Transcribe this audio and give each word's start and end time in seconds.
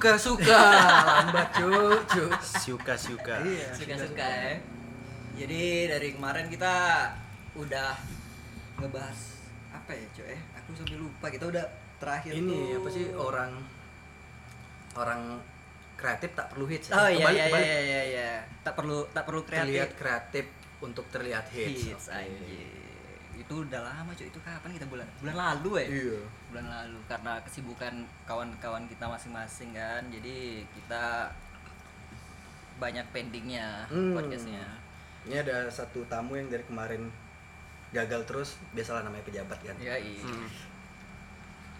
yang 0.00 0.16
Suka-suka 0.16 0.60
lambat 1.04 1.48
cu, 1.52 1.70
cu. 2.08 2.24
Suka-suka. 2.40 3.34
Iya, 3.44 3.68
suka-suka 3.76 4.26
ya. 4.26 4.54
Jadi 5.36 5.62
dari 5.88 6.08
kemarin 6.16 6.48
kita 6.48 6.74
udah 7.54 7.96
ngebahas 8.80 9.18
apa 9.70 9.92
ya 9.92 10.06
cuy? 10.16 10.32
Eh, 10.32 10.40
aku 10.56 10.68
sampai 10.72 10.96
lupa 10.96 11.26
kita 11.28 11.44
udah 11.48 11.64
terakhir 12.00 12.32
Ini 12.32 12.48
tuh. 12.48 12.78
apa 12.80 12.88
sih 12.88 13.06
orang 13.12 13.52
orang 14.96 15.20
kreatif 15.96 16.32
tak 16.32 16.48
perlu 16.48 16.64
hits. 16.64 16.88
Oh 16.90 17.04
iya 17.04 17.20
Kebalik, 17.20 17.36
iya, 17.36 17.44
kebalik. 17.48 17.66
iya 17.68 17.78
iya 17.80 18.00
iya. 18.08 18.30
Tak 18.64 18.72
perlu 18.72 18.98
tak 19.12 19.24
perlu 19.28 19.40
kreatif. 19.44 19.68
Terlihat 19.68 19.90
kreatif 19.96 20.46
untuk 20.80 21.04
terlihat 21.12 21.44
hits. 21.52 21.92
hits 21.92 22.06
Oke. 22.08 22.79
Itu 23.40 23.64
udah 23.64 23.80
lama 23.80 24.12
cuy. 24.12 24.28
Itu 24.28 24.38
kapan 24.40 24.70
kita 24.70 24.84
bulan 24.84 25.08
bulan 25.18 25.34
lalu 25.34 25.70
ya? 25.80 25.86
Iya. 25.88 26.18
bulan 26.50 26.66
lalu 26.68 26.98
karena 27.06 27.32
kesibukan 27.40 27.94
kawan-kawan 28.22 28.84
kita 28.84 29.06
masing-masing 29.06 29.70
kan 29.70 30.02
jadi 30.06 30.60
kita 30.68 31.30
banyak 32.76 33.06
pendingnya 33.10 33.86
Hmm. 33.86 34.12
podcastnya 34.12 34.64
Ini 35.20 35.40
ada 35.40 35.68
satu 35.68 36.00
tamu 36.06 36.32
yang 36.34 36.48
dari 36.48 36.64
kemarin 36.64 37.12
gagal 37.90 38.24
terus, 38.24 38.48
biasalah 38.70 39.02
namanya 39.02 39.20
pejabat 39.22 39.58
kan. 39.60 39.76
ya 39.82 39.94
iya 39.94 40.24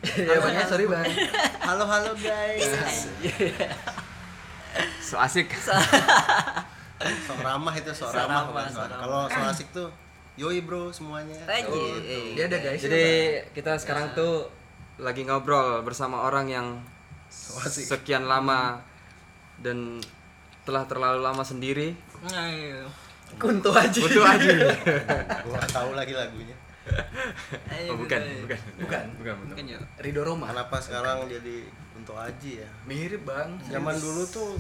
ya 0.01 0.37
makanya 0.39 0.65
sorry 0.65 0.85
bang. 0.85 1.05
Halo 1.69 1.85
halo 1.85 2.13
guys. 2.15 3.09
So 5.01 5.17
asik. 5.19 5.53
Sok 7.01 7.41
ramah 7.41 7.73
itu 7.73 7.89
sok 7.91 8.13
Sok 8.13 8.29
ramah. 8.29 8.45
ramah, 8.47 8.65
ramah. 8.69 8.99
Kalau 9.01 9.21
sok 9.27 9.45
asik 9.49 9.69
tuh 9.73 9.89
yoi 10.41 10.65
bro 10.65 10.89
semuanya. 10.89 11.37
Anjir, 11.45 11.69
Oh, 11.69 12.01
eh. 12.01 12.33
Dia 12.33 12.49
ada 12.49 12.59
guys. 12.59 12.81
Jadi 12.81 13.05
kita 13.53 13.77
sekarang 13.77 14.17
tuh 14.17 14.49
lagi 14.97 15.23
ngobrol 15.23 15.85
bersama 15.85 16.25
orang 16.25 16.49
yang 16.49 16.67
sekian 17.69 18.25
lama 18.25 18.81
dan 19.61 20.01
telah 20.65 20.85
terlalu 20.85 21.21
lama 21.21 21.45
sendiri. 21.45 21.93
Nah, 22.25 22.49
iya. 22.49 22.89
kunto 23.37 23.69
aja. 23.71 24.01
Butuh 24.01 24.25
aja. 24.25 24.51
Gua 25.45 25.53
nggak 25.55 25.71
tahu 25.71 25.91
lagi 25.93 26.13
lagunya. 26.13 26.57
Ayo, 27.71 27.93
Oh, 27.93 27.97
bukan, 28.01 28.19
bukan. 28.43 28.59
Bukan. 28.81 29.05
Bukan, 29.21 29.35
Mungkin 29.47 29.65
bukan. 29.69 29.75
yuk. 29.77 29.83
Rido 30.01 30.21
Roma. 30.25 30.49
Kenapa 30.51 30.81
sekarang 30.81 31.29
jadi 31.29 31.69
untuk 31.95 32.17
Aji 32.17 32.65
ya? 32.65 32.69
Mirip 32.83 33.23
bang. 33.23 33.61
Zaman 33.63 33.95
dulu 33.95 34.25
tuh 34.27 34.57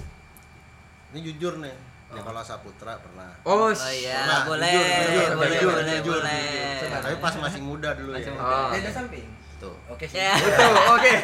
ini 1.11 1.27
jujur 1.27 1.59
nih. 1.59 1.75
Nikola 2.11 2.43
Saputra 2.43 2.99
pernah. 2.99 3.31
Oh, 3.43 3.69
Oh 3.69 3.93
iya, 3.93 4.27
Nah, 4.27 4.41
boleh, 4.43 4.67
jujur, 4.67 5.31
boleh, 5.37 5.57
jujur, 5.57 5.71
boleh, 5.71 5.95
jujur, 5.97 6.19
boleh. 6.19 6.43
jujur. 6.81 7.01
Tapi 7.01 7.17
pas 7.19 7.35
masih 7.39 7.61
muda 7.61 7.91
dulu 7.95 8.11
Masih 8.11 8.27
ya. 8.27 8.35
muda. 8.35 8.51
Oh. 8.51 8.69
Beda 8.69 8.91
samping. 8.91 9.27
Tuh. 9.57 9.77
Oke 9.87 10.05
sih. 10.05 10.19
Ya. 10.19 10.35
Betul, 10.35 10.73
oke. 10.97 11.15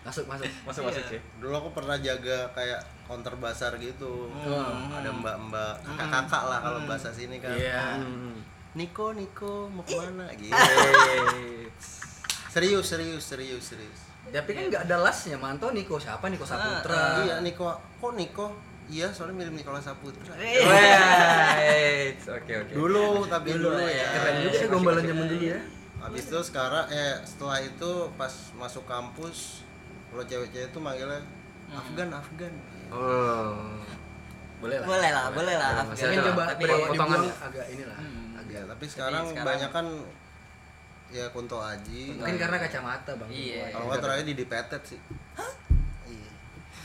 Masuk 0.00 0.24
masuk. 0.26 0.46
Masuk 0.64 0.82
masuk 0.84 1.04
sih. 1.06 1.20
Dulu 1.36 1.54
aku 1.54 1.70
pernah 1.72 1.96
jaga 1.98 2.50
kayak 2.50 2.80
counter 3.04 3.34
basar 3.36 3.76
gitu. 3.76 4.32
Hmm. 4.34 4.90
Ada 4.90 5.10
mbak-mbak, 5.12 5.72
kakak-kakak 5.82 6.42
lah 6.44 6.58
kalau 6.60 6.80
bahasa 6.84 7.08
sini 7.08 7.38
kan. 7.38 7.54
Iya. 7.54 8.00
Hmm. 8.00 8.40
Niko, 8.74 9.10
Niko, 9.10 9.66
mau 9.68 9.82
ke 9.82 9.94
mana? 9.94 10.26
Gitu. 10.34 10.54
Serius, 12.48 12.86
serius, 12.86 13.22
serius, 13.24 13.64
serius. 13.66 14.00
Tapi 14.28 14.50
kan 14.50 14.64
nggak 14.68 14.82
ada 14.84 14.96
lasnya, 15.00 15.36
manto 15.36 15.70
Niko 15.70 15.96
siapa 15.96 16.28
Niko 16.28 16.44
Saputra. 16.44 17.22
iya, 17.22 17.40
Niko. 17.40 17.64
Kok 17.98 18.12
Niko? 18.14 18.46
Iya, 18.88 19.12
soalnya 19.12 19.44
mirip 19.44 19.52
Nikola 19.52 19.76
Saputra. 19.78 20.32
Wait, 20.40 22.16
oke 22.24 22.52
oke. 22.56 22.72
Dulu, 22.72 23.28
tapi 23.28 23.52
dulu, 23.52 23.76
ya. 23.84 24.08
Keren 24.16 24.34
juga 24.40 24.52
sih 24.56 24.66
gombalan 24.72 25.04
zaman 25.04 25.26
dulu 25.28 25.44
ya. 25.44 25.60
Habis 26.00 26.24
itu 26.32 26.40
sekarang, 26.40 26.88
eh 26.88 27.20
setelah 27.20 27.60
itu 27.60 27.90
pas 28.16 28.32
masuk 28.56 28.88
kampus, 28.88 29.60
kalau 30.08 30.24
cewek-cewek 30.24 30.72
itu 30.72 30.78
manggilnya 30.80 31.20
Afgan, 31.68 32.08
Afgan. 32.08 32.54
Oh. 32.88 33.76
Boleh 34.64 34.80
lah. 34.80 34.86
Boleh 34.88 35.10
lah, 35.12 35.26
boleh 35.36 35.54
lah. 35.60 35.70
Afgan. 35.84 36.32
coba 36.32 36.42
Tapi 36.56 36.64
potongan. 36.64 37.20
dibuang 37.20 37.44
agak 37.44 37.66
inilah. 37.68 37.98
Hmm. 38.00 38.48
Ya, 38.48 38.64
tapi 38.64 38.84
sekarang, 38.88 39.24
sekarang- 39.28 39.44
banyak 39.44 39.70
kan 39.70 39.86
ya 41.12 41.28
Kunto 41.36 41.60
Aji. 41.60 42.16
Mungkin 42.16 42.40
karena 42.40 42.56
kacamata 42.56 43.12
bang. 43.20 43.28
Iya. 43.28 43.64
Kalau 43.76 43.84
nggak 43.92 44.00
terakhir 44.00 44.24
di 44.24 44.34
Dipetet 44.40 44.82
sih. 44.88 45.00
Iya. 46.08 46.30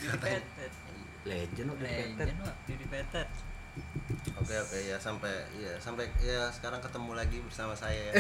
Dipetet. 0.04 0.72
Legend 1.24 1.70
udah 1.72 1.88
Legend, 1.88 2.38
Wak. 2.44 2.56
Dipetet. 2.68 3.30
Oke 4.38 4.54
oke 4.54 4.78
ya 4.86 5.02
sampai 5.02 5.34
ya 5.58 5.74
sampai 5.82 6.06
ya 6.22 6.46
sekarang 6.54 6.78
ketemu 6.78 7.18
lagi 7.18 7.42
bersama 7.42 7.74
saya 7.74 8.12
ya. 8.12 8.14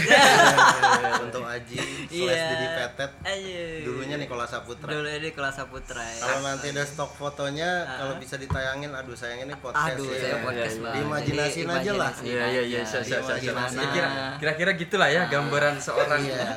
Untuk 1.29 1.45
Aji 1.45 1.77
slash 2.09 2.43
Didi 2.49 2.67
Petet. 2.73 3.11
Ayo. 3.21 3.65
Dulunya 3.85 4.17
Nikola 4.17 4.49
Saputra. 4.49 4.89
Dulu 4.89 5.05
ini 5.05 5.29
kelas 5.29 5.53
Saputra 5.61 6.01
ya. 6.01 6.25
Kalau 6.25 6.41
nanti 6.41 6.73
ada 6.73 6.81
stok 6.81 7.11
fotonya, 7.13 7.85
kalau 7.85 8.17
bisa 8.17 8.41
ditayangin, 8.41 8.89
aduh 8.97 9.13
sayang 9.13 9.45
ini 9.45 9.53
podcast 9.61 9.93
Aduh, 9.93 10.09
ya. 10.09 10.17
saya 10.17 10.35
podcast 10.41 10.73
iya, 10.73 10.81
banget. 10.81 10.95
Diimajinasiin 10.97 11.69
aja 11.69 11.91
lah. 11.93 12.11
Iya 12.23 12.45
iya 12.49 12.63
iya, 12.65 12.81
aja. 12.81 12.89
saya 12.89 13.03
saya 13.03 13.21
saya. 13.21 13.39
Gimana? 13.43 13.69
Ya, 13.77 13.87
kira 13.93 14.09
kira-kira 14.41 14.71
gitulah 14.79 15.09
ya 15.13 15.29
gambaran 15.29 15.77
seorang 15.77 16.21
Iya. 16.23 16.49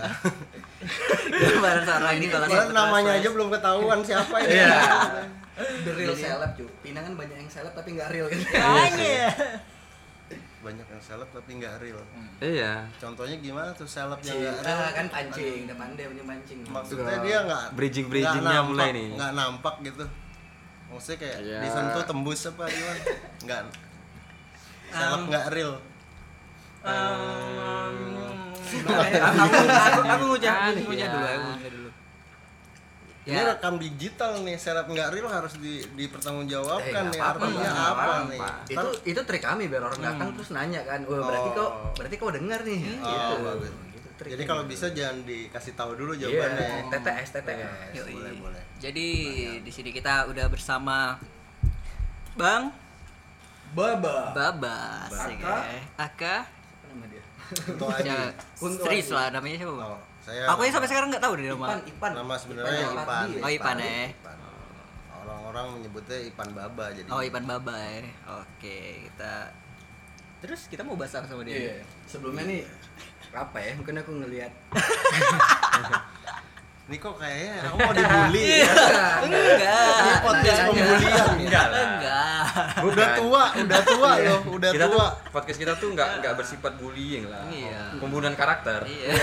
Gambaran 1.43 1.83
seorang 1.85 2.15
ini 2.17 2.27
kalau 2.33 2.47
namanya 2.73 3.13
aja 3.19 3.29
belum 3.29 3.53
ketahuan 3.53 4.01
siapa 4.01 4.41
ini. 4.41 4.57
Iya. 5.57 5.83
The 5.83 5.93
real 5.95 6.13
seleb 6.15 6.51
cuy. 6.55 6.69
Pinang 6.83 7.03
kan 7.03 7.15
banyak 7.17 7.37
yang 7.39 7.49
seleb 7.49 7.73
tapi 7.73 7.89
nggak 7.93 8.09
real 8.11 8.27
kan. 8.27 8.39
Makanya. 8.39 9.29
Banyak 10.59 10.87
yang 10.87 11.01
seleb 11.01 11.29
tapi 11.31 11.51
nggak 11.57 11.75
real. 11.79 12.01
Iya. 12.39 12.85
Contohnya 12.97 13.37
gimana 13.39 13.71
tuh 13.73 13.87
seleb 13.87 14.21
yang 14.21 14.37
nggak 14.37 14.53
real? 14.59 14.77
Nah, 14.77 14.91
kan 14.93 15.07
pancing, 15.09 15.65
udah 15.65 15.77
pandai 15.77 16.05
punya 16.07 16.25
pancing. 16.25 16.59
Maksudnya 16.67 17.17
dia 17.21 17.39
nggak 17.43 17.65
Bridging-bridgingnya 17.73 18.43
nggak 18.43 18.53
nampak- 18.55 18.71
mulai 18.71 18.89
nih. 18.93 19.09
Nggak 19.15 19.33
nampak 19.33 19.75
gitu. 19.83 20.05
Maksudnya 20.87 21.19
kayak 21.19 21.37
Iya. 21.41 21.59
disentuh 21.63 22.03
tembus 22.05 22.41
apa 22.47 22.65
gimana? 22.67 23.01
Nggak. 23.43 23.61
Seleb 24.89 25.23
nggak 25.27 25.47
real. 25.51 25.73
aku 26.87 28.07
aku 29.17 29.57
aku 29.59 30.01
aku 30.05 30.25
ngucap 30.29 30.55
dulu 30.71 30.79
aku 30.79 30.87
ngucap 30.87 31.11
dulu 31.11 31.27
Ini 31.27 31.86
Ya. 33.27 33.43
rekam 33.45 33.75
digital 33.77 34.39
nih, 34.41 34.55
seleb 34.55 34.87
nggak 34.87 35.11
real 35.11 35.27
harus 35.27 35.59
di, 35.59 35.83
Eh, 35.83 35.91
dipertanggungjawabkan 35.99 37.11
nih. 37.11 37.19
apa-apa, 37.19 37.43
Artinya 37.43 37.59
nggak 37.67 37.89
apa 37.89 37.99
apa-apa. 38.01 38.29
nih? 38.29 38.41
itu 38.69 38.89
itu 39.05 39.21
trik 39.23 39.43
kami 39.43 39.67
biar 39.67 39.83
orang 39.83 39.99
datang 40.01 40.29
terus 40.31 40.49
nanya 40.49 40.81
kan, 40.83 41.03
wah 41.03 41.21
berarti 41.21 41.49
Oh. 41.49 41.53
kau 41.53 41.69
berarti 41.93 42.15
kau 42.17 42.31
dengar 42.31 42.61
nih. 42.63 42.81
Oh, 42.97 43.03
gitu. 43.05 43.35
bagus. 43.45 43.73
Trik 44.17 44.31
Jadi 44.33 44.43
kalau 44.45 44.63
bisa 44.65 44.87
jangan 44.91 45.17
dikasih 45.23 45.73
tahu 45.75 45.93
dulu 45.93 46.15
Iya, 46.15 46.23
jawabannya. 46.25 46.69
TTS 46.89 47.29
TTS. 47.35 47.93
Yoi. 47.93 48.15
Boleh, 48.15 48.33
boleh. 48.41 48.63
jadi 48.79 49.09
di 49.59 49.71
sini 49.71 49.91
kita 49.91 50.25
udah 50.27 50.47
bersama 50.47 51.19
Bang 52.33 52.73
Baba. 53.73 54.33
Babas 54.33 55.11
ya 55.13 55.35
Aka. 55.35 55.43
kan? 55.43 55.61
Aka 55.99 56.37
Apa 56.47 56.87
nama 56.87 57.05
dia? 57.07 57.25
Ya, 58.03 58.19
Kunto 58.57 58.87
lah 59.11 59.27
namanya 59.29 59.57
siapa 59.59 59.75
Bang? 59.75 59.91
Oh, 59.91 60.01
saya 60.27 60.43
aku 60.49 60.61
yang 60.61 60.73
sampai 60.75 60.89
sekarang 60.89 61.09
nggak 61.09 61.21
tahu 61.21 61.33
deh 61.35 61.45
nama 61.47 61.67
Ipan, 61.69 61.79
Ipan. 61.87 62.11
nama 62.13 62.35
sebenarnya 62.35 62.85
Ipan. 62.91 63.27
Oh, 63.39 63.49
Ipan, 63.49 63.77
eh. 63.79 64.07
Ipan. 64.13 64.37
Orang-orang 65.17 65.65
menyebutnya 65.73 66.19
Ipan 66.21 66.49
Baba 66.51 66.85
jadi. 66.91 67.07
oh 67.07 67.21
Ipan 67.21 67.45
Baba 67.45 67.75
ya 67.79 68.01
oke 68.37 68.77
kita 69.07 69.33
terus 70.37 70.67
kita 70.67 70.83
mau 70.83 70.95
bahas 70.95 71.15
apa 71.15 71.25
sama 71.25 71.41
dia 71.43 71.57
Iya. 71.57 71.75
Sebelumnya 72.05 72.45
nih 72.45 72.61
apa 73.33 73.57
ya? 73.57 73.73
Mungkin 73.75 73.95
aku 73.97 74.11
ngelihat 74.17 74.53
Ini 76.87 76.97
kok 76.97 77.17
kayaknya 77.17 77.53
aku 77.65 77.77
mau 77.77 77.93
dibully 77.93 78.41
Iya. 78.47 78.63
ya. 78.63 79.07
enggak 79.19 79.99
Ini 79.99 80.13
podcast 80.23 80.59
pembulian. 80.65 81.27
Enggak 81.37 81.67
enggak 81.67 82.26
Udah 82.83 83.09
tua, 83.15 83.43
udah 83.55 83.81
tua 83.83 84.11
loh, 84.19 84.41
udah 84.51 84.71
kita 84.71 84.87
tuh 84.87 84.97
tua. 84.97 85.07
podcast 85.31 85.59
kita 85.59 85.73
tuh 85.75 85.89
nggak 85.93 86.09
nggak 86.19 86.35
bersifat 86.35 86.73
bullying 86.77 87.25
lah. 87.27 87.45
Iya. 87.47 87.97
Pembunuhan 87.97 88.33
karakter. 88.33 88.81
iya 88.85 89.13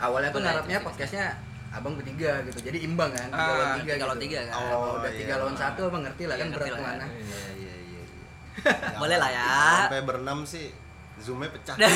awalnya 0.00 0.30
tuh 0.30 0.40
terus, 0.40 0.82
podcastnya 0.82 1.26
abang 1.70 1.94
bertiga 1.94 2.42
gitu. 2.42 2.58
Jadi 2.64 2.78
imbang 2.82 3.10
kan, 3.10 3.28
tiga 3.28 3.38
Ah, 3.40 3.54
lawan 3.54 3.68
tiga 3.76 3.92
tiga 3.92 4.04
lawan 4.04 4.16
gitu. 4.16 4.24
tiga 4.26 4.38
kan. 4.40 4.54
Kalau 4.56 4.74
Oh, 4.74 4.92
udah 4.98 5.10
iya. 5.10 5.18
tiga 5.20 5.34
lawan 5.38 5.54
satu 5.54 5.80
abang 5.86 6.02
ngerti 6.02 6.22
lah 6.24 6.34
Iya, 6.34 6.40
kan 6.40 6.48
ngerti 6.50 6.58
berat 6.60 6.70
lah 6.70 6.78
ke 6.80 6.88
mana. 6.88 6.98
kan. 6.98 7.10
Iya, 7.12 7.40
iya, 7.54 7.74
iya, 7.78 8.00
iya. 8.02 8.98
Boleh 9.02 9.16
lah 9.16 9.30
ya. 9.30 9.46
Sampai 9.84 10.00
berenam 10.02 10.38
sih 10.44 10.66
zoomnya 11.20 11.48
pecah. 11.54 11.76
pecah, 11.76 11.90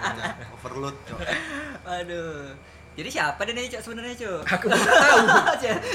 pecah. 0.00 0.34
Overload, 0.54 0.96
Cok. 1.04 1.18
Aduh. 1.84 2.54
Jadi 2.92 3.08
siapa 3.08 3.40
deh 3.42 3.52
nih 3.52 3.70
Cok 3.70 3.82
sebenarnya 3.82 4.14
Cok? 4.16 4.40
Aku 4.50 4.64
baru 4.70 4.84
tahu. 4.84 5.18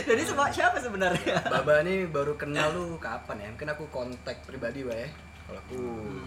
Jadi 0.06 0.21
semua 0.24 0.47
siapa 0.47 0.77
sebenarnya? 0.77 1.38
Baba 1.45 1.81
nih 1.81 2.07
baru 2.07 2.33
kenal 2.33 2.71
lu 2.71 2.95
kapan 2.97 3.38
ya? 3.38 3.47
Mungkin 3.50 3.69
aku 3.69 3.83
kontak 3.89 4.42
pribadi 4.44 4.81
bah 4.81 4.95
ya. 4.95 5.09
Kalau 5.45 5.59
aku 5.62 5.77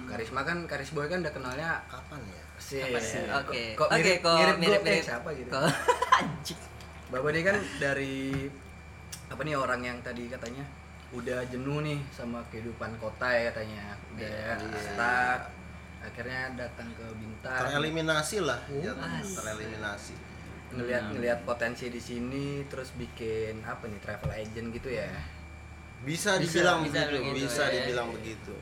Karisma 0.06 0.41
kan 0.43 0.62
Karis 0.65 0.93
Boy 0.93 1.06
kan 1.06 1.19
udah 1.20 1.32
kenalnya 1.32 1.82
Kapan 1.85 2.20
ya? 2.25 2.43
sih. 2.56 2.82
Apa 2.85 2.99
sih? 3.00 3.23
Oke. 3.25 3.62
Kok 3.75 3.88
Oke, 3.88 3.99
mirip, 3.99 4.17
kok 4.20 4.35
mirip, 4.37 4.56
mirip 4.56 4.59
mirip, 4.59 4.82
mirip 4.85 5.05
siapa 5.05 5.29
gitu. 5.35 5.50
Kok 5.50 5.62
anjing. 6.20 6.61
Baba 7.09 7.29
ini 7.29 7.41
kan 7.41 7.56
dari 7.79 8.17
apa 9.26 9.41
nih 9.41 9.55
orang 9.55 9.81
yang 9.81 9.99
tadi 9.99 10.29
katanya 10.29 10.62
udah 11.09 11.41
jenuh 11.49 11.81
nih 11.81 11.99
sama 12.11 12.44
kehidupan 12.47 12.93
kota 12.99 13.25
ya 13.26 13.49
katanya 13.49 13.97
udah 14.11 14.29
Iya. 14.29 14.76
stuck 14.76 15.41
akhirnya 15.99 16.41
datang 16.55 16.88
ke 16.93 17.05
bintang 17.12 17.59
tereliminasi 17.67 18.38
lah 18.38 18.61
ya, 18.71 18.93
mas. 18.93 19.35
tereliminasi 19.35 20.12
ngelihat 20.70 21.05
ngelihat 21.11 21.38
potensi 21.43 21.88
di 21.88 21.99
sini 21.99 22.47
terus 22.65 22.93
bikin 22.93 23.62
apa 23.62 23.85
nih 23.85 23.99
travel 23.99 24.31
agent 24.31 24.69
gitu 24.70 24.88
ya 24.91 25.09
bisa 25.99 26.37
Bisa, 26.37 26.38
dibilang 26.38 26.79
bisa 26.82 27.00
begitu 27.03 27.19
begitu, 27.25 27.37
bisa 27.43 27.62
ya. 27.65 27.73
dibilang 27.75 28.09
begitu 28.11 28.55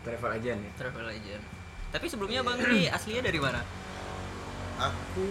travel 0.00 0.30
agent 0.32 0.60
ya 0.60 0.72
Travel 0.76 1.06
agent. 1.08 1.44
Tapi 1.86 2.06
sebelumnya 2.06 2.40
Bang 2.40 2.58
ini 2.60 2.86
aslinya 2.86 3.22
dari 3.22 3.38
mana? 3.38 3.62
aku 4.76 5.24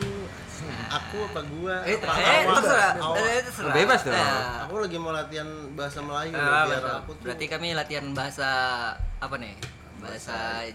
aku 0.88 1.18
apa 1.24 1.42
gua 1.46 1.76
Eh, 1.86 1.96
apa 1.96 2.12
Eh, 2.12 2.42
awak? 2.42 2.56
terserah. 2.58 2.94
Eh, 3.14 3.42
terserah. 3.44 3.74
Bebas 3.74 4.02
dong. 4.02 4.16
Ya. 4.16 4.34
aku 4.66 4.76
lagi 4.80 4.98
mau 4.98 5.14
latihan 5.14 5.46
bahasa 5.72 6.00
Melayu 6.02 6.34
loh, 6.34 6.42
biar 6.42 6.66
betul. 6.82 6.96
aku 6.98 7.12
tuh 7.14 7.24
Berarti 7.24 7.46
kami 7.48 7.68
latihan 7.72 8.06
bahasa 8.12 8.50
apa 9.20 9.36
nih? 9.38 9.54
Bahasa 10.02 10.66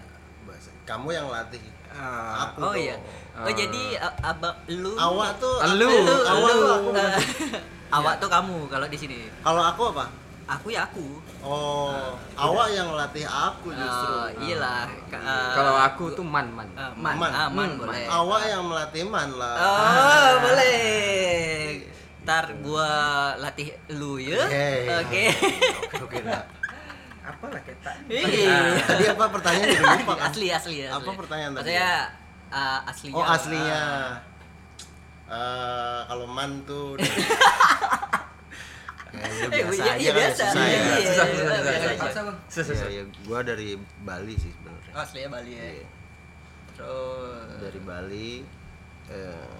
bahasa 0.41 0.69
kamu 0.83 1.07
yang 1.11 1.27
latih 1.27 1.59
Ah, 1.91 2.47
aku 2.47 2.57
Oh 2.61 2.71
dong. 2.71 2.79
iya. 2.79 2.95
Oh 3.41 3.51
jadi 3.51 3.83
a- 3.97 4.17
abang 4.27 4.53
lu 4.69 4.93
awak 4.93 5.37
tuh 5.37 5.55
Lu. 5.73 5.89
awak 6.23 6.51
tuh 6.53 6.69
aku 6.71 6.89
Eh, 6.93 7.15
awak 7.97 8.13
tuh 8.17 8.27
kamu 8.27 8.57
kalau 8.67 8.85
di 8.85 8.95
sini. 8.95 9.19
kalau 9.39 9.61
aku 9.61 9.89
apa 9.91 10.05
Aku 10.49 10.67
ya 10.67 10.83
aku. 10.83 11.15
oh 11.39 12.11
awak 12.33 12.67
yang 12.69 12.91
latih 12.91 13.23
aku 13.23 13.71
justru 13.71 14.11
Oh, 14.11 14.27
iyalah. 14.41 14.83
Eh, 15.07 15.51
Kalau 15.53 15.73
aku 15.75 16.11
tuh 16.11 16.23
man 16.23 16.43
man. 16.51 16.67
eh, 16.73 16.91
man, 16.93 17.15
Man. 17.15 17.31
ah, 17.31 17.47
man 17.47 17.69
Hmm, 17.69 17.79
boleh. 17.79 18.03
awak 18.05 18.41
yang 18.45 18.63
melatih 18.63 19.05
man 19.05 19.29
lah 19.31 19.55
Oh, 19.55 20.31
boleh. 20.41 21.79
Ntar 22.21 22.45
gua 22.59 22.89
latih 23.35 23.71
lu 23.89 24.19
ya. 24.19 24.43
Oke. 24.43 24.69
Oke. 24.99 25.23
oke 25.97 26.17
dah. 26.21 26.43
apalah 27.23 27.61
kita 27.61 27.91
Iya. 28.09 28.81
tadi 28.81 29.05
apa 29.07 29.25
pertanyaannya 29.29 29.77
udah 29.77 29.93
lupa 29.95 30.13
kan 30.15 30.25
asli 30.27 30.47
asli 30.49 30.75
asli. 30.81 30.91
Apa 30.91 31.11
pertanyaan 31.15 31.51
tadi? 31.53 31.69
Maksudnya 31.69 31.91
uh, 32.51 32.79
aslinya. 32.85 33.15
oh 33.15 33.25
aslinya 33.25 33.83
Eh, 35.25 35.99
kalau 36.05 36.27
man 36.27 36.59
tuh 36.63 36.95
Eh, 39.11 39.47
biasa 39.47 39.75
iya, 39.75 39.91
aja 39.91 39.99
iya, 39.99 40.11
kan 40.11 40.11
ya, 40.11 40.11
biasa. 40.13 40.43
susah 40.45 40.63
ya. 40.63 40.71
Iya, 40.71 40.79
Susah, 40.79 41.25
iya, 41.25 41.35
susah, 41.35 42.87
iya, 42.87 43.03
susah, 43.03 43.03
gua 43.21 43.39
dari 43.41 43.69
Bali 44.01 44.35
sih 44.35 44.47
sebenarnya. 44.49 44.91
Oh, 44.91 44.99
aslinya 44.99 45.29
Bali 45.29 45.51
ya. 45.51 45.67
Iya. 45.69 45.87
Terus 46.71 47.47
Dari 47.59 47.79
Bali. 47.81 48.31
Eh, 49.07 49.55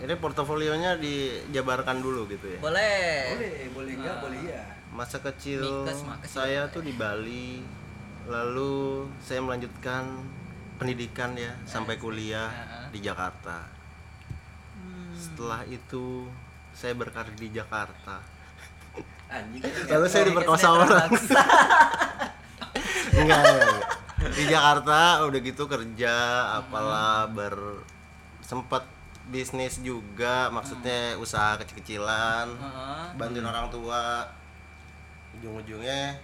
ini 0.00 0.14
portofolionya 0.16 0.96
dijabarkan 0.96 1.96
dulu 1.98 2.24
gitu 2.26 2.46
ya. 2.46 2.58
boleh. 2.58 3.00
boleh 3.30 3.52
boleh 3.70 3.92
enggak 3.94 4.14
Ah. 4.14 4.20
boleh 4.20 4.38
iya 4.42 4.62
Masa 4.90 5.16
kecil 5.18 5.64
Mikes, 5.86 6.04
saya 6.26 6.64
ya. 6.64 6.72
tuh 6.72 6.80
di 6.80 6.92
Bali. 6.92 7.60
Lalu 8.24 9.04
saya 9.18 9.40
melanjutkan 9.40 10.04
pendidikan 10.80 11.36
ya 11.36 11.52
sampai 11.62 11.94
kuliah 11.94 12.48
Ah. 12.48 12.88
di 12.88 12.98
Jakarta. 12.98 13.68
Hmm. 14.74 15.12
Setelah 15.12 15.62
itu 15.68 16.26
saya 16.72 16.96
berkarir 16.96 17.36
di 17.36 17.52
Jakarta. 17.52 18.24
anjing 19.28 19.62
Lalu 19.92 20.06
saya 20.08 20.24
diperkosa 20.26 20.66
orang. 20.72 21.06
enggak. 23.14 23.42
Di 24.20 24.44
Jakarta 24.46 25.22
udah 25.22 25.38
gitu 25.38 25.64
kerja 25.64 26.14
apalah 26.58 27.24
ber 27.26 27.82
sempat 28.40 28.82
bisnis 29.30 29.78
juga 29.78 30.50
maksudnya 30.50 31.14
usaha 31.16 31.54
kecil-kecilan 31.56 32.50
bantuin 33.14 33.46
orang 33.46 33.70
tua 33.70 34.26
ujung-ujungnya 35.38 36.18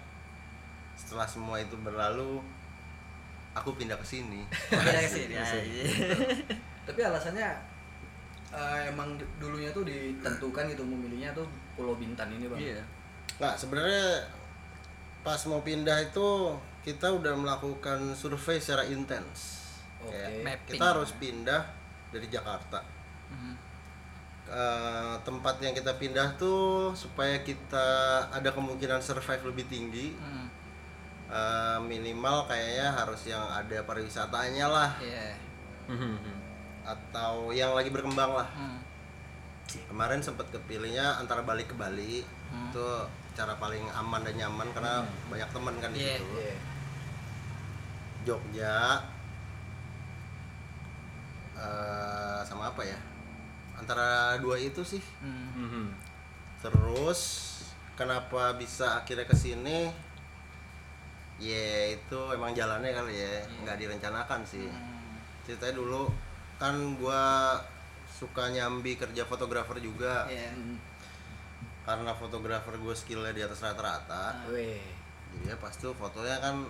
setelah 0.99 1.25
semua 1.25 1.62
itu 1.62 1.79
berlalu 1.79 2.43
aku 3.56 3.73
pindah 3.79 3.97
ke 3.97 4.06
sini 4.06 4.44
Pindah 4.69 5.00
ke 5.00 5.11
sini. 5.11 5.37
tapi 6.85 7.00
alasannya 7.00 7.49
eh, 8.49 8.81
emang 8.87 9.08
dulunya 9.37 9.69
tuh 9.70 9.82
ditentukan 9.82 10.69
gitu 10.69 10.82
memilihnya 10.82 11.32
tuh 11.32 11.49
Pulau 11.73 11.94
Bintan 11.94 12.31
ini 12.31 12.47
bang 12.47 12.61
Iya. 12.62 12.81
Nggak, 13.37 13.55
sebenarnya 13.56 14.06
pas 15.20 15.41
mau 15.44 15.61
pindah 15.61 15.99
itu 16.00 16.29
kita 16.81 17.11
udah 17.11 17.35
melakukan 17.35 18.14
survei 18.14 18.56
secara 18.56 18.87
intens 18.87 19.67
Oke. 19.99 20.14
Ya, 20.14 20.29
Mapping. 20.41 20.76
kita 20.76 20.85
harus 20.88 21.11
pindah 21.14 21.62
dari 22.09 22.26
Jakarta 22.26 22.81
Mhm. 23.26 23.55
Eh, 24.47 25.14
tempat 25.20 25.59
yang 25.59 25.75
kita 25.75 25.91
pindah 25.97 26.38
tuh 26.38 26.94
supaya 26.94 27.43
kita 27.43 27.82
ada 28.31 28.47
kemungkinan 28.49 29.02
survive 29.02 29.43
lebih 29.44 29.67
tinggi 29.67 30.14
Hmm. 30.14 30.45
Eh, 31.26 31.78
minimal 31.81 32.46
kayaknya 32.46 32.88
harus 32.88 33.26
yang 33.26 33.43
ada 33.43 33.82
pariwisatanya 33.82 34.67
lah 34.67 34.90
Iya. 34.99 35.34
atau 36.82 37.50
yang 37.50 37.73
lagi 37.73 37.90
berkembang 37.90 38.31
lah 38.32 38.46
Hmm. 38.49 38.78
kemarin 39.87 40.19
sempat 40.19 40.46
kepilihnya 40.49 41.19
antara 41.19 41.43
balik 41.43 41.70
ke 41.70 41.76
Bali 41.76 42.23
Hmm. 42.46 42.70
itu 42.70 42.87
cara 43.34 43.52
paling 43.56 43.82
aman 43.90 44.23
dan 44.23 44.34
nyaman 44.37 44.70
karena 44.70 45.02
banyak 45.26 45.50
teman 45.50 45.75
kan 45.76 45.90
di 45.90 45.99
Iya. 46.00 46.17
situ 46.17 46.37
Iya. 46.37 46.56
Jogja 48.25 48.76
eh, 51.56 52.40
sama 52.43 52.69
apa 52.69 52.82
ya 52.82 52.99
antara 53.76 54.37
dua 54.38 54.56
itu 54.56 54.81
sih 54.82 55.02
Hmm. 55.20 55.93
terus 56.58 57.20
kenapa 57.94 58.52
bisa 58.55 58.96
akhirnya 58.96 59.25
ke 59.25 59.37
sini 61.38 61.47
ya 61.47 61.67
itu 61.93 62.21
emang 62.31 62.50
jalannya 62.50 62.90
kali 62.90 63.14
ya 63.14 63.33
nggak 63.62 63.76
direncanakan 63.78 64.40
sih 64.43 64.64
Hmm. 64.64 65.21
ceritanya 65.43 65.75
dulu 65.75 66.09
kan 66.57 66.73
gua 66.97 67.55
suka 68.09 68.49
nyambi 68.49 68.95
kerja 68.95 69.23
fotografer 69.23 69.76
juga 69.78 70.25
Iya. 70.26 70.50
karena 71.85 72.11
fotografer 72.11 72.75
gue 72.75 72.90
skillnya 72.93 73.31
di 73.31 73.43
atas 73.43 73.61
rata-rata 73.61 74.49
Weh. 74.49 74.81
jadi 75.31 75.52
ya 75.52 75.57
pas 75.57 75.71
tuh 75.71 75.93
fotonya 75.93 76.40
kan 76.40 76.64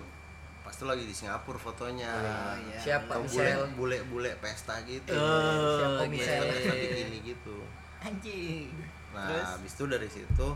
pas 0.61 0.75
tuh 0.75 0.85
lagi 0.85 1.01
di 1.01 1.15
Singapura 1.15 1.55
fotonya 1.57 2.11
iya. 2.59 2.77
Siapa 2.77 3.17
Michelle? 3.17 3.71
bule 3.73 4.03
bule 4.03 4.35
pesta 4.37 4.77
gitu 4.83 5.09
Oh, 5.09 5.79
Siapa 5.79 6.03
pesta 6.05 6.43
bikini 6.69 7.17
gitu 7.23 7.57
Anjing. 7.97 8.69
nah 9.09 9.25
Terus? 9.25 9.47
habis 9.55 9.71
itu 9.73 9.83
dari 9.87 10.09
situ 10.11 10.47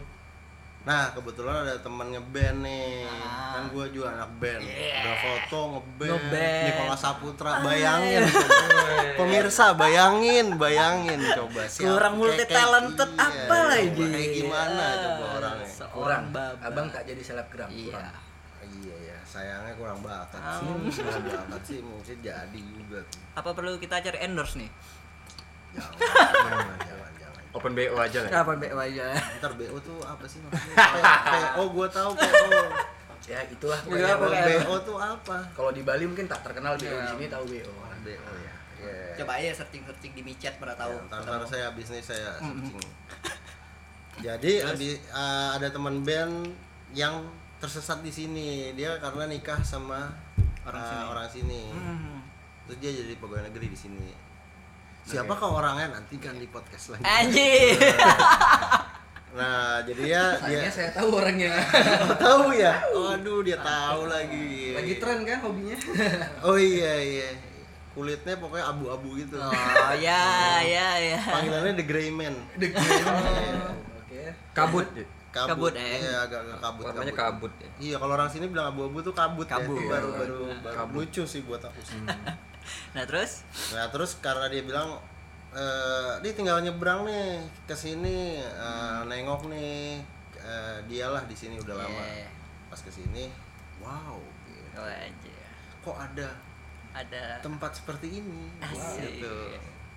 nah 0.82 1.12
kebetulan 1.12 1.62
ada 1.62 1.78
teman 1.78 2.10
ngeband 2.10 2.58
nih 2.62 3.06
Ah. 3.06 3.54
kan 3.54 3.64
gue 3.70 3.86
juga 3.92 4.08
anak 4.12 4.34
band 4.36 4.62
Yeah. 4.62 4.98
udah 5.00 5.16
foto 5.16 5.60
ngeband 5.72 6.10
Ngeband. 6.12 6.64
Nikola 6.66 6.96
Saputra 6.96 7.52
bayangin 7.62 8.22
coba. 8.26 8.58
pemirsa 9.22 9.66
bayangin 9.74 10.48
bayangin 10.56 11.22
coba 11.32 11.62
siapa- 11.64 11.86
Kurang 11.88 12.14
kayak- 12.14 12.18
multi 12.20 12.44
talented 12.48 13.10
kayak- 13.12 13.30
apa 13.46 13.54
iya, 13.54 13.70
lagi? 13.70 14.06
kayak 14.10 14.30
gimana 14.36 14.86
coba 14.98 15.26
orangnya 15.32 15.68
Seorang 15.70 15.94
kurang 15.94 16.24
baba. 16.32 16.66
abang 16.66 16.88
tak 16.90 17.04
jadi 17.06 17.22
selebgram 17.22 17.70
Iya. 17.70 17.86
kurang 17.88 18.16
iya 18.74 18.96
ya 19.06 19.18
sayangnya 19.24 19.74
kurang 19.76 20.00
bakat 20.02 20.42
Ah. 20.42 20.58
sih 20.58 20.66
kurang 20.98 21.24
bakat 21.24 21.62
sih 21.62 21.78
mungkin 21.80 22.18
jadi 22.20 22.58
juga. 22.74 23.00
Apa 23.32 23.50
perlu 23.52 23.78
kita 23.78 24.02
cari 24.02 24.18
endorse 24.20 24.58
nih? 24.58 24.72
jangan 25.72 25.94
jangan 25.94 26.34
jangan 26.34 26.78
jangan 26.82 26.91
Open 27.52 27.72
BO 27.72 27.96
aja 27.96 28.20
lah. 28.22 28.32
Apa 28.42 28.56
BO 28.56 28.78
aja? 28.78 29.06
ntar 29.38 29.52
BO 29.54 29.76
tuh 29.78 30.00
apa 30.02 30.24
sih 30.24 30.40
maksudnya 30.40 30.76
PO 31.52 31.64
gue 31.70 31.88
tahu 31.90 32.12
PO 32.14 32.48
ya 33.24 33.40
itulah 33.46 33.80
Iya, 33.86 34.18
pokoknya. 34.18 34.42
Bang. 34.42 34.62
BO 34.62 34.76
tuh 34.82 34.98
apa 34.98 35.38
kalau 35.52 35.70
di 35.70 35.82
Bali 35.82 36.04
mungkin 36.04 36.26
tak 36.26 36.42
terkenal 36.42 36.74
BO 36.74 36.86
Iya. 36.86 37.00
di 37.02 37.08
sini 37.10 37.26
tahu 37.28 37.44
BO 37.46 37.72
BO 38.02 38.10
ya 38.38 38.54
Iya. 38.78 38.98
Coba 39.16 39.38
aja 39.38 39.54
searching-searching 39.54 40.12
di 40.12 40.22
micet 40.22 40.58
pernah 40.58 40.74
tahu. 40.74 40.90
Ya, 40.92 41.06
ntar, 41.06 41.20
ntar 41.22 41.42
saya 41.46 41.64
habis 41.68 41.86
nih 41.88 42.02
saya 42.02 42.34
searching 42.36 42.82
jadi 44.26 44.52
abi- 44.64 45.02
uh, 45.08 45.50
ada 45.54 45.68
teman 45.68 46.02
band 46.02 46.50
yang 46.92 47.24
tersesat 47.58 48.00
di 48.00 48.10
sini 48.10 48.50
dia 48.72 48.98
karena 48.98 49.26
nikah 49.26 49.62
sama 49.62 50.10
Orang 50.62 50.78
uh, 50.78 50.88
sini. 50.88 51.04
orang 51.08 51.28
sini 51.28 51.62
Hmm. 51.70 52.20
terus 52.64 52.78
dia 52.80 52.92
jadi 52.96 53.14
pegawai 53.16 53.48
negeri 53.48 53.68
di 53.68 53.78
sini 53.78 54.10
siapa 55.06 55.34
kau 55.34 55.58
orangnya? 55.58 55.98
Nanti 55.98 56.16
kan 56.22 56.38
di 56.38 56.48
podcast 56.48 56.94
lagi. 56.96 57.04
Anjing. 57.04 57.78
nah 59.32 59.80
jadi 59.88 60.04
ya 60.12 60.24
dia 60.44 60.68
saya 60.68 60.92
tahu 60.92 61.16
orangnya. 61.16 61.56
Tahu 62.24 62.52
ya? 62.52 62.84
Waduh 62.92 63.40
dia 63.42 63.58
tahu 63.64 64.12
lagi. 64.12 64.76
Lagi 64.76 64.94
tren 65.00 65.24
kan 65.24 65.40
hobinya? 65.40 65.78
Oh 66.48 66.60
iya 66.60 66.94
iya. 67.00 67.30
Kulitnya 67.96 68.40
pokoknya 68.40 68.66
abu-abu 68.72 69.20
gitu. 69.20 69.36
Oh 69.40 69.96
ya 70.00 70.60
ya 70.64 70.88
ya. 71.00 71.20
panggilannya 71.24 71.76
the 71.80 71.86
gray 71.88 72.12
man. 72.12 72.36
Deg- 72.60 72.76
oke. 72.76 74.22
Kabut. 74.52 74.88
Kabut, 75.32 75.72
eh. 75.74 75.98
iya 75.98 76.22
agak 76.22 76.44
agak 76.44 76.60
kabut 76.60 76.84
Warnanya 76.86 77.16
kabut 77.16 77.54
ya. 77.56 77.70
iya 77.80 77.96
kalau 77.96 78.14
orang 78.14 78.28
sini 78.28 78.46
bilang 78.46 78.68
abu-abu 78.70 79.00
tuh 79.00 79.12
kabut, 79.12 79.44
Kabut. 79.46 79.74
ya. 79.74 79.80
Itu 79.80 79.88
baru 79.88 80.10
baru, 80.14 80.40
Iya. 80.46 80.56
baru 80.62 80.76
Kabut. 80.78 80.96
lucu 81.02 81.24
sih 81.24 81.42
buat 81.42 81.62
aku 81.62 81.80
sih 81.80 82.00
Nah 82.96 83.04
terus? 83.04 83.42
nah 83.72 83.88
terus 83.88 84.20
karena 84.20 84.46
dia 84.46 84.62
bilang 84.62 85.00
eh 85.52 86.12
dia 86.20 86.32
tinggal 86.32 86.60
nyebrang 86.60 87.04
nih 87.04 87.40
ke 87.64 87.74
sini 87.74 88.40
eh, 88.40 89.00
nengok 89.04 89.48
nih 89.48 90.00
eh, 90.38 90.78
dialah 90.86 91.24
di 91.24 91.34
sini 91.34 91.56
udah 91.58 91.76
lama 91.78 92.04
Iya. 92.06 92.28
pas 92.68 92.78
ke 92.78 92.90
sini 92.90 93.32
wow 93.80 94.20
gitu. 94.46 94.76
Oh 94.76 94.86
anjir. 94.86 95.36
kok 95.82 95.98
ada 95.98 96.28
ada 96.92 97.40
tempat 97.40 97.72
seperti 97.74 98.20
ini 98.20 98.52
Asik. 98.60 99.18
gitu 99.18 99.32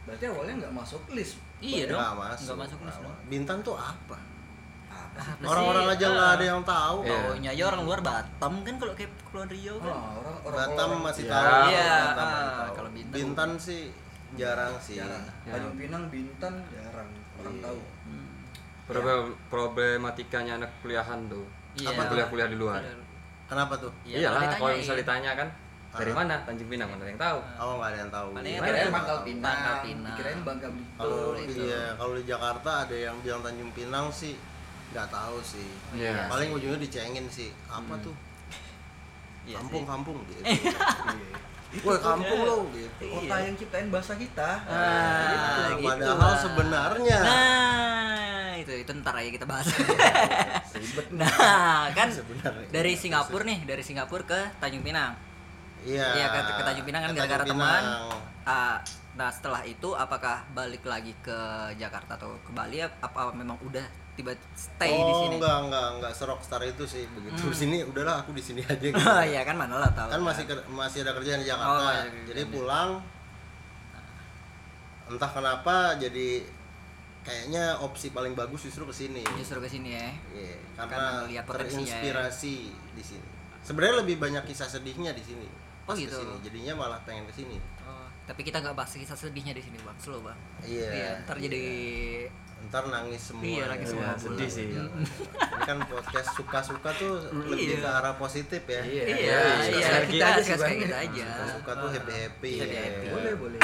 Berarti 0.05 0.25
awalnya 0.27 0.55
nggak 0.63 0.75
masuk 0.75 1.01
list. 1.11 1.41
iya 1.59 1.87
dong 1.87 1.97
Nggak 1.97 2.15
masuk, 2.15 2.45
nggak 2.47 2.61
masuk 2.61 2.79
list 2.83 2.99
dong 2.99 3.09
masuk. 3.09 3.27
Bintan 3.27 3.59
tuh 3.61 3.75
apa? 3.75 4.19
Orang-orang 5.41 5.87
aja 5.89 6.07
nggak 6.09 6.31
ada 6.33 6.45
yang 6.45 6.63
tahu 6.63 6.97
Iya. 7.01 7.19
Taunya 7.25 7.51
aja 7.53 7.65
orang 7.69 7.83
luar 7.83 8.01
Batam 8.01 8.53
kan 8.61 8.75
kalau 8.77 8.93
kayak 8.93 9.11
Kepulauan 9.21 9.49
Rio 9.49 9.75
kan 9.79 9.89
Oh, 9.89 10.11
orang 10.19 10.37
orang 10.43 10.59
Batam 10.61 10.89
orang- 10.89 11.05
masih 11.05 11.25
Ya. 11.25 11.31
tahu 11.31 11.47
Iya, 11.65 11.87
Batam 11.87 12.27
masih 12.27 12.43
ah, 12.43 12.51
tahu. 12.59 12.73
kalau 12.75 12.91
Bintan- 12.91 13.15
Bintan 13.15 13.51
sih 13.57 13.83
jarang 14.35 14.75
sih 14.79 14.95
jarang. 14.97 15.25
Ya. 15.45 15.53
Tanjung 15.53 15.77
Pinang, 15.77 16.03
Bintan 16.09 16.55
jarang 16.69 17.09
orang 17.37 17.55
Iya. 17.55 17.65
tahu. 17.65 17.79
Hmm. 18.05 18.27
Problem 18.85 19.19
problematikanya 19.49 20.53
anak 20.59 20.71
kuliahan 20.81 21.21
tuh. 21.27 21.47
Iya. 21.75 21.89
Apa 21.91 22.03
kuliah-kuliah 22.07 22.49
di 22.49 22.57
luar? 22.57 22.83
kenapa 23.45 23.77
tuh 23.77 23.93
Iya, 24.03 24.25
Iyalah, 24.25 24.41
kalau 24.41 24.73
ditanyain. 24.73 24.79
misal 24.81 24.97
ditanya 24.97 25.31
kan 25.37 25.49
dari 25.93 26.11
Ah. 26.11 26.17
mana 26.17 26.35
Tanjung 26.43 26.67
Pinang 26.67 26.89
mana 26.89 26.97
ada 26.99 27.07
yang 27.07 27.21
tahu. 27.21 27.39
oh 27.55 27.73
nggak 27.77 27.87
ada 27.87 27.99
yang 27.99 28.11
tahu 28.11 28.27
Iya. 28.27 28.35
yang 28.35 28.43
Kirain 28.43 28.65
Kirain 28.65 28.91
Pangkal 28.91 29.19
Pinang, 29.21 29.59
dikirain 30.01 30.41
Bangka 30.41 30.69
Belitung. 30.73 31.37
itu. 31.45 31.61
iya 31.63 31.83
kalau 31.95 32.13
di 32.15 32.25
Jakarta 32.25 32.71
ada 32.83 32.97
yang 32.97 33.17
bilang 33.21 33.41
Tanjung 33.43 33.71
Pinang 33.71 34.07
sih 34.11 34.35
nggak 34.95 35.09
tahu 35.11 35.37
sih 35.43 35.67
Iya. 35.93 36.27
paling 36.27 36.49
ujungnya 36.51 36.79
dicengin 36.79 37.27
sih 37.27 37.51
apa 37.67 37.99
tuh 37.99 38.15
Iya 39.45 39.59
kampung 39.59 39.83
sih. 39.83 39.91
kampung 39.91 40.17
gitu 40.25 40.41
Iya. 41.75 41.83
woi 41.83 41.99
kampung 41.99 42.41
lo 42.41 42.57
gitu 42.71 43.03
Kota 43.05 43.37
yang 43.37 43.55
ciptain 43.55 43.91
bahasa 43.91 44.15
kita. 44.15 44.51
Ah, 44.63 44.71
Nah, 44.71 45.75
gitu 45.75 45.85
padahal 45.85 46.17
lah. 46.23 46.39
sebenarnya 46.39 47.19
Nah, 47.21 48.51
itu 48.55 48.73
itu 48.77 48.91
ntar 48.95 49.13
aja 49.13 49.27
kita 49.29 49.43
bahas. 49.45 49.67
Ribet. 50.73 51.07
nah, 51.13 51.91
kan 51.91 52.07
Sebenarnya. 52.09 52.71
dari 52.71 52.95
Singapura 52.95 53.43
nih, 53.43 53.61
dari 53.65 53.83
Singapura 53.83 54.23
ke 54.25 54.41
Tanjung 54.57 54.83
Pinang. 54.83 55.19
iya 55.83 56.15
Iya, 56.15 56.27
ke, 56.31 56.39
ke 56.53 56.63
Tanjung 56.63 56.87
Pinang 56.87 57.03
kan 57.03 57.11
gara-gara 57.13 57.43
teman. 57.45 57.83
Ah, 58.45 58.79
nah, 59.13 59.29
setelah 59.29 59.63
itu 59.65 59.91
apakah 59.93 60.47
balik 60.51 60.83
lagi 60.85 61.11
ke 61.19 61.39
Jakarta 61.75 62.15
atau 62.15 62.39
ke 62.39 62.51
Bali 62.51 62.79
apa 62.79 63.21
memang 63.33 63.59
udah 63.61 63.83
tiba 64.15 64.31
stay 64.55 64.91
oh, 64.91 65.03
di 65.03 65.15
sini? 65.17 65.35
enggak 65.37 65.57
enggak 65.65 65.87
enggak 65.93 66.13
serok 66.13 66.39
star 66.39 66.63
itu 66.63 66.85
sih 66.85 67.03
begitu 67.11 67.51
sini 67.53 67.83
udahlah 67.83 68.21
aku 68.21 68.31
di 68.31 68.41
sini 68.41 68.63
aja 68.63 68.79
gitu. 68.79 68.95
Oh 68.95 69.23
iya 69.33 69.43
kan 69.43 69.55
mana 69.55 69.77
lah 69.77 69.91
tahu. 69.91 70.07
kan 70.09 70.21
masih 70.21 70.45
ker- 70.45 70.67
masih 70.69 71.03
ada 71.03 71.13
kerjaan 71.13 71.39
di 71.39 71.49
Jakarta 71.49 71.75
Oh, 71.75 71.91
ada 71.91 72.07
jadi 72.25 72.43
di- 72.43 72.51
pulang 72.51 73.03
entah 75.05 75.31
kenapa 75.31 75.77
jadi 75.97 76.41
kayaknya 77.21 77.77
opsi 77.79 78.09
paling 78.11 78.33
bagus 78.33 78.65
justru 78.65 78.85
ke 78.85 78.95
sini 78.95 79.25
justru 79.35 79.59
ke 79.59 79.67
sini 79.67 79.93
ya. 79.93 80.09
Iya, 80.31 80.57
Karena 80.77 81.25
potensinya 81.43 81.51
ya. 81.83 82.01
terinspirasi 82.01 82.55
di 82.93 83.03
sini 83.03 83.27
sebenarnya 83.61 84.01
lebih 84.01 84.17
banyak 84.19 84.45
kisah 84.45 84.69
sedihnya 84.69 85.11
di 85.11 85.23
sini 85.23 85.49
Oh, 85.85 85.93
gitu. 85.93 86.13
ke 86.13 86.21
sini. 86.23 86.37
jadinya 86.43 86.73
malah 86.79 87.01
pengen 87.03 87.25
ke 87.27 87.35
sini 87.35 87.57
Oh, 87.83 88.09
tapi 88.25 88.41
kita 88.41 88.57
nggak 88.59 88.73
bahas 88.73 88.89
kisah 88.91 89.13
sedihnya 89.13 89.53
di 89.53 89.61
sini, 89.61 89.77
Bang. 89.79 89.93
Slow, 89.99 90.21
Bang. 90.21 90.37
iya 90.61 91.21
ntar 91.21 91.37
jadi 91.37 91.65
ntar 92.67 92.85
nangis 92.87 93.23
semua 93.25 93.45
Iya, 93.45 93.65
nangis 93.67 93.89
semua. 93.89 94.05
Pulang. 94.07 94.21
Sedih 94.21 94.49
sih. 94.49 94.65
ini 94.69 94.89
kan 95.61 95.79
podcast 95.85 96.29
suka-suka 96.35 96.91
tuh 96.93 97.13
lebih 97.47 97.73
Iya. 97.73 97.79
ke 97.79 97.91
arah 97.91 98.15
positif 98.15 98.63
ya 98.65 98.81
Iya. 98.81 99.03
Iya, 99.03 99.03
iya, 99.07 99.39
iya, 99.39 99.39
suka-suka 99.63 100.01
kita 100.07 100.25
aja 100.27 100.43
suka 100.45 100.57
Bang. 100.61 100.79
kita 100.79 100.97
aja. 101.01 101.27
suka 101.53 101.73
tuh 101.75 101.89
happy 101.91 102.13
happy, 102.15 102.53
Happy 102.59 102.77
happy. 102.77 103.07
Boleh, 103.11 103.35
boleh. 103.35 103.61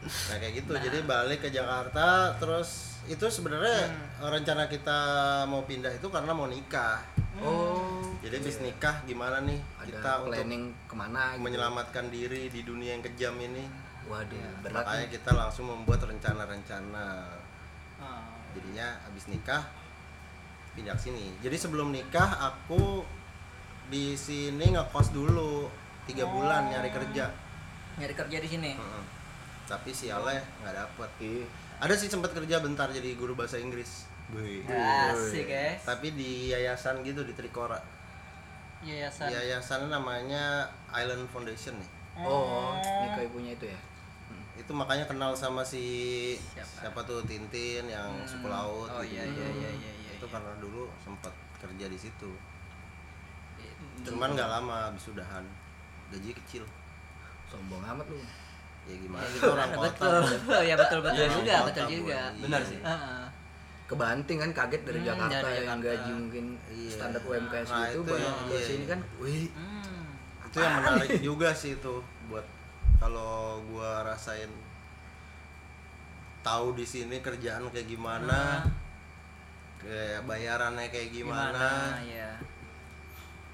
nah 0.00 0.36
kayak 0.36 0.54
gitu 0.56 0.72
jadi 0.74 0.98
balik 1.02 1.38
ke 1.40 1.50
Jakarta 1.50 2.06
terus 2.36 2.68
itu 3.04 3.22
sebenarnya 3.26 3.90
rencana 4.20 4.66
kita 4.66 4.98
mau 5.44 5.62
pindah 5.62 5.92
itu 5.92 6.06
karena 6.06 6.32
mau 6.32 6.46
nikah 6.46 6.98
Oh, 7.40 8.04
jadi 8.20 8.36
habis 8.36 8.60
nikah 8.60 9.00
gimana 9.02 9.40
nih 9.40 9.56
ada 9.74 9.86
kita 9.86 10.10
untuk 10.18 10.34
planning 10.34 10.64
ke 10.84 10.92
mana 10.94 11.22
gitu. 11.30 11.40
menyelamatkan 11.40 12.04
diri 12.08 12.42
di 12.46 12.60
dunia 12.60 12.92
yang 12.92 13.02
kejam 13.02 13.32
ini 13.38 13.64
Waduh, 14.04 14.60
berat 14.60 14.76
makanya 14.76 15.06
nih. 15.06 15.12
kita 15.14 15.30
langsung 15.32 15.64
membuat 15.66 16.04
rencana-rencana 16.04 17.06
Ah. 17.06 17.40
Jadinya 18.50 18.86
habis 19.02 19.24
nikah 19.26 19.62
pindah 20.72 20.94
ke 20.94 21.02
sini 21.02 21.34
jadi 21.40 21.56
sebelum 21.56 21.90
nikah 21.90 22.30
aku 22.40 23.02
di 23.90 24.14
sini 24.14 24.70
ngekos 24.70 25.10
dulu 25.10 25.66
tiga 26.06 26.26
bulan 26.26 26.70
nyari 26.70 26.90
kerja 26.90 27.26
nyari 27.98 28.14
kerja 28.14 28.38
di 28.38 28.48
sini. 28.48 28.70
Heeh. 28.74 29.04
tapi 29.66 29.90
sialnya 29.90 30.42
nggak 30.62 30.74
dapet 30.74 31.10
Iya. 31.20 31.46
ada 31.78 31.94
sih 31.94 32.06
sempat 32.06 32.30
kerja 32.32 32.58
bentar 32.58 32.90
jadi 32.90 33.14
guru 33.14 33.34
bahasa 33.34 33.54
Inggris. 33.54 34.06
Asik, 34.30 35.46
ya. 35.46 35.74
tapi 35.82 36.14
di 36.14 36.50
yayasan 36.50 37.02
gitu 37.02 37.22
di 37.22 37.34
Trikora 37.34 37.82
Yayasan. 38.80 39.26
yayasan 39.26 39.90
namanya 39.90 40.70
Island 40.90 41.26
Foundation 41.28 41.74
nih 41.76 41.90
Oh, 42.20 42.74
nikah 42.78 43.22
ibunya 43.22 43.54
itu 43.54 43.66
ya. 43.66 43.78
Itu 44.60 44.72
makanya 44.72 45.04
kenal 45.04 45.32
sama 45.32 45.62
si 45.62 45.84
Siapa? 46.46 46.84
siapa, 46.84 47.00
tuh 47.02 47.24
Tintin 47.24 47.84
yang 47.86 48.12
suku 48.22 48.44
laut 48.46 48.88
Oh 48.88 49.00
gitu. 49.00 49.16
iya 49.16 49.24
iya 49.24 49.48
iya 49.50 49.70
iya 49.72 49.92
iya. 49.96 50.10
itu 50.12 50.26
karena 50.26 50.52
dulu 50.56 50.84
sempat 50.98 51.32
kerja 51.56 51.86
di 51.86 51.96
situ 51.96 52.30
Itu. 53.58 54.06
cuman 54.06 54.32
nggak 54.32 54.48
lama 54.50 54.76
habis 54.86 55.04
udahan 55.06 55.44
gaji 56.08 56.32
kecil 56.34 56.64
Sombong 57.46 57.82
amat 57.84 58.06
lu. 58.06 58.20
ya 58.84 58.94
gimana 58.96 59.22
Ya, 59.22 59.30
kita 59.34 59.50
orang 59.50 59.70
kota 59.76 59.88
betul. 59.90 60.60
ya 60.70 60.74
betul 60.74 60.98
betul 61.00 61.18
Iya, 61.18 61.28
juga, 61.30 61.52
kota, 61.52 61.66
betul 61.66 61.86
juga. 61.90 62.14
Iya. 62.30 62.40
Benar 62.40 62.60
sih. 62.62 62.78
Heeh. 62.80 63.22
Kebanting 63.84 64.38
kan 64.38 64.50
kaget 64.54 64.82
dari 64.84 65.00
Hmm, 65.00 65.08
Jakarta 65.10 65.34
dari 65.42 65.50
yang 65.58 65.66
Jakarta. 65.74 65.86
gaji 65.98 66.10
mungkin 66.14 66.44
Iya. 66.70 66.90
standar 66.90 67.20
UMKS 67.22 67.68
Nah, 67.68 67.80
gitu 67.82 67.90
itu 67.90 68.00
banyak 68.06 68.22
yang- 68.22 68.38
ke 68.40 68.54
iya, 68.54 68.62
sini 68.64 68.78
iya. 68.78 68.86
kan. 68.88 69.00
Wih, 69.18 69.44
Hmm. 69.50 70.46
itu 70.46 70.56
yang 70.56 70.74
menarik 70.76 71.10
juga 71.20 71.48
sih 71.52 71.72
itu 71.74 71.94
buat 72.24 72.46
kalau 73.00 73.32
gua 73.66 74.04
rasain 74.04 74.52
tahu 76.40 76.72
di 76.72 76.84
sini 76.84 77.18
kerjaan 77.18 77.68
kayak 77.68 77.88
gimana 77.88 78.64
kayak 79.76 80.24
bayarannya 80.24 80.88
kayak 80.88 81.08
gimana, 81.10 81.96
ya 82.02 82.36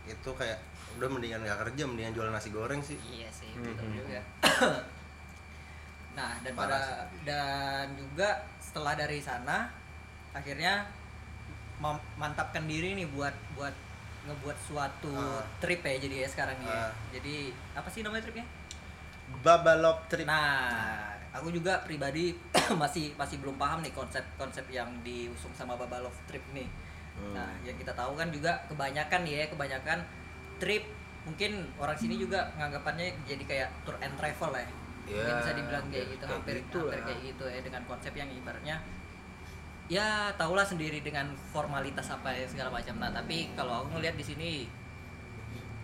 itu 0.04 0.30
kayak 0.32 0.58
udah 0.94 1.06
mendingan 1.06 1.38
nggak 1.40 1.60
kerja 1.62 1.82
mendingan 1.84 2.10
jual 2.12 2.28
nasi 2.28 2.50
goreng 2.50 2.78
sih 2.80 2.98
iya 3.06 3.26
sih 3.28 3.54
betul 3.54 3.84
Mhm. 3.84 3.96
juga 3.96 4.20
nah 6.16 6.32
dan 6.40 6.52
Parah 6.52 6.66
pada 6.72 6.80
dan 7.22 7.86
juga 7.94 8.28
setelah 8.58 8.94
dari 8.94 9.20
sana 9.20 9.68
akhirnya 10.32 10.86
mantapkan 12.16 12.64
diri 12.64 12.96
nih 12.96 13.06
buat 13.08 13.34
buat 13.52 13.74
ngebuat 14.24 14.58
suatu 14.60 15.12
Ah. 15.12 15.44
trip 15.60 15.78
ya 15.80 15.96
jadi 16.00 16.16
ya 16.24 16.28
sekarang 16.28 16.56
nih 16.56 16.66
ya. 16.66 16.80
Ah. 16.80 16.92
jadi 17.12 17.36
apa 17.76 17.88
sih 17.88 18.00
namanya 18.00 18.24
tripnya 18.24 18.46
babalop 19.42 20.06
trip 20.10 20.26
Nah, 20.26 21.14
aku 21.34 21.52
juga 21.52 21.82
pribadi 21.84 22.32
masih 22.82 23.12
masih 23.14 23.36
belum 23.42 23.60
paham 23.60 23.84
nih 23.84 23.92
konsep-konsep 23.92 24.66
yang 24.72 24.88
diusung 25.04 25.52
sama 25.52 25.76
Baba 25.76 26.02
Love 26.02 26.20
Trip 26.26 26.42
nih. 26.56 26.68
Hmm. 27.16 27.32
Nah, 27.36 27.50
yang 27.64 27.76
kita 27.76 27.92
tahu 27.92 28.16
kan 28.16 28.28
juga 28.32 28.56
kebanyakan 28.68 29.22
ya, 29.24 29.48
kebanyakan 29.48 29.98
trip 30.56 30.84
mungkin 31.26 31.66
orang 31.76 31.98
sini 31.98 32.22
juga 32.22 32.46
nganggapannya 32.54 33.12
jadi 33.26 33.44
kayak 33.44 33.68
tour 33.82 33.96
and 33.98 34.14
travel 34.16 34.52
ya. 34.54 34.62
Ya, 35.06 35.22
Mungkin 35.22 35.34
bisa 35.38 35.52
dibilang 35.54 35.86
kayak 35.86 36.06
gitu, 36.18 36.24
kayak 36.26 36.34
hampir 36.34 36.56
gitu 36.58 36.78
hampir 36.82 36.98
lah. 36.98 37.06
kayak 37.06 37.20
gitu 37.22 37.44
ya 37.46 37.60
dengan 37.62 37.82
konsep 37.86 38.12
yang 38.18 38.26
ibaratnya 38.26 38.76
ya 39.86 40.34
tahulah 40.34 40.66
sendiri 40.66 40.98
dengan 40.98 41.30
formalitas 41.54 42.10
apa 42.10 42.34
ya 42.34 42.46
segala 42.46 42.74
macam. 42.74 42.98
Nah, 42.98 43.10
tapi 43.14 43.54
kalau 43.54 43.86
aku 43.86 43.98
ngelihat 43.98 44.18
di 44.18 44.26
sini 44.26 44.50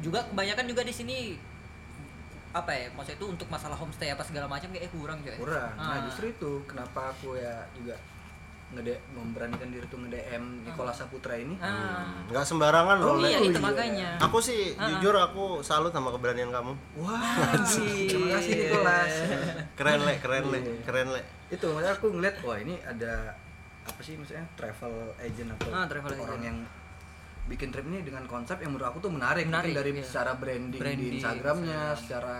juga 0.02 0.26
kebanyakan 0.26 0.66
juga 0.66 0.82
di 0.82 0.90
sini 0.90 1.38
apa 2.52 2.70
ya 2.70 2.86
maksudnya 2.90 3.16
itu 3.16 3.26
untuk 3.26 3.48
masalah 3.48 3.74
homestay 3.74 4.08
apa 4.08 4.20
segala 4.22 4.44
macam 4.46 4.68
kayak 4.68 4.88
kurang 4.90 5.18
coy 5.20 5.36
kurang. 5.36 5.72
Ah. 5.74 5.84
Nah, 5.88 5.98
justru 6.04 6.28
itu 6.28 6.60
kenapa 6.64 7.10
aku 7.10 7.34
ya 7.34 7.64
juga 7.72 7.96
ngede 8.72 8.96
memberanikan 9.12 9.68
diri 9.68 9.84
tuh 9.84 10.00
nge-DM 10.00 10.64
Nikola 10.64 10.88
Saputra 10.90 11.36
ini. 11.36 11.60
ah 11.60 12.08
nggak 12.24 12.40
sembarangan 12.42 12.96
oh 13.00 13.16
loh 13.16 13.20
iya 13.22 13.36
Le. 13.36 13.46
itu 13.46 13.56
iya. 13.56 13.60
makanya 13.62 14.08
aku 14.16 14.38
sih 14.38 14.72
jujur 14.72 15.12
aku 15.14 15.60
salut 15.60 15.92
sama 15.92 16.08
keberanian 16.08 16.48
kamu 16.48 16.72
Wah, 16.96 17.20
terima 17.68 18.32
kasih 18.32 18.52
Nikolas. 18.58 19.12
keren 19.78 20.00
le 20.00 20.14
keren 20.18 20.44
le 20.48 20.58
Iya. 20.58 20.72
keren 20.84 21.08
le 21.10 21.20
itu 21.48 21.66
maksudnya 21.66 21.92
aku 21.92 22.06
ngeliat 22.10 22.36
wah 22.40 22.56
ini 22.56 22.80
ada 22.80 23.36
apa 23.82 24.00
sih 24.00 24.16
maksudnya 24.16 24.48
travel 24.54 24.92
agent 25.18 25.52
atau 25.52 25.68
Ah, 25.68 25.84
travel 25.84 26.10
orang 26.14 26.24
agent. 26.32 26.44
yang 26.46 26.58
bikin 27.44 27.68
trip 27.68 27.84
ini 27.84 28.00
dengan 28.00 28.22
konsep 28.24 28.56
yang 28.56 28.70
menurut 28.70 28.88
aku 28.88 28.98
tuh 29.00 29.10
menarik, 29.10 29.44
Menarik, 29.44 29.70
Mungkin 29.70 29.80
dari 29.82 29.90
iya. 29.92 30.04
secara 30.04 30.32
branding, 30.34 30.78
Branding, 30.78 31.02
di 31.02 31.18
Instagramnya 31.18 31.80
Instagram. 31.90 32.00
secara 32.00 32.36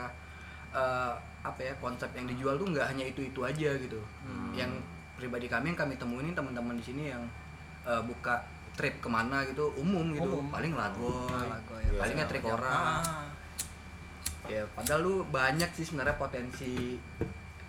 eh, 0.73 1.15
apa 1.43 1.61
ya 1.61 1.75
konsep 1.77 2.11
yang 2.13 2.25
dijual 2.25 2.55
tuh 2.55 2.67
nggak 2.67 2.87
hanya 2.87 3.05
itu 3.05 3.21
itu 3.21 3.41
aja 3.41 3.71
gitu 3.77 3.99
Hmm. 4.23 4.55
yang 4.55 4.71
pribadi 5.15 5.45
kami 5.45 5.71
yang 5.71 5.79
kami 5.79 5.95
temuin 5.95 6.31
teman-teman 6.31 6.75
di 6.75 6.85
sini 6.85 7.03
yang 7.09 7.23
eh, 7.83 8.01
buka 8.01 8.41
trip 8.73 8.97
ke 8.97 9.09
mana 9.09 9.45
gitu 9.45 9.69
umum 9.75 10.13
gitu 10.13 10.25
Umum. 10.33 10.49
paling 10.49 10.73
Lagoy, 10.73 11.29
apa 11.29 11.61
palingnya 11.99 12.25
trip 12.25 12.41
orang 12.47 13.03
Ah. 13.03 13.27
ya 14.45 14.65
padahal 14.69 15.01
lu 15.01 15.15
banyak 15.29 15.71
sih 15.73 15.85
sebenarnya 15.85 16.17
potensi 16.17 16.97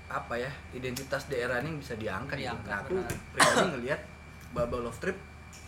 apa 0.06 0.34
ya 0.36 0.48
identitas 0.72 1.26
daerah 1.28 1.60
ini 1.60 1.70
yang 1.70 1.80
bisa 1.80 1.94
diangkat 1.96 2.38
gitu. 2.40 2.46
Diangkat, 2.48 2.70
Nah, 2.70 2.80
aku 2.80 2.96
pribadi 3.30 3.66
ngelihat 3.74 4.02
Bubble 4.52 4.86
of 4.86 4.96
Trip 4.98 5.18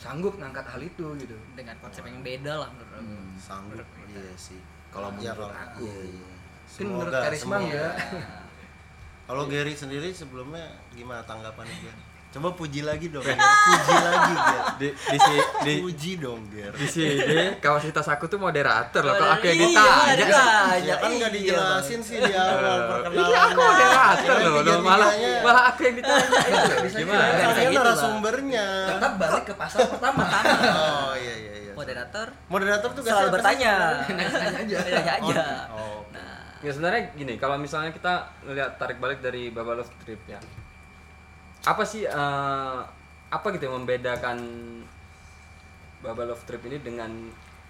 sanggup 0.06 0.34
ngangkat 0.36 0.66
hal 0.68 0.82
itu 0.84 1.06
gitu 1.18 1.34
dengan 1.54 1.74
konsep 1.80 2.06
yang 2.06 2.22
beda 2.22 2.54
lah 2.56 2.70
menurut 2.70 2.94
aku 2.94 3.14
sanggup 3.36 3.88
iya 4.06 4.34
sih 4.36 4.62
Kalau 4.88 5.10
Ya, 5.12 5.34
menurut 5.34 5.50
kalau- 5.50 5.66
aku. 5.68 5.84
iya, 5.84 5.98
iya. 6.08 6.28
Kan 6.72 6.86
menurut 6.88 7.10
Semoga 7.10 7.20
karisma 7.22 7.56
enggak. 7.60 7.94
Kalau 9.26 9.44
Gary 9.46 9.74
sendiri 9.74 10.10
sebelumnya 10.12 10.66
gimana 10.92 11.22
tanggapannya 11.22 11.76
Ger? 11.80 11.98
Coba 12.36 12.51
puji 12.51 12.84
lagi 12.84 13.08
dong. 13.08 13.24
Ger. 13.24 13.39
Puji 13.39 13.96
lagi 13.98 14.34
Ger. 14.36 14.62
di 14.75 14.88
di 14.92 15.18
si 15.18 15.34
di 15.63 15.74
Puji 15.80 16.12
dong 16.20 16.44
Ger. 16.51 16.72
di 16.72 16.84
sini 16.86 17.56
kapasitas 17.58 18.04
aku 18.06 18.27
tuh 18.27 18.36
moderator 18.36 19.00
loh 19.01 19.15
kok 19.15 19.30
aku 19.34 19.46
yang 19.48 19.58
Iya, 19.58 19.68
ditanya 19.72 20.13
ditanya. 20.13 20.75
Ya 20.84 20.96
kan 20.98 21.10
nggak 21.12 21.32
Iya, 21.32 21.38
dijelasin 21.48 22.00
sih 22.01 22.20
di 22.20 22.34
awal 22.36 22.60
perkenalan. 22.86 23.24
Iya 23.24 23.39
aku 23.42 23.60
moderator 23.63 24.36
loh, 24.36 24.60
loh. 24.60 24.80
malah 24.82 25.10
malah 25.42 25.63
aku 25.72 25.80
yang 25.82 25.96
ditanya 25.96 26.27
gimana. 26.92 27.24
Kan 27.32 27.48
Bisa 27.48 27.56
dia 27.56 27.70
gitu, 27.72 27.80
narasumbernya. 27.80 28.65
Tetap 28.92 29.12
balik 29.15 29.44
ke 29.46 29.54
pasal 29.56 29.82
pertama. 29.96 30.24
Oh 30.27 31.13
iya 31.15 31.36
iya 31.39 31.54
iya. 31.62 31.72
moderator 31.72 32.27
Moderator 32.46 32.89
tuh 32.92 33.01
selalu 33.01 33.30
bertanya 33.32 33.74
Nanya 34.06 34.27
aja. 34.60 34.77
Nanya 34.84 35.13
aja 35.24 35.44
Oh. 35.72 36.04
nah 36.12 36.51
ya 36.60 36.72
sebenarnya 36.72 37.13
gini 37.13 37.36
kalau 37.36 37.56
misalnya 37.56 37.92
kita 37.92 38.13
ngelihat 38.42 38.75
tarik 38.75 38.98
balik 38.98 39.20
dari 39.20 39.48
Baba 39.50 39.75
Love 39.75 39.92
Trip 40.01 40.20
ya 40.25 40.39
apa 41.66 41.84
sih 41.84 42.06
eh, 42.06 42.80
apa 43.30 43.48
gitu 43.54 43.68
yang 43.68 43.82
membedakan 43.82 44.38
Baba 46.06 46.24
Love 46.30 46.46
Trip 46.46 46.62
ini 46.70 46.78
dengan 46.80 47.12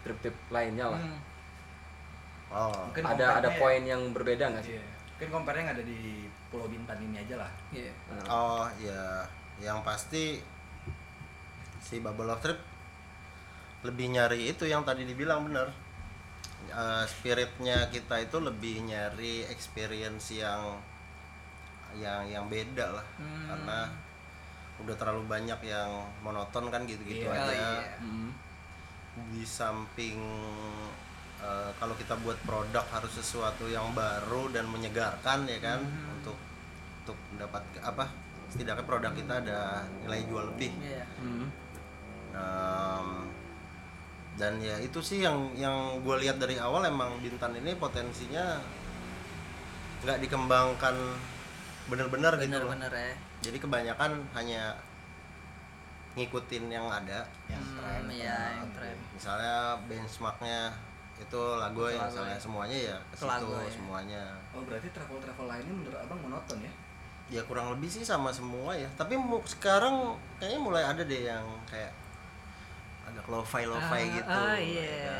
trip-trip 0.03 0.35
lainnya 0.51 0.91
lah 0.91 1.01
hmm. 1.01 1.19
Oh. 2.55 2.71
Mungkin 2.87 3.03
ada 3.03 3.41
ada 3.41 3.49
ya. 3.51 3.57
poin 3.57 3.81
yang 3.83 4.13
berbeda 4.13 4.53
nggak 4.53 4.63
sih 4.63 4.77
Iya. 4.77 4.85
Mungkin 5.15 5.27
compare 5.31 5.57
yang 5.63 5.71
ada 5.71 5.83
di 5.83 6.27
Pulau 6.51 6.67
Bintan 6.67 6.99
ini 6.99 7.23
aja 7.23 7.39
lah. 7.39 7.51
Iya. 7.71 7.91
Nah, 8.11 8.25
Oh 8.27 8.65
ya, 8.79 9.23
yang 9.63 9.79
pasti 9.83 10.43
si 11.79 12.03
Bubble 12.03 12.31
of 12.31 12.43
Trip 12.43 12.59
lebih 13.87 14.11
nyari 14.11 14.51
itu 14.51 14.67
yang 14.67 14.83
tadi 14.83 15.07
dibilang 15.07 15.47
bener. 15.47 15.71
Eh, 16.67 17.03
spiritnya 17.07 17.87
kita 17.91 18.23
itu 18.23 18.37
lebih 18.43 18.87
nyari 18.87 19.47
experience 19.47 20.35
yang 20.35 20.79
yang 21.97 22.23
yang 22.27 22.45
beda 22.47 22.95
lah, 22.95 23.05
Hmm. 23.17 23.45
karena 23.47 23.79
udah 24.75 24.95
terlalu 24.99 25.23
banyak 25.25 25.59
yang 25.63 25.89
monoton 26.19 26.67
kan 26.67 26.83
gitu-gitu. 26.83 27.25
Oh, 27.25 27.33
aja. 27.33 27.47
iya. 27.47 27.95
mm, 28.03 28.29
Di 29.31 29.43
samping 29.47 30.19
eh, 31.39 31.71
kalau 31.79 31.95
kita 31.95 32.15
buat 32.19 32.35
produk 32.43 32.83
harus 32.91 33.11
sesuatu 33.15 33.67
yang 33.67 33.95
baru 33.95 34.51
dan 34.51 34.67
menyegarkan 34.67 35.47
ya 35.47 35.59
kan, 35.59 35.79
untuk 36.11 36.35
untuk 37.05 37.17
mendapat 37.31 37.63
apa? 37.79 38.11
Setidaknya 38.51 38.83
produk 38.83 39.11
kita 39.13 39.33
ada 39.43 39.59
nilai 40.03 40.21
jual 40.27 40.51
lebih. 40.51 40.71
Iya. 40.83 41.05
mm. 41.23 41.47
Em, 42.35 43.07
dan 44.35 44.59
ya 44.59 44.75
itu 44.83 44.99
sih 44.99 45.23
yang 45.23 45.55
yang 45.55 46.03
gue 46.03 46.15
lihat 46.19 46.35
dari 46.35 46.59
awal 46.59 46.83
emang 46.83 47.15
Bintan 47.23 47.55
ini 47.55 47.71
potensinya 47.79 48.59
nggak 50.03 50.19
dikembangkan 50.19 50.95
bener-bener 51.85 52.33
gitu 52.35 52.55
loh. 52.55 52.69
bener-bener 52.71 52.91
ya 52.91 53.11
Jadi 53.41 53.57
kebanyakan 53.59 54.11
hanya 54.33 54.73
ngikutin 56.15 56.65
yang 56.67 56.87
ada. 56.87 57.27
Yang 57.45 57.61
Hmm, 57.61 57.77
tren. 57.77 58.03
iya, 58.09 58.37
yang 58.55 58.69
tren. 58.71 58.95
Misalnya 59.11 59.55
benchmarknya 59.85 60.71
itu 61.15 61.41
lagu 61.55 61.85
Lagoy. 61.85 61.95
misalnya 61.95 62.37
semuanya 62.37 62.77
ya 62.85 62.97
ke 63.05 63.15
Itu 63.15 63.27
situ 63.27 63.51
ya. 63.51 63.71
semuanya. 63.71 64.23
Oh 64.51 64.63
berarti 64.63 64.87
travel-travel 64.89 65.45
lainnya 65.45 65.73
menurut 65.73 65.97
abang 65.97 66.19
monoton 66.19 66.59
ya? 66.59 66.71
Ya 67.27 67.41
kurang 67.43 67.67
lebih 67.69 67.87
sih 67.87 68.01
sama 68.01 68.29
semua 68.29 68.73
ya. 68.73 68.87
Tapi 68.93 69.15
mu- 69.15 69.43
sekarang 69.45 70.13
kayaknya 70.37 70.59
mulai 70.59 70.83
ada 70.83 71.01
deh 71.01 71.21
yang 71.25 71.43
kayak 71.65 71.91
agak 73.05 73.25
lo-fi 73.27 73.63
lo-fi 73.63 74.01
Ah, 74.01 74.15
gitu. 74.15 74.39
ah, 74.43 74.57
iya. 74.57 75.19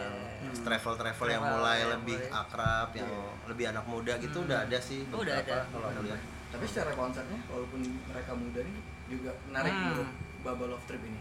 Travel 0.57 0.93
travel 0.95 1.27
yang 1.27 1.39
Travel 1.39 1.55
mulai 1.55 1.75
yang 1.79 1.91
lebih 1.93 2.17
akrab, 2.27 2.89
yang 2.91 3.11
lebih 3.45 3.65
anak 3.69 3.85
muda 3.85 4.13
gitu 4.17 4.41
udah 4.41 4.63
ada 4.63 4.77
sih 4.77 5.05
Oh, 5.09 5.21
udah 5.21 5.37
beberapa 5.37 5.53
ada. 5.55 5.69
kalau 5.69 5.89
lihat. 6.01 6.21
Tapi 6.55 6.65
secara 6.65 6.91
konsepnya 6.95 7.39
walaupun 7.51 7.81
mereka 8.07 8.31
muda 8.31 8.63
nih 8.63 8.75
juga 9.11 9.31
menarik 9.45 9.69
Hmm. 9.69 9.83
menurut 9.85 10.09
Bubble 10.39 10.71
of 10.71 10.81
Trip 10.87 11.03
ini. 11.03 11.19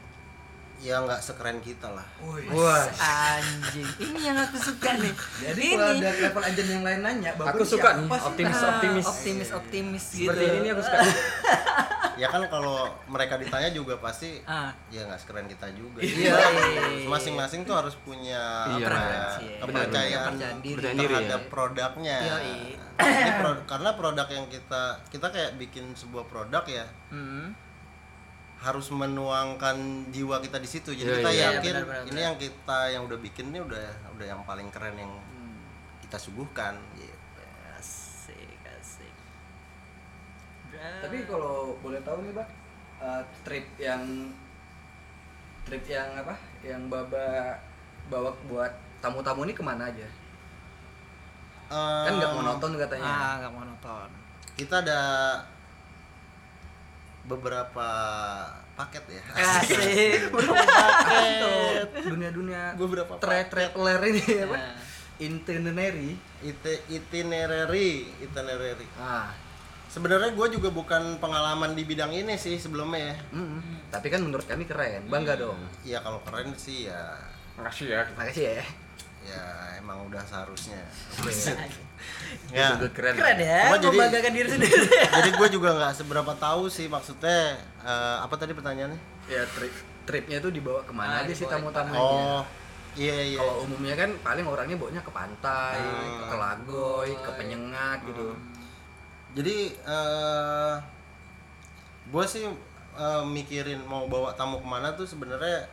Ya 0.84 1.00
nggak 1.00 1.16
sekeren 1.18 1.58
kita 1.58 1.88
lah. 1.88 2.04
Woi. 2.20 2.44
Wah, 2.46 2.84
anjing. 2.94 3.88
Ini 3.96 4.20
yang 4.22 4.36
aku 4.36 4.60
suka 4.60 5.00
nih. 5.00 5.16
Jadi 5.40 5.62
ini. 5.64 5.72
kalau 5.72 5.96
ada 5.96 6.10
travel 6.12 6.44
agent 6.44 6.68
yang 6.70 6.84
lain 6.84 7.00
nanya, 7.00 7.32
Aku 7.34 7.64
suka 7.64 7.88
nih, 7.94 8.04
sih? 8.04 8.20
optimis. 8.20 8.52
Ah, 8.54 8.68
optimis. 8.68 9.06
optimis, 9.06 9.48
optimis 9.50 10.04
gitu. 10.12 10.28
seperti 10.28 10.44
ini 10.54 10.68
aku 10.68 10.82
suka 10.82 10.98
Ya 12.22 12.30
kan 12.30 12.46
kalau 12.46 12.86
mereka 13.08 13.34
ditanya 13.34 13.72
juga 13.72 13.98
pasti 13.98 14.38
Ah, 14.44 14.70
ya 14.86 15.02
nggak 15.02 15.18
sekeren 15.18 15.48
kita 15.48 15.72
juga. 15.72 15.98
Iya. 15.98 16.36
Terus 16.36 17.08
Masing-masing 17.08 17.64
tuh 17.64 17.74
harus 17.74 17.96
punya 17.98 18.68
Iya. 18.70 18.86
apa 18.86 19.00
ya, 19.00 19.24
Preferensi 19.32 19.42
ya. 19.42 19.58
kepercayaan 19.58 20.32
diri 20.60 20.84
ya. 20.84 20.92
terhadap 20.94 21.40
produknya. 21.48 22.18
Yoi. 22.20 22.56
Ini 22.94 23.30
pro- 23.36 23.64
karena 23.66 23.90
produk 23.94 24.28
yang 24.28 24.46
kita 24.46 24.82
kita 25.08 25.26
kayak 25.26 25.56
bikin 25.56 25.90
sebuah 25.92 26.28
produk 26.28 26.62
ya 26.62 26.86
hmm. 27.10 27.63
Harus 28.64 28.88
menuangkan 28.88 29.76
jiwa 30.08 30.40
kita 30.40 30.56
di 30.56 30.66
situ. 30.66 30.90
Jadi 30.90 31.04
Iya, 31.04 31.16
kita 31.18 31.30
iya. 31.30 31.44
yakin 31.52 31.60
Iya, 31.60 31.72
benar, 31.76 31.84
benar, 31.84 32.02
ini 32.02 32.10
benar. 32.10 32.24
yang 32.24 32.36
kita 32.38 32.78
yang 32.88 33.02
udah 33.04 33.18
bikin 33.20 33.44
ini 33.48 33.60
udah 33.60 33.84
udah 34.10 34.26
yang 34.26 34.40
paling 34.42 34.68
keren 34.70 34.96
yang 34.96 35.12
kita 36.00 36.16
suguhkan. 36.16 36.74
gitu. 36.94 37.42
Asik, 37.74 38.56
asik. 38.72 39.14
Tapi 40.74 41.16
kalau 41.24 41.76
boleh 41.78 42.00
tahu 42.00 42.24
nih, 42.24 42.32
Bang, 42.32 42.48
eh, 42.98 43.22
trip 43.42 43.66
yang 43.76 44.02
trip 45.62 45.84
yang 45.86 46.08
apa? 46.14 46.34
Yang 46.60 46.82
Baba 46.88 47.56
bawa 48.06 48.30
buat 48.46 48.72
tamu-tamu 48.98 49.44
ini 49.44 49.52
ke 49.52 49.60
mana 49.60 49.86
aja? 49.86 50.08
Kan 51.66 52.12
nggak 52.14 52.30
Em, 52.30 52.36
monoton 52.36 52.72
katanya. 52.76 53.04
ah, 53.06 53.34
nggak 53.38 53.52
monoton. 53.54 54.08
Kita 54.54 54.80
ada 54.80 55.00
beberapa 57.24 57.88
paket 58.74 59.04
ya. 59.08 59.22
Asik. 59.32 60.28
Paket. 60.34 61.88
Dunia-dunia 62.04 62.76
Beberapa 62.76 63.16
tra 63.16 63.40
traveler 63.48 64.00
ini 64.12 64.24
apa? 64.44 64.56
Nah, 64.56 64.74
Itinerary. 65.14 66.18
Ite, 66.42 66.82
itinerary, 66.90 68.10
itinerary. 68.18 68.86
Ah, 68.98 69.30
Sebenarnya 69.86 70.34
gue 70.34 70.58
juga 70.58 70.74
bukan 70.74 71.22
pengalaman 71.22 71.78
di 71.78 71.86
bidang 71.86 72.10
ini 72.10 72.34
sih 72.34 72.58
sebelumnya 72.58 73.14
ya. 73.14 73.16
mm, 73.30 73.94
tapi 73.94 74.10
kan 74.10 74.26
menurut 74.26 74.42
kami 74.42 74.66
keren, 74.66 75.06
bangga 75.06 75.38
dong. 75.38 75.54
Ya 75.86 76.02
kalau 76.02 76.18
keren 76.26 76.50
sih 76.58 76.90
ya, 76.90 77.14
makasih 77.54 77.94
ya 77.94 78.02
Makasih 78.18 78.58
ya. 78.58 78.64
Ya 79.24 79.42
emang 79.76 80.04
udah 80.04 80.20
seharusnya. 80.20 80.80
Iya. 81.24 81.56
ya. 82.52 82.66
Juga 82.76 82.88
keren 82.92 83.16
Keren 83.16 83.38
ya, 83.38 83.60
Cuma 83.66 83.76
jadi- 83.78 83.88
membanggakan 83.90 84.32
diri 84.32 84.48
sendiri. 84.50 84.76
Jadi 85.16 85.30
gue 85.32 85.48
juga 85.50 85.68
nggak 85.74 85.92
seberapa 85.94 86.32
tahu 86.36 86.68
sih 86.68 86.86
maksudnya 86.86 87.56
eh, 87.80 88.16
apa 88.20 88.34
tadi 88.34 88.52
pertanyaannya? 88.52 89.00
Ya 89.26 89.42
trip 89.48 89.72
tripnya 90.04 90.36
tuh 90.38 90.52
dibawa 90.52 90.80
Ah, 90.80 90.84
ke 90.84 90.92
mana 90.92 91.14
aja 91.20 91.32
sih 91.32 91.48
tamu-tamunya? 91.48 91.96
Oh, 91.98 92.44
iya 92.92 93.16
iya. 93.24 93.38
Kalau 93.40 93.64
umumnya 93.64 93.96
kan 93.96 94.10
paling 94.20 94.44
orangnya 94.44 94.76
bawanya 94.76 95.00
ke 95.00 95.08
pantai, 95.10 95.80
Hmm. 95.80 96.28
ke 96.28 96.36
Lagoy, 96.36 97.10
ke 97.16 97.30
Penyengat 97.32 98.04
gitu. 98.04 98.36
Jadi 99.32 99.56
eh 99.74 100.74
gue 102.06 102.24
sih 102.28 102.44
eh, 102.94 103.22
mikirin 103.24 103.80
mau 103.82 104.04
bawa 104.04 104.36
tamu 104.36 104.60
ke 104.60 104.68
mana 104.68 104.92
tuh 104.92 105.08
sebenarnya 105.08 105.64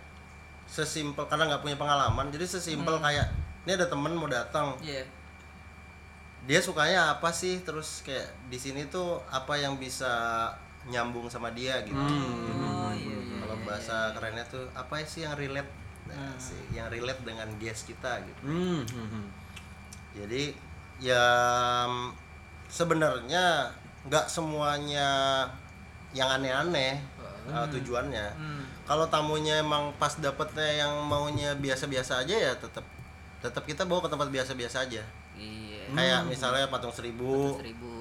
sesimpel 0.63 1.27
karena 1.27 1.51
nggak 1.51 1.61
punya 1.61 1.75
pengalaman. 1.75 2.31
Jadi 2.31 2.47
sesimpel 2.47 2.95
kayak 2.97 3.27
ini 3.65 3.71
ada 3.77 3.85
temen 3.85 4.13
mau 4.17 4.25
datang, 4.25 4.73
Iya. 4.81 5.05
dia 6.49 6.59
sukanya 6.59 7.13
apa 7.13 7.29
sih? 7.29 7.61
Terus 7.61 8.01
kayak 8.01 8.25
di 8.49 8.57
sini 8.57 8.89
tuh 8.89 9.21
apa 9.29 9.53
yang 9.57 9.77
bisa 9.77 10.49
nyambung 10.89 11.29
sama 11.29 11.53
dia 11.53 11.77
gitu. 11.85 11.93
Oh, 11.93 12.89
iya, 12.89 13.17
iya. 13.21 13.37
Kalau 13.45 13.55
bahasa 13.61 14.09
kerennya 14.17 14.41
tuh 14.49 14.65
apa 14.73 14.97
sih 15.05 15.21
yang 15.21 15.37
relate? 15.37 15.69
Nah, 16.09 16.33
sih, 16.41 16.57
yang 16.73 16.89
relate 16.89 17.21
dengan 17.21 17.45
guest 17.61 17.85
kita 17.85 18.17
gitu. 18.25 18.41
Hmm, 18.41 18.81
hmm, 18.81 19.07
hmm. 19.13 19.25
Jadi 20.17 20.57
ya 20.97 21.21
mm, 21.85 22.17
sebenarnya 22.65 23.69
nggak 24.09 24.25
semuanya 24.25 25.45
yang 26.17 26.27
aneh-aneh 26.41 26.97
uh, 27.47 27.65
tujuannya. 27.69 28.27
Hmm. 28.33 28.65
Kalau 28.89 29.05
tamunya 29.07 29.61
emang 29.61 29.93
pas 29.95 30.17
dapetnya 30.17 30.83
yang 30.83 30.93
maunya 31.05 31.53
biasa-biasa 31.61 32.25
aja 32.25 32.35
ya 32.35 32.53
tetap 32.57 32.83
tetap 33.41 33.63
kita 33.63 33.83
bawa 33.83 33.99
ke 33.99 34.09
tempat 34.09 34.27
biasa-biasa 34.27 34.77
aja. 34.83 35.03
Iya. 35.33 35.81
Kayak 35.91 36.19
misalnya 36.25 36.65
patung 36.67 36.89
seribu, 36.89 37.57
Seribu. 37.57 37.91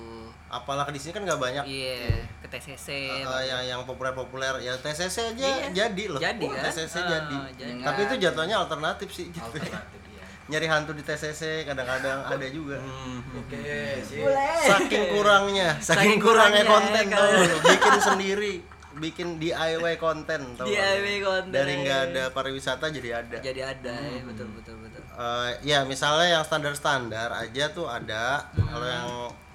apalah 0.46 0.85
di 0.87 0.96
sini 0.96 1.11
kan 1.11 1.22
nggak 1.22 1.38
banyak 1.38 1.64
Iya, 1.64 2.26
ke 2.38 2.48
TCC. 2.48 2.88
uh, 3.22 3.40
yang 3.40 3.62
yang 3.66 3.81
populer-populer 3.83 4.61
ya 4.61 4.74
TCC 4.74 5.16
aja 5.31 5.40
Iya. 5.40 5.66
jadi 5.72 6.05
loh. 6.07 6.18
Jadi 6.18 6.44
Oh, 6.44 6.53
kan? 6.53 6.62
TCC 6.66 6.94
Ah, 6.94 7.07
jadi. 7.09 7.38
jadi. 7.57 7.81
Tapi 7.81 8.00
itu 8.03 8.14
jatuhnya 8.20 8.57
alternatif 8.59 9.09
sih. 9.11 9.26
gitu. 9.29 9.40
Alternatif 9.40 10.00
ya. 10.09 10.24
Nyari 10.50 10.66
hantu 10.66 10.92
di 10.92 11.03
TCC 11.03 11.42
kadang-kadang 11.64 12.18
ada 12.22 12.46
juga. 12.46 12.76
Hmm, 12.76 13.22
hmm. 13.22 13.40
Oke, 13.40 13.62
sih. 14.03 14.20
saking 14.66 15.05
kurangnya 15.09 15.68
saking, 15.79 15.96
Saking 15.96 16.16
kurangnya 16.18 16.62
kurangnya, 16.62 16.64
konten 16.68 17.05
kalau- 17.09 17.33
tuh 17.48 17.61
bikin 17.64 17.94
sendiri 17.98 18.55
bikin 18.92 19.29
DIY 19.38 19.94
konten 19.96 20.40
tau? 20.55 20.66
DIY 20.66 21.22
konten. 21.22 21.50
dari 21.50 21.72
nggak 21.81 22.00
ada 22.11 22.22
pariwisata 22.29 22.90
jadi 22.90 23.22
ada 23.22 23.38
Jadi 23.40 23.61
ada 23.62 23.94
ya, 23.96 24.22
betul 24.26 24.50
betul 24.53 24.80
Eh, 25.11 25.51
ya 25.66 25.83
misalnya 25.85 26.38
yang 26.38 26.44
standar 26.46 26.73
standar 26.73 27.29
aja 27.35 27.64
tuh 27.75 27.85
ada. 27.85 28.46
Kalau 28.55 28.87
yang 28.87 29.09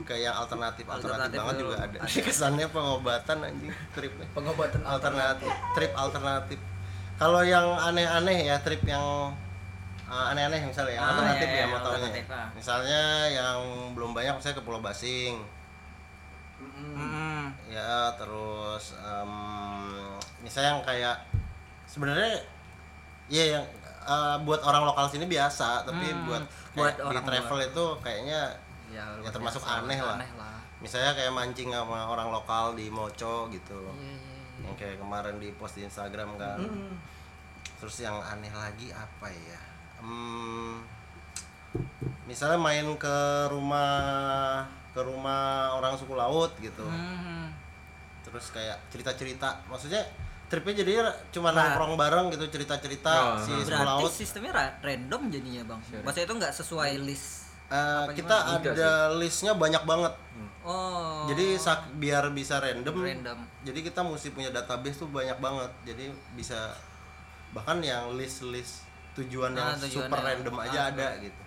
kayak 0.06 0.30
yang 0.30 0.36
alternatif 0.38 0.86
alternatif, 0.86 1.10
Alternatif 1.10 1.38
banget 1.42 1.56
juga 1.58 1.76
ada, 1.82 1.98
ada. 2.04 2.22
kesannya 2.28 2.68
pengobatan 2.70 3.38
anjing 3.42 3.72
tripnya. 3.96 4.28
Pengobatan 4.36 4.82
alternatif 4.86 5.50
trip 5.74 5.92
alternatif. 5.96 6.60
Kalau 7.16 7.42
yang 7.42 7.66
aneh-aneh 7.80 8.46
ya 8.52 8.60
trip 8.62 8.84
yang 8.84 9.32
uh, 10.06 10.26
aneh-aneh 10.36 10.60
misalnya 10.68 11.00
yang 11.00 11.06
Ah, 11.08 11.12
alternatif 11.16 11.48
iya, 11.48 11.56
ya 11.56 11.58
iya, 11.58 11.66
mau 11.72 11.78
alternatif, 11.80 12.24
ah. 12.30 12.48
misalnya 12.54 13.02
yang 13.32 13.60
belum 13.96 14.12
banyak 14.12 14.34
misalnya 14.38 14.58
ke 14.60 14.66
Pulau 14.68 14.82
Basing. 14.84 15.36
Hmm. 16.56 17.52
ya 17.68 18.16
terus 18.16 18.96
em, 18.96 19.32
misalnya 20.40 20.80
yang 20.80 20.84
kayak 20.88 21.16
sebenarnya 21.84 22.32
ya 23.28 23.60
yang 23.60 23.66
uh, 24.06 24.38
buat 24.42 24.62
orang 24.62 24.84
lokal 24.84 25.06
sini 25.06 25.26
biasa 25.26 25.84
tapi 25.84 26.06
Hmm, 26.08 26.26
buat 26.26 26.44
buat 26.72 26.94
kayak 26.94 26.96
di 26.96 27.04
orang 27.04 27.26
travel 27.26 27.60
itu 27.62 27.86
kayaknya 28.00 28.42
Ya, 28.86 29.02
Ya, 29.02 29.18
luar 29.18 29.34
termasuk 29.34 29.60
biasa, 29.60 29.82
aneh 29.82 30.00
lah. 30.00 30.16
Aneh 30.16 30.32
lah. 30.36 30.56
misalnya 30.78 31.12
kayak 31.12 31.34
mancing 31.34 31.70
sama 31.70 32.06
orang 32.06 32.30
lokal 32.30 32.72
di 32.72 32.88
Moco 32.88 33.50
gitu 33.50 33.82
iya. 33.98 34.16
yang 34.62 34.76
kayak 34.76 34.98
kemarin 34.98 35.36
di 35.36 35.50
post 35.54 35.76
di 35.76 35.84
Instagram 35.84 36.38
kan 36.38 36.62
Hmm. 36.62 36.94
terus 37.76 38.00
yang 38.00 38.16
aneh 38.16 38.52
lagi 38.52 38.90
apa 38.90 39.28
ya 39.28 39.60
Hmm, 39.98 40.86
misalnya 42.24 42.56
main 42.56 42.86
ke 42.96 43.18
rumah 43.50 44.62
ke 44.92 45.02
rumah 45.02 45.74
orang 45.74 45.92
suku 45.94 46.14
laut 46.14 46.54
gitu 46.58 46.86
Hmm. 46.86 47.50
terus 48.22 48.50
kayak 48.50 48.78
cerita-cerita 48.88 49.60
maksudnya 49.66 50.02
tripnya 50.46 50.74
jadi 50.78 50.92
cuma 51.30 51.50
Nah. 51.50 51.58
nongkrong 51.60 51.94
bareng 51.96 52.26
gitu 52.30 52.46
cerita-cerita 52.50 53.12
Oh, 53.12 53.38
si 53.40 53.52
suku 53.52 53.66
Berarti 53.68 53.86
laut 53.88 54.12
sistemnya 54.12 54.52
ra- 54.52 54.76
random 54.80 55.22
jadinya 55.28 55.62
bang. 55.66 55.80
Maksudnya 56.00 56.26
itu 56.26 56.36
nggak 56.36 56.54
sesuai 56.54 56.92
list. 57.00 57.28
Eh, 57.66 57.74
apa 57.74 58.14
kita 58.14 58.36
gimana? 58.54 58.72
Ada 58.72 58.92
listnya 59.16 59.52
banyak 59.54 59.84
banget 59.84 60.14
Oh. 60.62 61.26
jadi 61.26 61.58
sak- 61.58 61.90
biar 61.96 62.30
bisa 62.30 62.58
random, 62.58 62.94
Random. 62.96 63.38
jadi 63.62 63.80
kita 63.82 64.02
mesti 64.02 64.30
punya 64.30 64.50
database 64.50 64.98
tuh 64.98 65.10
banyak 65.10 65.34
banget 65.36 65.72
jadi 65.84 66.06
bisa 66.34 66.78
bahkan 67.52 67.78
yang 67.80 68.14
list 68.14 68.46
list 68.46 68.86
tujuan 69.16 69.50
yang 69.52 69.66
Ah, 69.68 69.74
tujuannya. 69.76 69.98
super 70.06 70.20
random 70.20 70.56
aja 70.60 70.80
Ah, 70.80 70.92
ada 70.92 71.08
gitu 71.20 71.42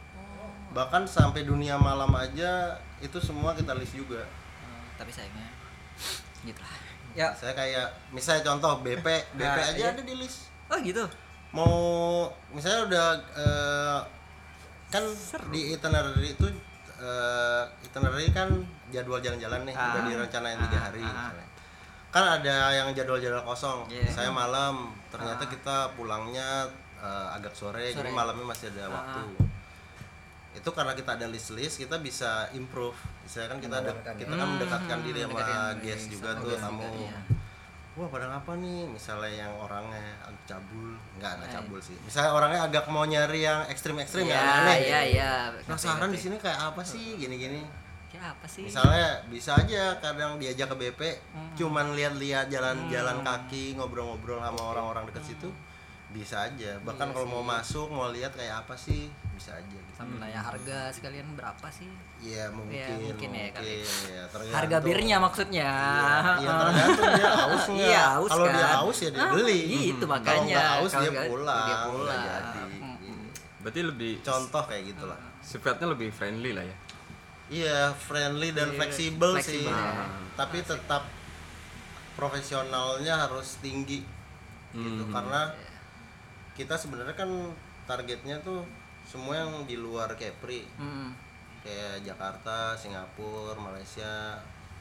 bahkan 0.69 1.03
sampai 1.05 1.43
dunia 1.43 1.75
malam 1.77 2.11
aja 2.13 2.75
itu 2.99 3.19
semua 3.19 3.55
kita 3.55 3.73
list 3.73 3.95
juga 3.95 4.19
Oh, 4.21 4.83
tapi 4.97 5.11
sayangnya 5.11 5.47
gitu 6.43 6.59
lah. 6.59 6.75
Ya. 7.19 7.35
saya 7.35 7.51
kayak 7.53 7.83
misalnya 8.09 8.47
contoh 8.47 8.79
BP 8.79 9.03
BP 9.35 9.43
Nah, 9.43 9.59
aja 9.59 9.75
iya. 9.75 9.91
ada 9.91 10.01
di 10.01 10.15
list 10.15 10.47
Oh 10.67 10.79
gitu. 10.79 11.03
mau 11.51 11.75
misalnya 12.49 12.87
udah 12.87 13.07
eh, 13.35 13.99
kan 14.89 15.03
di 15.49 15.75
itinerary 15.75 16.31
itu 16.31 16.47
eh, 16.97 17.63
itinerary 17.83 18.31
kan 18.31 18.47
jadwal 18.89 19.19
jalan-jalan 19.19 19.65
nih 19.65 19.75
Ah. 19.75 19.93
udah 19.93 20.03
direncanain 20.07 20.59
tiga 20.61 20.79
Ah, 20.79 20.83
hari 20.85 21.01
ah. 21.01 21.11
misalnya. 21.11 21.47
kan 22.09 22.25
ada 22.37 22.57
yang 22.73 22.89
jadwal-jadwal 22.93 23.43
kosong 23.43 23.85
Iya. 23.89 24.07
saya 24.09 24.31
malam 24.31 24.95
ternyata 25.09 25.43
Ah. 25.43 25.51
kita 25.51 25.77
pulangnya 25.93 26.71
eh, 26.99 27.29
agak 27.33 27.51
sore, 27.53 27.91
jadi 27.91 27.99
Sore. 28.05 28.11
malamnya 28.13 28.43
masih 28.45 28.71
ada 28.71 28.85
Ah, 28.85 28.91
waktu 28.93 29.21
itu 30.51 30.69
karena 30.69 30.93
kita 30.93 31.15
ada 31.15 31.27
list-list 31.27 31.79
kita 31.79 31.99
bisa 31.99 32.47
improve 32.53 32.99
misalnya 33.29 33.49
kan 33.51 33.59
kita 33.61 33.77
ada 33.79 33.93
ya. 33.93 34.13
kita 34.17 34.33
kan 34.33 34.49
mendekatkan 34.49 34.97
Hmm, 34.97 35.05
diri 35.05 35.19
sama 35.21 35.33
mendekatkan 35.35 35.75
guest 35.79 36.05
juga 36.09 36.31
tuh 36.35 36.57
tamu 36.57 36.89
iya. 36.99 37.19
wah 37.93 38.09
pada 38.09 38.27
apa 38.31 38.53
nih 38.57 38.81
misalnya 38.89 39.33
yang 39.37 39.53
orangnya 39.55 40.01
agak 40.23 40.43
cabul 40.47 40.89
nggak 41.15 41.33
nggak 41.35 41.45
Eh. 41.45 41.53
cabul 41.53 41.79
sih 41.79 41.97
misalnya 42.01 42.31
orangnya 42.33 42.61
agak 42.65 42.85
mau 42.89 43.05
nyari 43.05 43.41
yang 43.43 43.61
ekstrim 43.67 43.97
ekstrim 43.99 44.25
Iya, 44.25 44.33
yang 44.33 44.49
aneh 44.63 44.79
iya, 44.81 45.01
iya. 45.05 45.31
penasaran 45.61 46.09
di 46.09 46.17
sini 46.17 46.37
kayak 46.37 46.73
apa 46.73 46.81
sih 46.83 47.15
gini 47.15 47.37
gini 47.37 47.61
ngerti. 47.61 47.77
Kayak 48.09 48.27
apa 48.33 48.47
sih? 48.49 48.65
misalnya 48.65 49.09
bisa 49.29 49.53
aja 49.55 49.83
kadang 49.99 50.41
diajak 50.41 50.65
ke 50.67 50.77
BP 50.79 51.01
Hmm. 51.29 51.53
cuman 51.55 51.93
lihat-lihat 51.93 52.49
jalan-jalan 52.49 53.21
kaki 53.21 53.77
ngobrol-ngobrol 53.77 54.41
sama 54.41 54.63
orang-orang 54.65 55.05
deket 55.05 55.29
situ 55.29 55.53
bisa 56.09 56.41
aja 56.43 56.81
bahkan 56.81 57.05
Iya 57.07 57.15
kalau 57.15 57.29
mau 57.29 57.45
masuk 57.45 57.93
mau 57.93 58.09
lihat 58.09 58.33
kayak 58.33 58.65
apa 58.65 58.73
sih 58.75 59.13
bisa 59.31 59.53
aja 59.53 59.77
gitu 59.99 60.15
Sambil 60.15 60.23
nanya 60.23 60.41
harga 60.41 60.79
sekalian 60.91 61.27
berapa 61.35 61.67
sih? 61.69 61.91
Iya 62.21 62.45
mungkin, 62.51 62.87
mungkin 63.05 63.31
ya 63.31 63.47
kali. 63.51 63.83
ya. 63.83 64.23
Harga 64.49 64.79
birnya 64.79 65.17
maksudnya. 65.19 65.71
Iya, 66.39 66.39
iya, 66.39 66.55
tergantung 66.63 67.11
dia 67.13 67.31
haus 67.35 67.65
nggak. 67.67 67.83
Iya, 67.85 68.03
haus 68.15 68.31
Kalau 68.31 68.47
dia 68.47 68.55
kan. 68.61 68.75
haus 68.79 68.97
ya 68.97 69.11
dia 69.11 69.19
Ah, 69.21 69.31
beli. 69.33 69.61
Gitu 69.67 69.99
Kalau 69.99 70.15
makanya. 70.15 70.43
nggak 70.47 70.69
haus 70.73 70.91
Kalau 70.93 71.03
dia 71.05 71.23
pulang. 71.27 71.67
Dia 71.67 71.77
pulang. 71.85 72.23
jadi. 72.23 72.63
Mm-mm. 72.79 73.19
Berarti 73.59 73.81
lebih 73.83 74.13
Contoh 74.21 74.63
kayak 74.65 74.83
gitulah. 74.87 75.19
sifatnya 75.41 75.87
lebih 75.89 76.09
friendly 76.09 76.51
lah 76.53 76.63
ya. 76.63 76.77
Iya, 77.49 77.79
friendly 77.93 78.49
dan 78.53 78.69
Iya, 78.71 78.77
fleksibel 78.77 79.31
sih. 79.41 79.67
ya. 79.67 80.05
Tapi 80.37 80.63
tetap 80.63 81.03
profesionalnya 82.15 83.15
harus 83.21 83.59
tinggi 83.59 84.03
gitu 84.69 85.01
Hmm. 85.01 85.11
karena 85.11 85.41
kita 86.53 86.75
sebenarnya 86.75 87.15
kan 87.15 87.31
targetnya 87.85 88.37
tuh 88.39 88.67
semua 89.09 89.35
yang 89.35 89.65
di 89.65 89.75
luar 89.75 90.13
Kepri 90.13 90.69
Mm. 90.77 91.11
kayak 91.59 92.05
Jakarta, 92.05 92.77
Singapura, 92.77 93.57
Malaysia, 93.57 94.37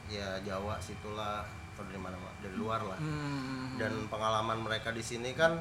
ya 0.06 0.36
Jawa 0.40 0.76
situlah 0.78 1.42
atau 1.72 1.82
dari 1.84 1.96
mana 1.96 2.12
dari 2.38 2.52
luar 2.52 2.84
lah. 2.84 2.98
Mm. 2.98 3.76
dan 3.76 3.92
pengalaman 4.06 4.60
mereka 4.60 4.90
di 4.90 5.00
sini 5.00 5.32
kan 5.32 5.56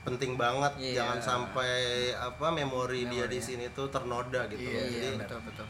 penting 0.00 0.34
banget 0.34 0.72
Iya. 0.78 1.04
jangan 1.04 1.18
sampai 1.20 1.70
apa 2.14 2.48
memori, 2.48 3.04
dia 3.04 3.26
di 3.26 3.36
sini 3.38 3.68
tuh 3.70 3.86
ternoda 3.88 4.46
gitu 4.46 4.62
Iya, 4.62 4.82
jadi 4.88 5.08
Iya, 5.10 5.20
betul 5.20 5.40
betul. 5.44 5.66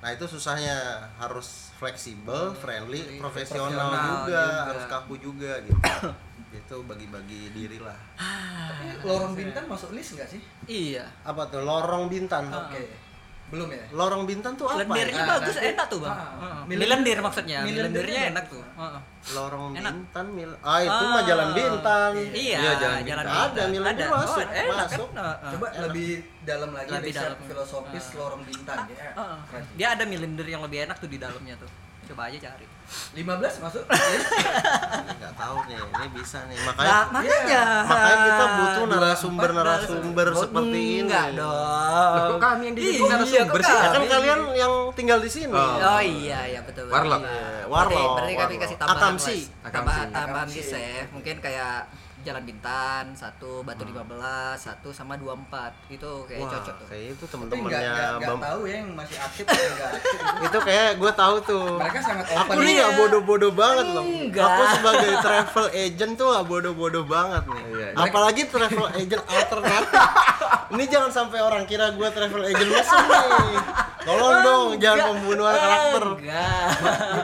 nah 0.00 0.08
itu 0.08 0.24
susahnya 0.24 0.76
harus 1.14 1.68
fleksibel 1.76 2.56
friendly 2.56 3.20
profesional 3.20 3.68
profesional 3.68 3.90
juga, 3.92 4.24
juga. 4.24 4.44
harus 4.64 4.84
kaku 4.86 5.14
juga 5.18 5.52
gitu 5.60 5.76
itu 6.52 6.76
bagi-bagi 6.82 7.50
diri 7.50 7.78
lah 7.78 7.94
Tapi 8.16 9.02
lorong 9.02 9.32
bintang 9.32 9.64
masuk 9.66 9.90
list 9.90 10.14
nggak 10.14 10.28
sih? 10.28 10.40
Iya. 10.66 11.06
apa 11.22 11.46
tuh 11.46 11.62
lorong 11.62 12.06
bintan 12.06 12.50
Oke. 12.50 13.10
Belum 13.46 13.66
ya? 13.66 13.82
lorong 13.90 14.22
bintan 14.24 14.54
tuh 14.54 14.62
apa 14.64 14.78
Lendirnya 14.80 15.10
ya? 15.12 15.18
Ah, 15.20 15.28
bagus, 15.36 15.56
nanti- 15.56 15.70
enak 15.70 15.86
tuh 15.86 15.98
bang. 15.98 16.10
ah, 16.12 16.18
Heeh. 16.22 16.60
milendir- 16.64 16.78
Milendir 16.80 17.18
maksudnya. 17.20 17.58
milendirnya 17.60 18.20
enak 18.30 18.44
tuh. 18.46 18.62
Heeh. 18.62 19.00
lorong 19.30 19.64
Enak. 19.72 19.90
bintan 19.92 20.26
mil 20.30 20.50
ah 20.60 20.78
itu 20.80 21.02
Ah. 21.02 21.10
mah 21.10 21.22
jalan 21.24 21.48
bintan 21.50 22.12
Iya, 22.30 22.56
Iya, 22.56 22.72
jalan, 22.78 23.00
Jalan 23.02 23.24
Bintang. 23.26 23.46
Ada, 23.48 23.62
Milendir 23.66 24.06
Ada. 24.06 24.14
masuk, 24.16 24.38
Oh, 24.40 24.54
enak 24.56 24.76
masuk. 24.80 25.08
kan? 25.08 25.18
Heeh. 25.20 25.50
Coba 25.50 25.66
lebih 25.82 26.08
dalam 26.40 26.70
lagi 26.72 26.90
Lebih 26.92 27.10
riset 27.10 27.26
dalam. 27.26 27.38
filosofis 27.44 28.04
Ah. 28.04 28.14
lorong 28.16 28.42
bintang 28.44 28.80
ya. 28.88 28.98
Heeh. 29.12 29.38
Keren. 29.44 29.64
Dia 29.76 29.88
ada 29.90 30.04
milender 30.04 30.46
yang 30.48 30.62
lebih 30.62 30.78
enak 30.84 30.96
tuh 30.96 31.08
di 31.08 31.18
dalamnya 31.18 31.54
tuh. 31.56 31.70
Coba 32.06 32.22
aja 32.26 32.38
cari. 32.40 32.66
15 33.12 33.22
masuk 33.60 33.82
list. 33.86 34.26
nggak 35.12 35.34
tahu 35.34 35.56
nih 35.64 35.76
ini 35.78 36.06
bisa 36.10 36.38
nih 36.44 36.56
Nah, 36.56 36.66
makanya 36.68 36.98
makanya. 37.08 37.62
makanya 37.84 38.16
kita 38.20 38.44
butuh 38.50 38.78
Dua, 38.80 38.92
narasumber 38.92 39.48
empat, 39.48 39.58
narasumber 39.60 40.26
Oh, 40.26 40.36
seperti 40.36 40.78
ini 40.78 41.02
Enggak 41.02 41.26
dong. 41.32 42.10
Loh, 42.10 42.26
kok 42.28 42.38
kami 42.40 42.62
yang 42.62 42.74
di 42.74 42.80
Iya, 42.80 42.92
sini 42.92 43.08
narasumber 43.08 43.60
sih? 43.60 43.70
Ya 43.70 43.80
kan 43.80 43.92
kami? 43.92 44.06
kalian 44.08 44.40
yang 44.54 44.72
tinggal 44.92 45.18
di 45.18 45.30
sini. 45.30 45.52
Oh. 45.52 45.76
Oh 45.76 46.00
iya 46.00 46.40
iya 46.46 46.60
betul. 46.60 46.84
betul. 46.84 46.94
Warlock. 46.94 47.20
Iya. 47.20 47.30
Iya, 47.30 47.40
Berarti, 47.62 47.70
warlock, 47.70 48.10
berarti 48.12 48.32
kami 48.32 48.38
warlock. 48.40 48.62
kasih 48.62 48.76
tambahan 48.76 48.98
Akamsi. 48.98 49.36
Tambahan 49.64 50.06
tambahan 50.10 50.48
bisa 50.48 50.76
ya. 50.76 51.00
Mungkin 51.08 51.36
kayak 51.38 51.74
Jalan 52.20 52.44
Bintan 52.44 53.04
satu, 53.12 53.60
Batu 53.60 53.82
15, 53.82 54.04
satu 54.54 54.88
sama 54.90 55.16
24. 55.16 55.72
Itu 55.88 56.24
kayak 56.24 56.40
Wah, 56.40 56.50
cocok 56.52 56.74
tuh. 56.76 56.86
kayak 56.86 57.04
itu 57.10 57.24
nggak 57.24 58.20
Bam. 58.20 58.38
tahu 58.38 58.60
ya 58.64 58.74
yang 58.76 58.90
masih 58.92 59.16
aktif 59.16 59.44
atau 59.44 59.56
nggak 59.70 59.90
aktif. 59.90 60.18
Itu 60.42 60.58
kayak 60.68 60.88
gue 60.96 61.12
tahu 61.12 61.36
tuh. 61.42 61.66
Mereka 61.76 61.98
sangat 61.98 62.26
Aku 62.28 62.40
open. 62.44 62.54
nih 62.60 62.72
nggak 62.74 62.90
Iya. 62.90 62.98
bodoh-bodoh 62.98 63.52
banget 63.52 63.86
loh. 63.90 64.04
Enggak. 64.04 64.46
Aku 64.46 64.62
sebagai 64.74 65.12
travel 65.18 65.66
agent 65.72 66.12
tuh 66.14 66.26
nggak 66.28 66.46
bodoh-bodoh 66.46 67.04
banget 67.04 67.42
nih. 67.46 67.64
Iya. 67.70 67.88
Apalagi 67.96 68.42
travel 68.46 68.86
agent 68.90 69.24
alternatif. 69.26 70.00
Ini 70.72 70.84
jangan 70.86 71.10
sampai 71.10 71.38
orang 71.40 71.64
kira 71.64 71.90
gue 71.90 72.08
travel 72.08 72.42
agent 72.44 72.68
mesum 72.68 73.02
nih. 73.02 73.58
Tolong 74.00 74.36
dong, 74.40 74.68
jangan 74.76 75.12
pembunuhan 75.12 75.52
karakter. 75.52 76.04
Enggak. 76.16 76.68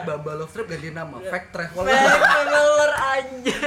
Baba 0.03 0.31
Love 0.35 0.51
Trip 0.51 0.67
ganti 0.67 0.89
nama, 0.91 1.17
Fact 1.23 1.47
Traveler. 1.49 1.89
Traveler 1.89 2.91
anjir. 3.13 3.61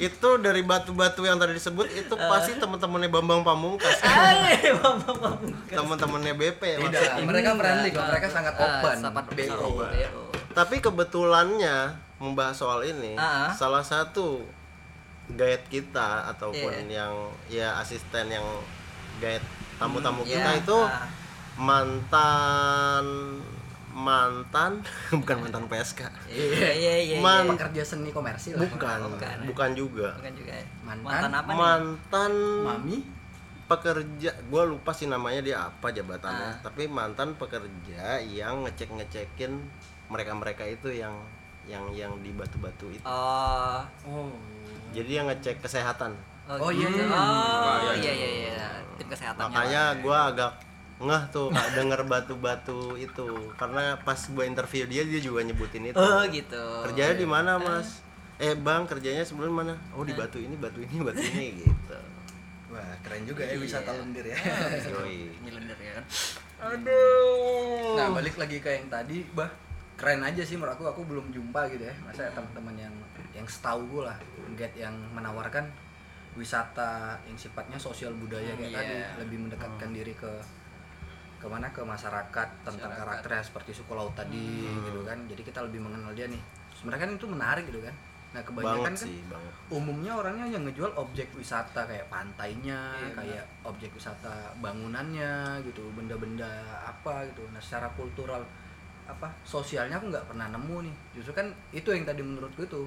Itu 0.00 0.38
dari 0.38 0.62
batu-batu 0.62 1.22
yang 1.22 1.36
tadi 1.36 1.52
disebut 1.52 1.90
itu 1.90 2.14
pasti 2.14 2.54
teman-temannya 2.54 3.08
Bambang 3.08 3.42
Pamungkas. 3.42 3.98
Mama 4.78 5.02
pamungkas. 5.04 5.74
Teman-temannya 5.74 6.34
BP 6.34 6.62
Tidak, 6.62 6.80
maksudnya. 6.80 7.26
mereka 7.26 7.50
friendly 7.52 7.90
kok, 7.90 8.04
mereka 8.06 8.28
sangat 8.28 8.54
Ah, 8.54 8.78
open. 8.78 8.96
sangat 8.96 9.24
BO. 9.28 9.58
open. 9.74 9.90
Tapi 10.50 10.76
kebetulannya 10.78 11.76
membahas 12.16 12.54
soal 12.56 12.82
ini, 12.82 13.14
Ah. 13.14 13.50
salah 13.50 13.82
satu 13.82 14.42
guide 15.28 15.66
kita 15.66 16.30
ataupun 16.30 16.72
Iya. 16.84 17.04
yang 17.04 17.12
ya 17.48 17.68
asisten 17.76 18.26
yang 18.28 18.46
guide 19.18 19.44
tamu-tamu 19.76 20.22
Hmm, 20.22 20.30
kita 20.30 20.50
iya. 20.52 20.58
itu 20.58 20.78
Ah. 20.80 21.04
mantan 21.58 23.04
mantan 23.98 24.78
bukan 25.20 25.36
mantan 25.40 25.66
PSK 25.66 26.00
Iya 26.26 26.70
iya 26.72 26.94
iya. 27.00 27.16
Man- 27.18 27.44
iya. 27.44 27.52
pekerja 27.52 27.82
seni 27.84 28.10
komersil 28.10 28.54
bukan 28.56 29.10
bukan. 29.10 29.36
bukan 29.44 29.70
juga 29.72 30.14
Bukan 30.14 30.34
juga 30.34 30.52
ya. 30.54 30.66
Mantan? 30.80 31.04
Mantan 31.04 31.32
apa 31.34 31.48
nih? 31.48 31.58
mantan 31.58 32.32
mami 32.62 32.96
pekerja 33.66 34.30
gue 34.32 34.62
lupa 34.64 34.90
sih 34.90 35.04
namanya 35.04 35.40
dia 35.40 35.56
apa 35.62 35.90
jabatannya 35.90 36.48
Ah. 36.48 36.56
tapi 36.62 36.88
mantan 36.88 37.34
pekerja 37.34 38.16
yang 38.22 38.64
ngecek 38.64 38.88
ngecekin 38.90 39.60
mereka 40.08 40.32
mereka 40.32 40.64
itu 40.64 40.88
yang 40.90 41.12
yang 41.64 41.84
yang 41.92 42.16
di 42.18 42.32
batu-batu 42.32 42.88
itu 42.88 43.04
Oh. 43.04 43.84
oh 44.06 44.32
jadi 44.90 45.20
yang 45.20 45.26
ngecek 45.28 45.60
kesehatan 45.60 46.16
Oh, 46.48 46.72
gitu. 46.72 46.96
iya. 46.96 47.04
Oh 47.12 47.92
iya, 47.92 48.08
iya 48.08 48.12
iya 48.14 48.28
iya. 48.48 48.68
Tim 48.96 49.04
kesehatannya. 49.06 49.52
makanya 49.52 49.82
gue 50.00 50.16
agak 50.16 50.52
ngeh 50.98 51.22
tuh 51.30 51.46
kak 51.48 51.74
denger 51.74 52.00
batu-batu 52.04 52.94
itu. 52.94 53.28
Karena 53.54 53.94
pas 53.98 54.18
gue 54.18 54.44
interview 54.44 54.84
dia 54.84 55.02
dia 55.02 55.20
juga 55.20 55.40
nyebutin 55.40 55.86
itu. 55.86 55.94
Oh 55.94 56.22
gitu. 56.26 56.64
kerjanya 56.84 57.14
di 57.14 57.24
mana 57.24 57.56
mas? 57.56 58.02
Eh 58.36 58.54
bang 58.54 58.82
kerjanya 58.84 59.22
sebelum 59.22 59.50
mana? 59.52 59.74
Oh 59.92 60.02
di 60.02 60.12
batu 60.12 60.38
ini 60.38 60.54
batu 60.54 60.78
ini 60.78 60.98
batu 60.98 61.18
ini 61.20 61.46
gitu. 61.60 61.98
Wah 62.68 62.92
keren 63.00 63.24
juga 63.24 63.42
ya 63.42 63.54
Iya. 63.54 63.62
wisata 63.62 63.90
lendir 63.92 64.26
ya. 64.26 64.36
Yoi. 64.92 65.32
Milender 65.40 65.78
ya. 65.78 65.92
Kan. 65.96 66.04
aduh. 66.58 67.94
Nah 67.94 68.06
balik 68.10 68.34
lagi 68.34 68.58
ke 68.58 68.70
yang 68.72 68.86
tadi 68.88 69.22
bah 69.32 69.48
keren 69.94 70.22
aja 70.22 70.42
sih 70.42 70.54
menurut 70.54 70.74
aku 70.74 70.84
aku 70.88 71.00
belum 71.06 71.30
jumpa 71.30 71.70
gitu 71.70 71.82
ya. 71.82 71.94
Masa 72.02 72.26
teman-teman 72.30 72.74
yang 72.76 72.94
yang 73.32 73.46
setahu 73.46 73.82
gue 73.88 74.02
lah 74.02 74.18
get 74.54 74.74
yang 74.74 74.94
menawarkan 75.10 75.62
wisata 76.34 77.18
yang 77.24 77.34
sifatnya 77.34 77.74
sosial 77.76 78.14
budaya 78.14 78.50
kayak 78.52 78.68
Iya. 78.68 78.78
tadi 78.78 78.96
lebih 79.22 79.38
mendekatkan 79.46 79.90
diri 79.90 80.12
ke 80.12 80.30
ke 81.38 81.46
mana? 81.46 81.66
Ke 81.70 81.82
masyarakat 81.86 82.48
tentang 82.66 82.90
Masyarakat. 82.90 82.98
karakternya 82.98 83.42
seperti 83.42 83.70
suku 83.74 83.92
laut 83.94 84.12
tadi 84.12 84.66
gitu 84.66 85.00
kan. 85.06 85.18
Jadi 85.30 85.42
kita 85.46 85.62
lebih 85.64 85.80
mengenal 85.82 86.10
dia 86.12 86.26
nih. 86.26 86.42
Sebenarnya 86.74 87.06
kan 87.06 87.10
itu 87.14 87.26
menarik 87.26 87.64
gitu 87.70 87.80
kan. 87.82 87.94
Nah 88.28 88.42
kebanyakan 88.44 88.76
banget 88.76 88.88
kan 88.92 88.94
sih 89.08 89.24
banget. 89.24 89.52
umumnya 89.72 90.12
orangnya 90.12 90.46
yang 90.52 90.62
ngejual 90.68 90.92
objek 91.00 91.32
wisata 91.32 91.88
kayak 91.88 92.12
pantainya, 92.12 92.92
Iya, 93.00 93.08
kayak 93.16 93.44
objek 93.64 93.88
wisata 93.96 94.52
bangunannya 94.60 95.64
gitu, 95.64 95.88
benda-benda 95.96 96.44
apa 96.84 97.24
gitu. 97.32 97.48
Nah, 97.48 97.60
secara 97.62 97.88
kultural 97.96 98.44
apa 99.08 99.32
sosialnya 99.48 99.96
aku 99.96 100.12
nggak 100.12 100.28
pernah 100.28 100.52
nemu 100.52 100.76
nih. 100.84 100.94
Justru 101.16 101.32
kan 101.32 101.48
itu 101.72 101.88
yang 101.88 102.04
tadi 102.04 102.20
menurutku 102.20 102.68
itu. 102.68 102.84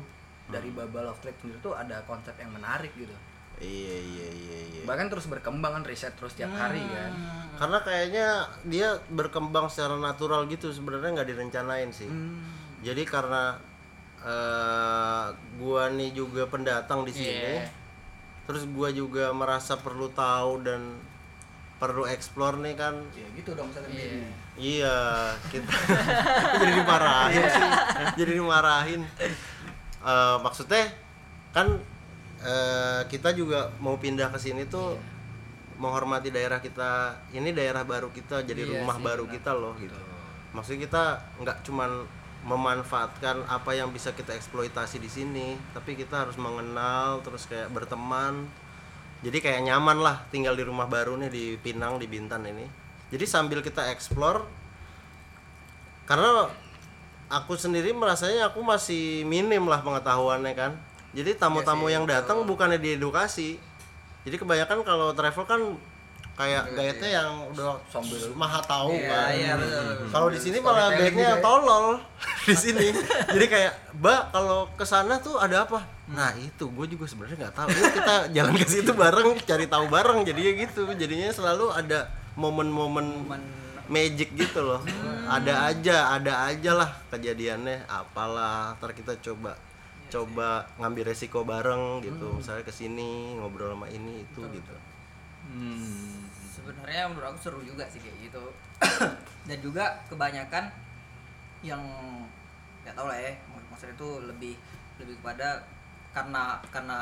Dari 0.51 0.67
Baba 0.75 1.07
Love 1.07 1.23
Trip 1.23 1.37
sendiri 1.39 1.57
tuh 1.63 1.73
ada 1.73 2.03
konsep 2.05 2.35
yang 2.35 2.51
menarik 2.53 2.91
gitu. 2.93 3.15
Iya 3.62 3.97
iya 3.97 4.28
iya 4.28 4.58
iya 4.67 4.82
Bahkan 4.84 5.08
terus 5.08 5.26
berkembang 5.26 5.71
kan 5.71 5.84
riset 5.84 6.12
terus 6.13 6.34
tiap 6.34 6.52
hari 6.52 6.82
kan. 6.84 7.12
karena 7.54 7.78
kayaknya 7.80 8.28
dia 8.63 8.89
berkembang 9.08 9.65
secara 9.67 9.93
natural 9.95 10.45
gitu 10.45 10.67
sebenarnya 10.67 11.13
nggak 11.15 11.30
direncanain 11.30 11.89
sih 11.89 12.06
Hmm. 12.06 12.41
jadi 12.82 13.04
karena 13.04 13.62
eh, 14.19 15.26
gua 15.56 15.89
nih 15.89 16.12
juga 16.12 16.45
pendatang 16.45 17.02
di 17.02 17.12
sini 17.12 17.30
Iya. 17.56 17.69
terus 18.43 18.65
gua 18.67 18.89
juga 18.89 19.30
merasa 19.32 19.76
perlu 19.76 20.10
tahu 20.10 20.62
dan 20.62 20.97
perlu 21.78 22.06
explore 22.06 22.58
nih 22.58 22.76
kan 22.76 22.93
Ya 23.12 23.26
gitu 23.32 23.54
dong 23.54 23.69
misalnya 23.69 23.89
Iya. 23.91 24.06
gini. 24.08 24.30
iya 24.56 24.97
kita 25.47 25.74
jadi 26.60 26.71
dimarahin 26.76 27.43
sih 27.47 27.69
jadi 28.15 28.32
dimarahin 28.36 29.02
Eh, 30.02 30.38
maksudnya 30.39 30.89
kan 31.52 31.78
eh, 32.41 33.01
kita 33.08 33.34
juga 33.38 33.69
mau 33.77 33.97
pindah 33.97 34.30
ke 34.34 34.39
sini 34.41 34.65
tuh 34.65 34.97
menghormati 35.82 36.30
daerah 36.30 36.62
kita. 36.62 37.17
Ini 37.34 37.49
daerah 37.54 37.82
baru 37.82 38.13
kita 38.13 38.45
jadi 38.45 38.65
Iya 38.65 38.71
rumah 38.82 38.97
sih, 38.97 39.06
baru 39.06 39.23
benar. 39.25 39.36
kita 39.38 39.51
loh 39.58 39.73
gitu. 39.82 39.97
Maksudnya 40.54 40.80
kita 40.86 41.04
nggak 41.41 41.58
cuman 41.65 41.91
memanfaatkan 42.41 43.45
apa 43.45 43.77
yang 43.77 43.93
bisa 43.93 44.17
kita 44.17 44.34
eksploitasi 44.34 44.97
di 44.97 45.06
sini 45.06 45.54
tapi 45.77 45.93
kita 45.93 46.25
harus 46.25 46.38
mengenal 46.41 47.21
terus 47.21 47.45
kayak 47.49 47.69
berteman. 47.73 48.49
Jadi 49.21 49.38
kayak 49.38 49.62
nyaman 49.62 50.01
lah 50.01 50.25
tinggal 50.34 50.58
di 50.58 50.65
rumah 50.65 50.89
baru 50.89 51.13
nih 51.21 51.30
di 51.30 51.45
Pinang 51.62 52.01
di 52.01 52.10
Bintan 52.10 52.41
ini. 52.49 52.65
Jadi 53.13 53.25
sambil 53.30 53.62
kita 53.62 53.93
explore 53.93 54.41
karena 56.10 56.49
aku 57.30 57.54
sendiri 57.56 57.93
merasanya 57.93 58.49
aku 58.51 58.65
masih 58.65 59.23
minim 59.23 59.63
lah 59.69 59.80
pengetahuannya 59.86 60.54
kan 60.58 60.73
jadi 61.12 61.36
tamu-tamu 61.36 61.86
Iya 61.86 62.00
yang 62.00 62.06
datang 62.06 62.43
bukannya 62.43 62.78
diedukasi. 62.78 63.60
Jadi 64.21 64.36
kebanyakan 64.38 64.82
kalau 64.82 65.12
travel 65.12 65.43
kan 65.43 65.62
kayak 66.32 66.71
guide-nya 66.71 67.10
yang 67.21 67.30
udah 67.52 67.76
Sambil- 67.86 68.32
maha 68.34 68.63
tahu 68.63 68.95
Iya, 68.95 69.10
kan. 69.10 69.30
iya, 69.36 69.54
kalau 70.10 70.32
di 70.32 70.39
sini 70.39 70.58
malah 70.58 70.89
juga 70.89 71.21
yang 71.28 71.38
ya. 71.38 71.43
tolol 71.43 71.86
di 72.47 72.56
sini. 72.56 72.88
Jadi 73.36 73.45
kayak 73.47 73.74
mbak 73.97 74.32
kalau 74.32 74.69
ke 74.71 74.86
sana 74.86 75.19
tuh 75.19 75.36
ada 75.36 75.65
apa? 75.65 75.84
Nah 76.08 76.32
itu 76.34 76.65
gue 76.65 76.86
juga 76.88 77.06
sebenarnya 77.06 77.45
nggak 77.45 77.56
tahu. 77.56 77.67
Yuk 77.69 77.91
kita 77.93 78.15
jalan 78.38 78.54
ke 78.56 78.67
situ 78.67 78.91
bareng 78.93 79.30
cari 79.41 79.65
tahu 79.67 79.86
bareng. 79.88 80.19
Jadinya 80.24 80.52
gitu. 80.62 80.82
Jadinya 80.88 81.30
selalu 81.30 81.65
ada 81.69 82.08
momen-momen 82.34 83.28
magic 83.86 84.32
gitu 84.34 84.63
loh. 84.63 84.82
Ada 85.28 85.67
aja 85.67 86.15
ada 86.15 86.47
aja 86.47 86.71
lah 86.74 86.89
kejadiannya. 87.10 87.86
Apalah 87.86 88.78
ntar 88.78 88.93
kita 88.93 89.19
coba 89.19 89.58
coba 90.12 90.50
ngambil 90.76 91.08
resiko 91.08 91.41
bareng 91.41 92.00
gitu 92.02 92.28
misalnya 92.34 92.62
ke 92.62 92.74
sini 92.74 93.12
ngobrol 93.34 93.71
sama 93.71 93.88
ini 93.88 94.21
itu 94.21 94.41
gitu 94.52 94.76
Hmm. 95.43 96.30
sebenarnya 96.47 97.08
menurut 97.08 97.34
aku 97.34 97.39
seru 97.41 97.62
juga 97.62 97.84
sih 97.86 97.97
kayak 97.97 98.13
gitu 98.21 98.43
dan 99.50 99.58
juga 99.58 99.84
kebanyakan 100.06 100.69
yang 101.62 101.82
nggak 102.80 102.93
tahu 102.93 103.08
lah 103.08 103.17
ya 103.17 103.34
mak- 103.47 103.67
maksudnya 103.67 103.95
itu 103.95 104.10
lebih 104.24 104.54
lebih 104.97 105.15
kepada 105.17 105.65
karena 106.12 106.43
karena 106.69 107.00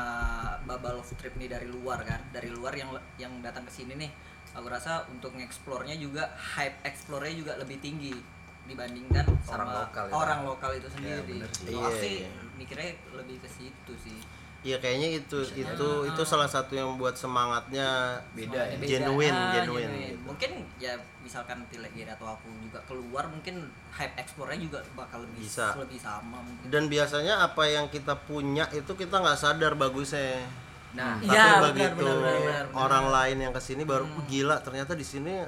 bubble 0.62 0.98
of 0.98 1.10
trip 1.14 1.36
nih 1.36 1.46
dari 1.46 1.66
luar 1.66 2.00
kan 2.00 2.18
dari 2.30 2.48
luar 2.48 2.72
yang 2.72 2.88
yang 3.16 3.32
datang 3.40 3.62
ke 3.62 3.72
sini 3.74 3.98
nih 3.98 4.10
aku 4.50 4.66
rasa 4.66 5.04
untuk 5.06 5.30
ngeksplornya 5.32 5.94
juga 5.94 6.26
hype 6.34 6.80
explore-nya 6.82 7.34
juga 7.34 7.52
lebih 7.56 7.76
tinggi 7.78 8.16
dibandingkan 8.62 9.26
Orang 9.44 9.66
sama 9.66 9.72
lokal 9.84 10.04
ya. 10.06 10.12
orang 10.12 10.40
lokal 10.44 10.70
itu 10.72 10.88
sendiri. 10.88 11.38
bener 11.38 11.50
sih. 11.50 11.66
Kalau 11.68 11.82
aku 11.82 11.98
Iya, 11.98 12.06
iya. 12.22 12.30
Mikirnya 12.60 12.92
lebih 13.10 13.40
ke 13.40 13.48
situ 13.48 13.92
sih. 13.96 14.20
Iya 14.60 14.76
kayaknya 14.76 15.16
itu 15.16 15.40
itu 15.56 15.88
itu 16.04 16.22
salah 16.22 16.44
satu 16.44 16.76
yang 16.76 17.00
buat 17.00 17.16
semangatnya 17.16 18.20
Beda 18.36 18.60
ya. 18.60 18.76
Beda. 18.76 18.88
genuine 18.92 19.32
Ah, 19.32 19.52
genuine, 19.56 19.88
genuine. 19.88 20.08
gitu. 20.12 20.20
Mungkin 20.28 20.50
ya 20.76 20.92
misalkan 21.24 21.64
Tilegi 21.66 22.04
atau 22.04 22.36
aku 22.36 22.44
juga 22.60 22.76
keluar 22.84 23.24
mungkin 23.24 23.64
hype 23.90 24.20
explore-nya 24.20 24.60
juga 24.60 24.78
bakal 24.92 25.24
lebih 25.24 25.48
Bisa. 25.48 25.72
lebih 25.74 25.96
sama 25.96 26.44
mungkin. 26.44 26.68
dan 26.68 26.84
biasanya 26.86 27.40
apa 27.40 27.64
yang 27.64 27.88
kita 27.88 28.12
punya 28.20 28.68
itu 28.70 28.92
kita 28.92 29.16
nggak 29.16 29.38
sadar 29.38 29.72
bagusnya 29.74 30.44
Nah, 30.90 31.16
tapi 31.16 31.30
Iya, 31.30 31.44
benar, 31.46 31.62
begitu 31.70 32.02
benar, 32.02 32.16
benar, 32.18 32.38
benar, 32.42 32.64
benar. 32.66 32.76
orang 32.76 33.04
lain 33.08 33.36
yang 33.40 33.52
ke 33.54 33.62
sini 33.62 33.82
baru 33.86 34.04
"Oh, 34.04 34.26
gila 34.26 34.58
ternyata 34.58 34.92
di 34.92 35.06
sini 35.06 35.38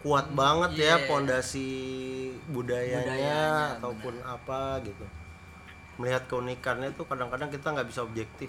kuat 0.00 0.32
banget 0.32 0.72
ya 0.74 0.96
iya. 0.96 1.06
pondasi 1.06 1.68
budayanya, 2.48 3.04
Budayanya, 3.04 3.40
ataupun 3.76 4.14
apa 4.24 4.80
gitu 4.80 5.04
melihat 6.00 6.24
keunikannya 6.24 6.88
tuh 6.90 7.04
kadang-kadang 7.04 7.48
kita 7.48 7.68
nggak 7.68 7.86
bisa 7.86 8.00
objektif 8.00 8.48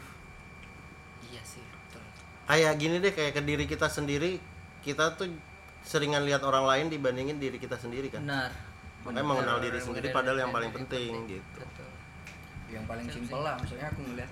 Iya 1.24 1.44
sih, 1.44 1.60
betul. 1.62 2.02
kayak 2.46 2.74
gini 2.76 2.96
deh 2.98 3.12
kayak 3.12 3.34
ke 3.34 3.42
diri 3.42 3.66
kita 3.66 3.88
sendiri 3.88 4.40
kita 4.82 5.14
tuh 5.14 5.28
seringan 5.82 6.24
lihat 6.24 6.42
orang 6.42 6.64
lain 6.64 6.86
dibandingin 6.88 7.38
diri 7.38 7.58
kita 7.58 7.76
sendiri 7.76 8.08
kan 8.08 8.22
Benar. 8.22 8.52
makanya 9.02 9.26
mengenal 9.26 9.58
diri 9.60 9.76
Benar, 9.76 9.86
sendiri 9.86 10.08
benar, 10.08 10.18
padahal 10.18 10.38
yang 10.38 10.48
benar, 10.48 10.58
paling 10.58 10.72
benar, 10.72 10.80
penting 10.82 11.12
benar. 11.14 11.30
gitu 11.30 11.60
Betul. 11.60 11.90
yang 12.70 12.86
paling 12.86 13.08
simpel 13.08 13.40
lah 13.42 13.56
misalnya 13.58 13.88
aku 13.88 14.02
ngeliat 14.02 14.32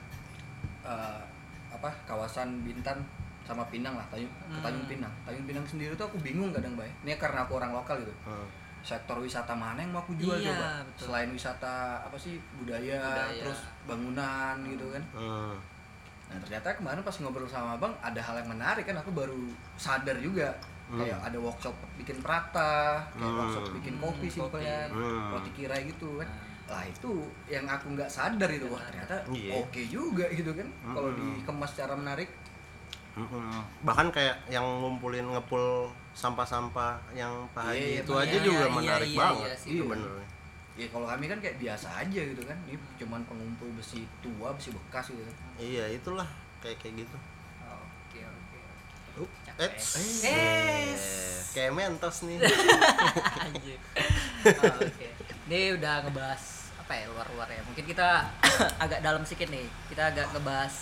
eh, 0.81 1.21
apa 1.69 1.89
kawasan 2.03 2.49
Bintan 2.61 2.97
sama 3.43 3.65
Pinang 3.67 3.93
lah 3.93 4.05
Tanjung 4.07 4.29
Hmm. 4.45 4.61
Tanjung 4.61 4.85
Pinang 4.87 5.13
Tanjung 5.23 5.45
Pinang 5.45 5.65
sendiri 5.65 5.93
tuh 5.93 6.05
aku 6.05 6.17
bingung 6.19 6.49
kadang 6.49 6.73
bay 6.73 6.89
ini 7.01 7.13
karena 7.15 7.43
aku 7.43 7.57
orang 7.57 7.71
lokal 7.71 7.97
gitu 7.99 8.13
Hmm. 8.23 8.45
Sektor 8.81 9.17
wisata 9.17 9.51
mana 9.51 9.77
yang 9.77 9.91
mau 9.91 9.99
aku 9.99 10.15
jual 10.15 10.33
Iya, 10.33 10.49
coba 10.49 10.67
betul. 10.83 11.03
selain 11.05 11.29
wisata 11.29 11.73
apa 11.99 12.15
sih 12.15 12.35
budaya, 12.55 12.99
Budaya. 12.99 13.41
terus 13.41 13.59
bangunan 13.83 14.55
gitu 14.65 14.85
kan 14.89 15.03
Hmm. 15.11 15.53
nah 16.25 16.37
ternyata 16.39 16.67
kemarin 16.73 17.01
pas 17.01 17.15
ngobrol 17.15 17.45
sama 17.45 17.73
abang 17.73 17.93
ada 17.99 18.17
hal 18.17 18.37
yang 18.37 18.49
menarik 18.49 18.83
kan 18.83 18.95
aku 18.95 19.09
baru 19.09 19.37
sadar 19.75 20.15
juga 20.17 20.53
kayak 20.87 21.21
ada 21.21 21.37
workshop 21.37 21.73
bikin 21.95 22.17
prata 22.17 22.97
kayak 23.09 23.25
Hmm. 23.25 23.39
workshop 23.39 23.63
bikin 23.75 23.95
kopi 23.97 24.25
Hmm, 24.25 24.35
simpelnya 24.35 24.77
kopi. 24.87 24.97
Hmm. 24.99 25.29
roti 25.31 25.49
kirai 25.53 25.81
gitu 25.85 26.09
kan 26.15 26.29
lah 26.67 26.83
itu 26.83 27.11
yang 27.47 27.65
aku 27.65 27.85
nggak 27.91 28.05
sadar 28.07 28.45
itu 28.47 28.65
wah 28.65 28.81
ternyata 28.83 29.17
Iya. 29.27 29.57
oke 29.59 29.81
juga 29.83 30.25
gitu 30.29 30.53
kan 30.53 30.65
kalau 30.87 31.09
dikemas 31.11 31.69
secara 31.71 31.93
menarik 31.93 32.29
Mm-mm. 33.11 33.51
bahkan 33.81 34.07
kayak 34.09 34.37
yang 34.47 34.63
ngumpulin 34.63 35.25
ngepul 35.27 35.89
sampah-sampah 36.19 36.99
yang 37.13 37.31
Pak 37.49 37.63
Haji 37.65 37.79
Iya, 37.79 38.01
itu 38.03 38.11
iya, 38.11 38.21
aja 38.21 38.31
iya, 38.33 38.43
juga 38.43 38.59
iya, 38.61 38.73
menarik 38.73 39.09
iya, 39.09 39.17
banget 39.17 39.47
iya 39.47 39.55
sih. 39.55 39.69
itu 39.69 39.75
Iya. 39.79 39.89
bener 39.89 40.11
ya 40.75 40.87
kalau 40.87 41.05
kami 41.05 41.25
kan 41.25 41.37
kayak 41.37 41.57
biasa 41.57 41.87
aja 41.93 42.21
gitu 42.25 42.41
kan 42.41 42.57
ini 42.63 42.75
cuman 42.97 43.19
pengumpul 43.23 43.67
besi 43.73 44.03
tua 44.19 44.51
besi 44.51 44.71
bekas 44.71 45.05
gitu 45.09 45.19
kan 45.21 45.35
iya 45.57 45.85
itulah 45.89 46.27
kayak 46.59 46.75
kayak 46.77 47.03
gitu 47.03 47.17
Oke, 48.09 48.19
oke. 48.23 48.59
eh, 50.25 50.95
kayak 51.51 51.71
mentos 51.71 52.23
nih 52.23 52.39
Anjir. 53.43 53.75
Oh, 53.75 54.73
Oke. 54.79 55.07
Ini 55.45 55.75
udah 55.75 56.01
ngebahas 56.01 56.43
apa 56.79 56.93
ya 56.95 57.05
luar-luar 57.07 57.45
ya. 57.45 57.61
Mungkin 57.63 57.83
kita 57.83 58.31
agak 58.83 58.99
dalam 58.99 59.21
sedikit 59.21 59.51
nih. 59.51 59.67
Kita 59.85 60.09
agak 60.09 60.31
ngebahas 60.31 60.73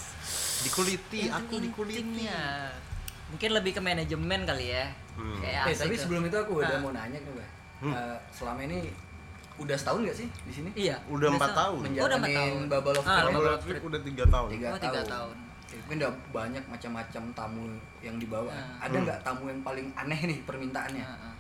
dikuliti 0.62 1.28
aku 1.28 1.58
dikuliti. 1.58 2.30
Mungkin 3.28 3.50
lebih 3.52 3.72
ke 3.74 3.82
manajemen 3.82 4.46
kali 4.46 4.72
ya. 4.72 4.86
Hmm. 5.18 5.38
Kayak 5.42 5.64
Eh, 5.66 5.76
tapi 5.76 5.94
tuh. 5.94 6.02
sebelum 6.06 6.22
itu 6.24 6.38
aku 6.38 6.52
udah 6.56 6.70
Ah. 6.70 6.80
mau 6.80 6.92
nanya 6.92 7.18
nih, 7.18 7.32
Mbak. 7.34 7.50
Hmm. 7.78 7.94
Eh, 7.94 8.18
selama 8.30 8.60
ini 8.64 8.78
udah 9.58 9.74
setahun 9.74 10.00
nggak 10.06 10.18
sih 10.18 10.28
di 10.30 10.54
sini? 10.54 10.70
Iya. 10.72 10.96
Udah 11.10 11.28
empat 11.32 11.52
tahun. 11.52 11.78
Oh, 11.78 11.90
udah 11.90 11.90
empat 11.90 12.22
Menjalanin 12.22 12.38
tahun. 12.38 12.70
Bubble 12.70 12.96
of 12.96 13.04
Ah, 13.04 13.18
Trip. 13.18 13.34
Bubble 13.34 13.50
of 13.50 13.62
udah 13.84 14.02
tiga 14.02 14.24
tahun 14.28 14.48
Tiga 14.48 14.68
Oh, 14.70 14.78
tiga 14.80 15.02
tahun. 15.02 15.10
tahun. 15.10 15.36
Oke, 15.68 15.76
Mungkin 15.84 15.98
udah 16.00 16.12
banyak 16.32 16.64
macam-macam 16.64 17.24
tamu 17.34 17.64
yang 18.00 18.16
dibawa. 18.16 18.48
Ah. 18.48 18.86
Ada 18.86 18.98
nggak 19.04 19.20
tamu 19.20 19.44
yang 19.46 19.62
paling 19.62 19.88
aneh 19.94 20.20
nih 20.24 20.40
permintaannya? 20.46 21.04
Ah, 21.04 21.28
ah. 21.28 21.34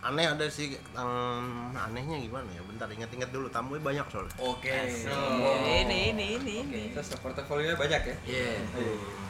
Aneh 0.00 0.24
ada 0.24 0.46
sih 0.46 0.74
em, 0.74 1.42
anehnya 1.72 2.16
gimana 2.18 2.48
ya 2.48 2.62
bentar 2.62 2.86
ingat-ingat 2.86 3.28
dulu 3.28 3.48
tamunya 3.48 3.80
banyak 3.80 4.06
soalnya 4.06 4.30
Oke. 4.38 4.70
Ini, 4.70 5.08
Oh. 5.08 5.56
ini, 5.58 5.82
ini, 5.82 5.98
ini, 6.38 6.54
ini. 6.60 6.80
Terus 6.92 7.16
portofolionya 7.16 7.74
banyak 7.74 8.00
ya? 8.04 8.16
Iya. 8.24 8.48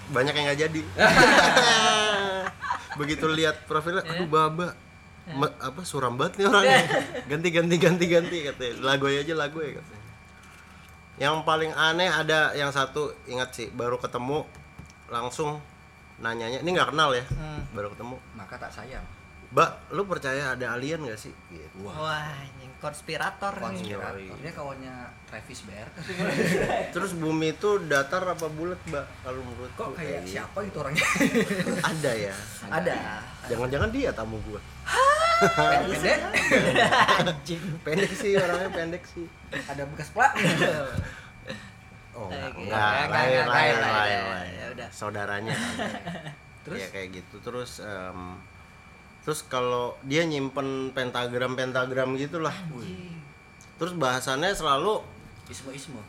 banyak 0.08 0.30
yang 0.30 0.44
nggak 0.46 0.60
jadi 0.62 0.80
begitu 2.96 3.24
lihat 3.28 3.64
profilnya 3.64 4.02
aduh 4.02 4.24
baba 4.24 4.72
Ma- 5.28 5.54
apa 5.58 5.82
suram 5.82 6.16
banget 6.16 6.38
nih 6.38 6.46
orangnya 6.48 6.78
ganti 7.30 7.48
ganti 7.50 7.76
ganti 7.76 8.04
ganti 8.06 8.36
katanya 8.42 8.72
lagu 8.82 9.04
aja 9.06 9.34
lagu 9.34 9.60
ya 9.60 9.76
katanya 9.76 10.02
yang 11.18 11.42
paling 11.42 11.70
aneh 11.70 12.08
ada 12.08 12.54
yang 12.54 12.70
satu 12.70 13.12
ingat 13.24 13.52
sih 13.52 13.66
baru 13.68 13.96
ketemu 13.96 14.42
langsung 15.06 15.58
nanyanya 16.18 16.58
ini 16.58 16.70
nggak 16.70 16.88
kenal 16.88 17.10
ya 17.10 17.22
Hmm. 17.28 17.62
baru 17.70 17.90
ketemu 17.90 18.16
Maka 18.32 18.56
tak 18.56 18.70
sayang. 18.70 19.02
Mbak 19.48 19.70
lu 19.90 20.04
percaya 20.04 20.52
ada 20.52 20.76
alien 20.76 21.00
gak 21.02 21.16
sih 21.18 21.32
gitu. 21.48 21.80
Wah, 21.82 22.28
yang 22.54 22.68
konspirator 22.78 23.48
nih. 23.50 23.64
Konspirator. 23.64 24.20
Yoi. 24.20 24.36
Dia 24.38 24.52
kawannya 24.52 24.94
Travis 25.24 25.60
Bear. 25.64 25.88
terus 26.94 27.12
bumi 27.12 27.52
itu 27.52 27.80
datar 27.82 28.28
apa 28.28 28.44
bulat 28.46 28.76
mbak 28.84 29.08
kalau 29.22 29.40
menurut 29.40 29.72
Kok 29.72 29.94
kayak 29.94 30.20
gitu. 30.22 30.36
siapa 30.36 30.58
gitu 30.62 30.76
orangnya? 30.78 31.06
ada 31.90 32.12
ya 32.12 32.34
Ada. 32.66 32.96
jangan-jangan 33.46 33.88
dia 33.88 34.12
tamu 34.12 34.36
gua 34.42 34.60
Pendek. 35.38 36.18
Anjing. 37.16 37.62
pendek 37.80 38.10
sih 38.12 38.34
orangnya 38.34 38.68
pendek 38.68 39.04
sih 39.06 39.24
Ada 39.64 39.86
bekas 39.86 40.10
plak. 40.10 40.32
oh 42.12 42.26
enggak 42.26 42.50
Oke. 42.50 42.60
enggak 42.60 42.82
Enggak, 42.82 43.08
lain 43.08 43.30
enggak, 43.30 43.46
lain 43.48 43.70
enggak, 43.70 43.92
lain 43.94 44.18
enggak. 44.18 44.34
lain 44.34 44.52
Ya 44.52 44.66
udah. 44.68 44.88
saudaranya 44.90 45.54
Terus? 46.66 46.78
ya 46.78 46.86
kayak 46.90 47.08
gitu 47.14 47.36
terus 47.40 47.80
em, 47.80 48.36
terus 49.28 49.44
kalau 49.44 49.92
dia 50.08 50.24
nyimpen 50.24 50.88
pentagram 50.96 51.52
pentagram 51.52 52.16
gitulah 52.16 52.56
terus 53.76 53.92
bahasannya 53.92 54.56
selalu 54.56 55.04
Ismo-ismo. 55.52 56.00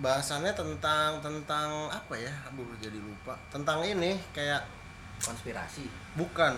bahasannya 0.00 0.56
tentang 0.56 1.20
tentang 1.20 1.92
apa 1.92 2.16
ya? 2.16 2.32
Aduh 2.48 2.72
jadi 2.80 2.96
lupa. 2.96 3.36
Tentang 3.52 3.84
ini 3.84 4.16
kayak 4.32 4.64
Konspirasi. 5.20 5.92
bukan. 6.16 6.56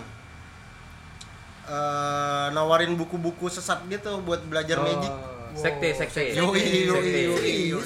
Eh 1.67 2.47
nawarin 2.55 2.95
buku-buku 2.95 3.51
sesat 3.51 3.83
gitu 3.91 4.23
buat 4.23 4.47
belajar 4.47 4.79
magic. 4.79 5.11
Sekte, 5.59 5.91
sekte. 5.91 6.39
Yoi, 6.39 6.87
yoi, 6.87 7.35
yoi, 7.35 7.83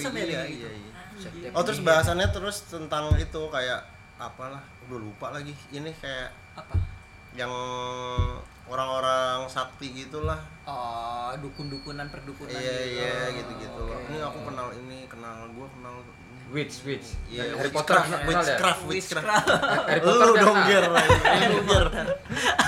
Oh 1.57 1.65
terus 1.65 1.81
bahasannya 1.81 2.29
terus 2.29 2.69
tentang 2.69 3.09
itu 3.17 3.41
kayak 3.49 3.81
apalah, 4.21 4.61
udah 4.85 4.99
lupa 5.01 5.33
lagi. 5.33 5.57
Ini 5.73 5.89
kayak 5.97 6.29
Apa? 6.55 6.94
Yang 7.35 7.51
orang-orang 8.65 9.45
sakti 9.45 9.93
gitulah. 9.93 10.39
Oh, 10.65 11.31
dukun-dukunan 11.37 12.09
perdukunan. 12.09 12.55
Iya 12.55 12.75
gitu. 12.81 12.97
iya 12.97 13.15
gitu-gitu. 13.35 13.81
loh. 13.83 13.93
oke. 13.93 14.09
Ini 14.09 14.17
aku 14.25 14.39
kenal 14.49 14.67
ini, 14.73 14.99
kenal 15.05 15.35
gua 15.53 15.67
kenal. 15.69 15.95
Witch, 16.53 16.85
witch. 16.85 17.17
Iya, 17.27 17.57
Harry 17.57 17.73
Potter 17.73 17.97
witchcraft, 17.97 18.13
ya? 18.13 18.27
witchcraft, 18.29 18.81
witchcraft. 18.85 19.47
Harry 19.89 20.01
Potter 20.01 20.27
Lu 20.29 20.33
dong 20.37 20.59
ger, 20.69 20.85
lu 21.49 21.61
ger. 21.65 21.85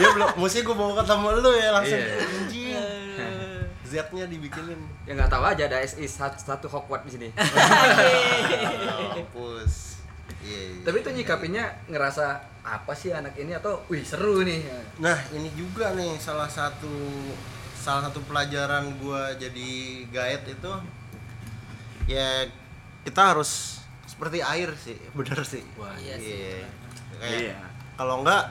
Dia 0.02 0.08
belum, 0.18 0.30
mesti 0.34 0.60
gua 0.66 0.76
bawa 0.76 0.94
ketemu 1.02 1.28
lu 1.40 1.52
ya 1.56 1.70
langsung. 1.72 2.02
Iya. 2.02 2.26
Anjing. 2.26 2.76
Z-nya 3.88 4.26
dibikinin. 4.28 4.82
Ya 5.08 5.16
nggak 5.16 5.32
tahu 5.32 5.44
aja 5.48 5.64
ada 5.64 5.80
SI 5.80 6.04
satu, 6.12 6.36
satu 6.36 6.68
Hogwarts 6.68 7.08
di 7.08 7.12
sini. 7.16 7.28
Mampus. 9.16 10.04
Iya, 10.44 10.60
iya. 10.76 10.84
Tapi 10.84 10.98
itu 11.00 11.10
nyikapinnya 11.16 11.66
ngerasa 11.88 12.44
apa 12.68 12.92
sih 12.92 13.16
anak 13.16 13.32
ini 13.40 13.56
atau 13.56 13.80
wih 13.88 14.04
seru 14.04 14.44
nih. 14.44 14.68
Nah 15.00 15.16
ini 15.32 15.48
juga 15.56 15.96
nih 15.96 16.20
salah 16.20 16.52
satu 16.52 16.92
salah 17.80 18.12
satu 18.12 18.20
pelajaran 18.28 18.92
gua 19.00 19.32
jadi 19.40 19.70
guide 20.12 20.52
itu 20.52 20.74
ya 22.12 22.44
kita 23.08 23.22
harus 23.36 23.80
seperti 24.04 24.44
air 24.44 24.76
sih 24.76 25.00
bener 25.18 25.40
sih 25.48 25.64
Wah, 25.80 25.96
iya 25.96 26.20
sih, 26.20 26.64
kayak 27.20 27.40
Iya. 27.52 27.58
kalau 27.96 28.24
enggak 28.24 28.44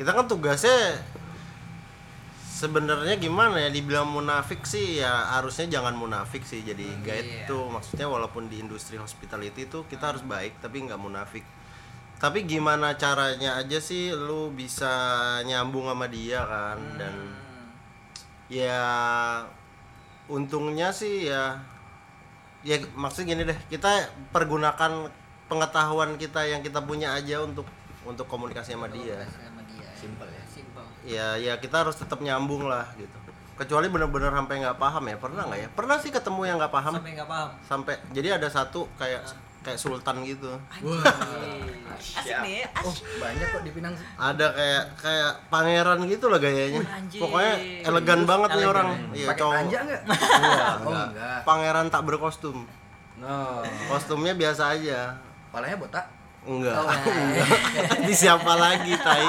kita 0.00 0.16
kan 0.16 0.24
tugasnya 0.24 0.96
sebenarnya 2.60 3.16
gimana 3.16 3.56
ya 3.56 3.72
dibilang 3.72 4.08
munafik 4.08 4.64
sih 4.68 5.00
ya 5.00 5.32
harusnya 5.36 5.80
jangan 5.80 5.96
munafik 5.96 6.44
sih 6.44 6.60
jadi 6.60 6.84
guide 7.00 7.44
iya. 7.44 7.48
tuh 7.48 7.68
maksudnya 7.72 8.04
walaupun 8.08 8.48
di 8.52 8.60
industri 8.60 9.00
hospitality 9.00 9.64
itu 9.68 9.84
kita 9.88 10.12
harus 10.12 10.24
baik 10.24 10.60
tapi 10.60 10.84
nggak 10.84 11.00
munafik 11.00 11.44
tapi 12.20 12.44
gimana 12.44 12.92
caranya 12.94 13.56
aja 13.56 13.80
sih 13.80 14.12
lu 14.12 14.52
bisa 14.52 14.92
nyambung 15.42 15.88
sama 15.88 16.06
dia 16.06 16.44
kan 16.44 16.78
dan 16.94 17.14
Hmm. 17.16 17.72
ya 18.46 18.82
untungnya 20.26 20.90
sih 20.90 21.26
ya 21.26 21.58
ya 22.60 22.76
maksudnya 22.92 23.32
gini 23.32 23.42
deh 23.48 23.58
kita 23.68 24.04
pergunakan 24.30 25.08
pengetahuan 25.48 26.14
kita 26.14 26.44
yang 26.44 26.60
kita 26.60 26.78
punya 26.80 27.16
aja 27.16 27.40
untuk 27.40 27.64
untuk 28.04 28.26
komunikasi 28.26 28.76
sama 28.76 28.86
dia 28.86 29.24
Sama 29.26 29.62
dia. 29.66 29.88
Simple 29.96 30.28
ya. 30.28 30.44
Simple. 30.46 30.84
ya 31.02 31.26
ya 31.36 31.52
kita 31.56 31.82
harus 31.82 31.96
tetap 31.96 32.20
nyambung 32.20 32.64
lah 32.64 32.84
gitu 32.94 33.16
kecuali 33.56 33.88
bener-bener 33.88 34.28
sampai 34.30 34.60
nggak 34.60 34.76
paham 34.76 35.04
ya 35.04 35.16
pernah 35.16 35.42
nggak 35.44 35.60
ya 35.60 35.68
pernah 35.70 35.96
sih 35.96 36.08
ketemu 36.08 36.40
yang 36.44 36.56
nggak 36.56 36.72
paham 36.72 36.94
Sampai 36.96 37.12
nggak 37.12 37.28
paham. 37.28 37.48
sampai 37.62 37.94
jadi 38.10 38.28
ada 38.36 38.48
satu 38.48 38.88
kayak 38.96 39.20
kayak 39.60 39.76
sultan 39.76 40.16
gitu. 40.22 40.52
Asik 41.92 42.36
nih, 42.40 42.64
Oh, 42.80 42.88
asik. 42.88 43.04
banyak 43.20 43.46
kok 43.46 43.60
di 43.60 43.70
Pinang. 43.70 43.92
ada 44.16 44.46
kayak 44.50 44.84
kayak 44.96 45.32
pangeran 45.46 45.98
gitu 46.06 46.26
lah 46.26 46.38
gayanya 46.38 46.80
anjing. 46.86 47.20
pokoknya 47.20 47.54
elegan 47.84 48.20
banget 48.24 48.50
nih 48.52 48.66
orang 48.66 48.86
ya. 48.88 48.96
iya 49.12 49.26
Pakai 49.28 49.38
cowok 49.38 49.54
panja 49.54 49.78
enggak? 49.78 50.00
Iya, 50.00 50.64
Oh, 50.80 50.88
enggak. 50.88 51.06
enggak. 51.10 51.38
pangeran 51.44 51.86
tak 51.88 52.02
berkostum 52.02 52.58
No. 53.20 53.60
kostumnya 53.86 54.32
biasa 54.32 54.62
aja 54.72 55.00
Palanya 55.50 55.76
botak. 55.76 56.06
Enggak 56.42 56.74
Oh, 56.74 56.88
di 58.06 58.14
siapa 58.14 58.52
lagi 58.54 58.96
tai 58.96 59.28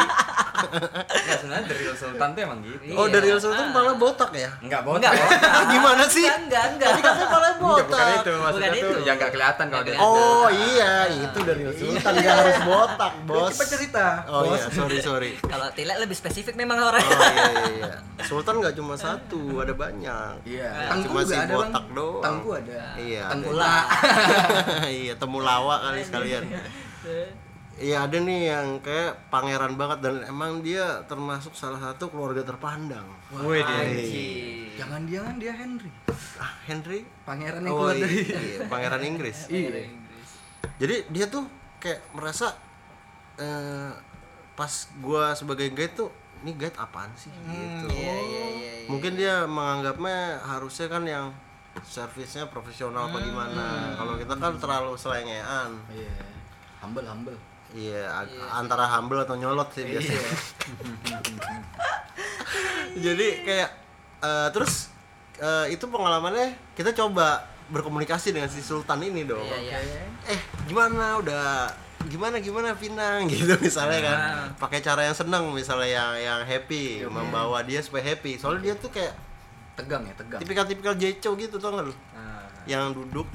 Enggak 0.62 1.38
sebenarnya 1.38 1.66
dari 1.66 1.82
Real 1.82 1.98
Sultan 1.98 2.28
tuh 2.30 2.42
emang 2.42 2.60
gitu. 2.62 2.82
Iya. 2.84 2.94
oh 2.94 3.06
dari 3.08 3.28
sultan 3.36 3.68
malah 3.70 3.96
botak 3.96 4.32
ya 4.32 4.50
Enggak 4.60 4.82
Enggak, 4.82 5.12
botak. 5.12 5.12
botak. 5.18 5.64
gimana 5.74 6.04
sih 6.06 6.24
Enggak, 6.24 6.64
enggak. 6.72 6.88
tadi 6.88 7.02
katanya 7.02 7.28
malah 7.28 7.52
Enggak, 7.52 7.60
bukan 7.60 7.84
botak 7.84 8.06
itu 8.14 8.32
maksudnya 8.34 8.70
Bukan 8.70 8.82
tuh 8.82 8.90
itu. 8.92 9.02
ya 9.02 9.12
enggak 9.12 9.32
kelihatan 9.32 9.66
kalau 9.68 9.84
dia. 9.84 9.96
oh 9.98 10.48
iya 10.50 10.94
itu 11.10 11.38
dari 11.42 11.62
sultan 11.74 12.12
nggak 12.16 12.36
harus 12.38 12.58
botak 12.64 13.14
bos 13.26 13.50
Cepat 13.52 13.68
cerita. 13.70 14.06
oh 14.26 14.40
bos. 14.42 14.52
iya 14.54 14.66
sorry 14.72 14.98
sorry 15.02 15.32
Kalau 15.42 15.68
Tilek 15.72 15.98
lebih 16.00 16.16
spesifik 16.16 16.56
memang 16.56 16.78
orang. 16.80 17.02
oh 17.02 17.10
iya 17.10 17.28
iya, 17.28 17.68
iya 17.74 17.94
sultan 18.22 18.56
nggak 18.58 18.74
cuma 18.74 18.94
satu 18.96 19.42
ada 19.58 19.74
banyak 19.74 20.34
Iya. 20.44 20.70
Tangku 20.88 21.10
cuma 21.10 21.22
si 21.24 21.34
ada, 21.34 21.44
Bang. 21.44 21.58
botak 21.68 21.86
doang. 21.92 22.22
Tangku 22.22 22.50
ada. 22.54 22.82
Iya, 22.96 23.24
Tengkula. 23.28 23.76
iya 25.02 25.14
temulawak 25.16 25.80
kali 25.82 26.02
sekalian 26.02 26.44
Iya 27.82 28.06
ada 28.06 28.18
nih 28.22 28.52
yang 28.52 28.68
kayak 28.84 29.32
pangeran 29.34 29.74
banget 29.80 30.06
dan 30.06 30.22
emang 30.28 30.62
dia 30.62 31.02
termasuk 31.10 31.56
salah 31.56 31.80
satu 31.80 32.12
keluarga 32.14 32.46
terpandang. 32.46 33.08
Wih, 33.42 33.64
dia. 33.64 33.78
Anjing. 33.82 34.70
Jangan-jangan 34.76 35.36
dia 35.40 35.54
Henry. 35.56 35.92
Ah 36.38 36.54
Henry? 36.68 37.08
Pangeran 37.26 37.62
yang 37.66 37.74
Oh 37.74 37.88
keluar 37.88 37.96
iya, 37.98 38.04
dari 38.06 38.18
iya, 38.22 38.60
pangeran 38.68 39.02
Inggris. 39.02 39.38
Iya. 39.54 39.88
Jadi 40.78 40.96
dia 41.10 41.26
tuh 41.30 41.46
kayak 41.82 42.02
merasa 42.14 42.54
eh, 43.42 43.94
pas 44.54 44.74
gua 45.02 45.34
sebagai 45.34 45.74
guide 45.74 45.94
tuh 45.98 46.10
ini 46.46 46.58
guide 46.58 46.78
apaan 46.78 47.10
sih 47.18 47.30
gitu. 47.30 47.88
Iya, 47.94 47.98
iya, 47.98 48.16
iya. 48.20 48.46
iya. 48.86 48.90
Mungkin 48.90 49.14
dia 49.18 49.46
menganggapnya 49.50 50.42
harusnya 50.44 50.86
kan 50.90 51.04
yang 51.06 51.26
servisnya 51.82 52.46
profesional 52.52 53.10
apa 53.10 53.18
gimana. 53.24 53.96
Kalau 53.96 54.20
kita 54.20 54.36
kan 54.38 54.54
terlalu 54.60 54.94
selengean. 55.00 55.72
Iya. 55.90 56.41
Humble, 56.82 57.06
humble. 57.06 57.38
Iya, 57.72 58.04
ag- 58.04 58.36
antara 58.52 58.84
humble 58.90 59.22
atau 59.22 59.34
nyolot 59.34 59.70
sih 59.72 59.86
biasanya. 59.86 60.18
Iya. 60.20 60.32
Jadi 63.06 63.28
kayak 63.42 63.70
eh, 64.20 64.48
terus 64.52 64.92
eh, 65.38 65.72
itu 65.72 65.86
pengalamannya 65.86 66.52
kita 66.74 66.92
coba 66.92 67.42
berkomunikasi 67.72 68.36
dengan 68.36 68.50
si 68.50 68.60
Sultan 68.60 69.00
ini 69.00 69.24
dong. 69.24 69.40
Iya, 69.42 69.80
iya. 69.80 70.02
Eh, 70.28 70.40
gimana 70.66 71.16
udah 71.18 71.72
gimana 72.02 72.38
gimana 72.38 72.74
Pinang 72.74 73.24
gitu 73.32 73.54
misalnya 73.58 74.00
kan 74.02 74.18
Ah. 74.18 74.46
pakai 74.58 74.82
cara 74.82 75.06
yang 75.06 75.14
senang 75.14 75.54
misalnya 75.54 75.86
yang 75.88 76.12
yang 76.18 76.42
happy 76.42 77.06
membawa 77.06 77.62
dia 77.62 77.78
supaya 77.78 78.02
happy 78.04 78.36
soalnya 78.36 78.68
dia 78.68 78.76
tuh 78.76 78.90
kayak 78.90 79.14
tegang 79.72 80.02
ya 80.04 80.14
tegang 80.18 80.42
tipikal-tipikal 80.42 80.98
jeco 80.98 81.38
gitu 81.38 81.56
tau 81.56 81.72
gak 81.72 81.86
lu 81.86 81.94
Nah, 82.12 82.42
yang 82.66 82.90
duduk 82.90 83.30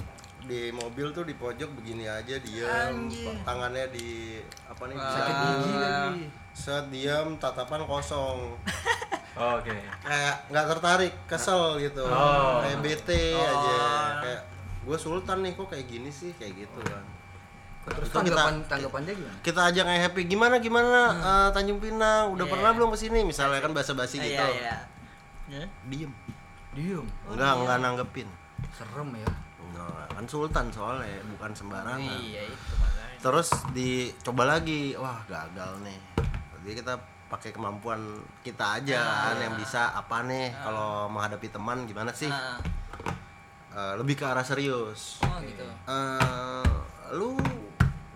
di 0.46 0.70
mobil 0.70 1.10
tuh 1.10 1.22
di 1.22 1.34
pojok 1.34 1.70
begini 1.74 2.04
aja 2.04 2.38
diam 2.38 3.10
tangannya 3.42 3.86
di 3.90 4.38
apa 4.64 4.82
nih? 4.84 4.94
Bisa 4.94 5.10
sakit 5.12 5.34
gigi 5.34 5.72
lagi. 5.74 6.24
Set 6.52 6.84
diam 6.88 7.26
tatapan 7.36 7.82
kosong. 7.82 8.54
Oke. 9.58 9.76
kayak 10.00 10.48
nggak 10.48 10.66
tertarik 10.70 11.12
kesel 11.26 11.76
gitu. 11.78 12.00
Oh. 12.02 12.62
kayak 12.62 12.78
bete 12.80 13.34
aja. 13.34 13.76
Kayak 14.18 14.40
gue 14.82 14.96
sultan 14.96 15.42
nih 15.42 15.52
kok 15.52 15.66
kayak 15.66 15.84
gini 15.84 16.08
sih? 16.08 16.32
Kayak 16.32 16.64
gitu 16.64 16.80
kan. 16.82 17.04
Terus 17.86 18.08
Itu 18.08 18.18
kita- 18.18 18.34
tanggapan 18.34 18.54
tanggapannya 18.64 19.12
gimana? 19.12 19.36
kita 19.42 19.60
ajak 19.64 19.84
kayak 19.84 20.02
happy. 20.02 20.22
Gimana 20.24 20.54
gimana 20.56 21.00
eh, 21.12 21.48
Tanjung 21.52 21.78
Pinang? 21.78 22.32
Udah 22.32 22.42
Iya. 22.42 22.52
pernah 22.54 22.70
belum 22.72 22.88
ke 22.90 22.98
sini? 22.98 23.20
Misalnya 23.22 23.60
kan 23.60 23.70
bahasa 23.70 23.92
basi 23.92 24.16
Iya, 24.16 24.24
gitu. 24.24 24.46
iya. 24.56 24.76
Ya. 25.46 25.64
diem. 25.84 26.10
Diem? 26.72 27.06
Enggak 27.28 27.52
enggak 27.56 27.78
nanggepin. 27.78 28.28
Serem 28.72 29.10
ya 29.14 29.30
Nah, 29.88 30.08
kan 30.10 30.24
sultan 30.24 30.66
soalnya 30.68 31.06
bukan 31.28 31.50
sembarangan 31.52 32.00
Iya 32.18 32.42
itu 32.44 32.72
makanya. 32.74 33.18
terus 33.18 33.48
dicoba 33.70 34.44
lagi 34.48 34.94
wah 34.94 35.20
gagal 35.24 35.80
nih 35.80 35.98
jadi 36.58 36.72
kita 36.76 36.94
pakai 37.26 37.50
kemampuan 37.50 38.00
kita 38.40 38.78
aja 38.78 39.00
kan 39.24 39.36
yang 39.38 39.54
bisa 39.54 39.90
apa 39.92 40.22
nih 40.22 40.50
kalau 40.56 41.06
menghadapi 41.06 41.48
teman 41.48 41.84
gimana 41.84 42.10
sih 42.10 42.28
Ah, 42.28 42.58
Eh, 43.68 43.92
lebih 43.94 44.16
ke 44.16 44.24
arah 44.24 44.40
serius 44.40 45.20
oh 45.20 45.36
gitu. 45.38 45.60
Eh, 45.84 46.64
lu 47.12 47.36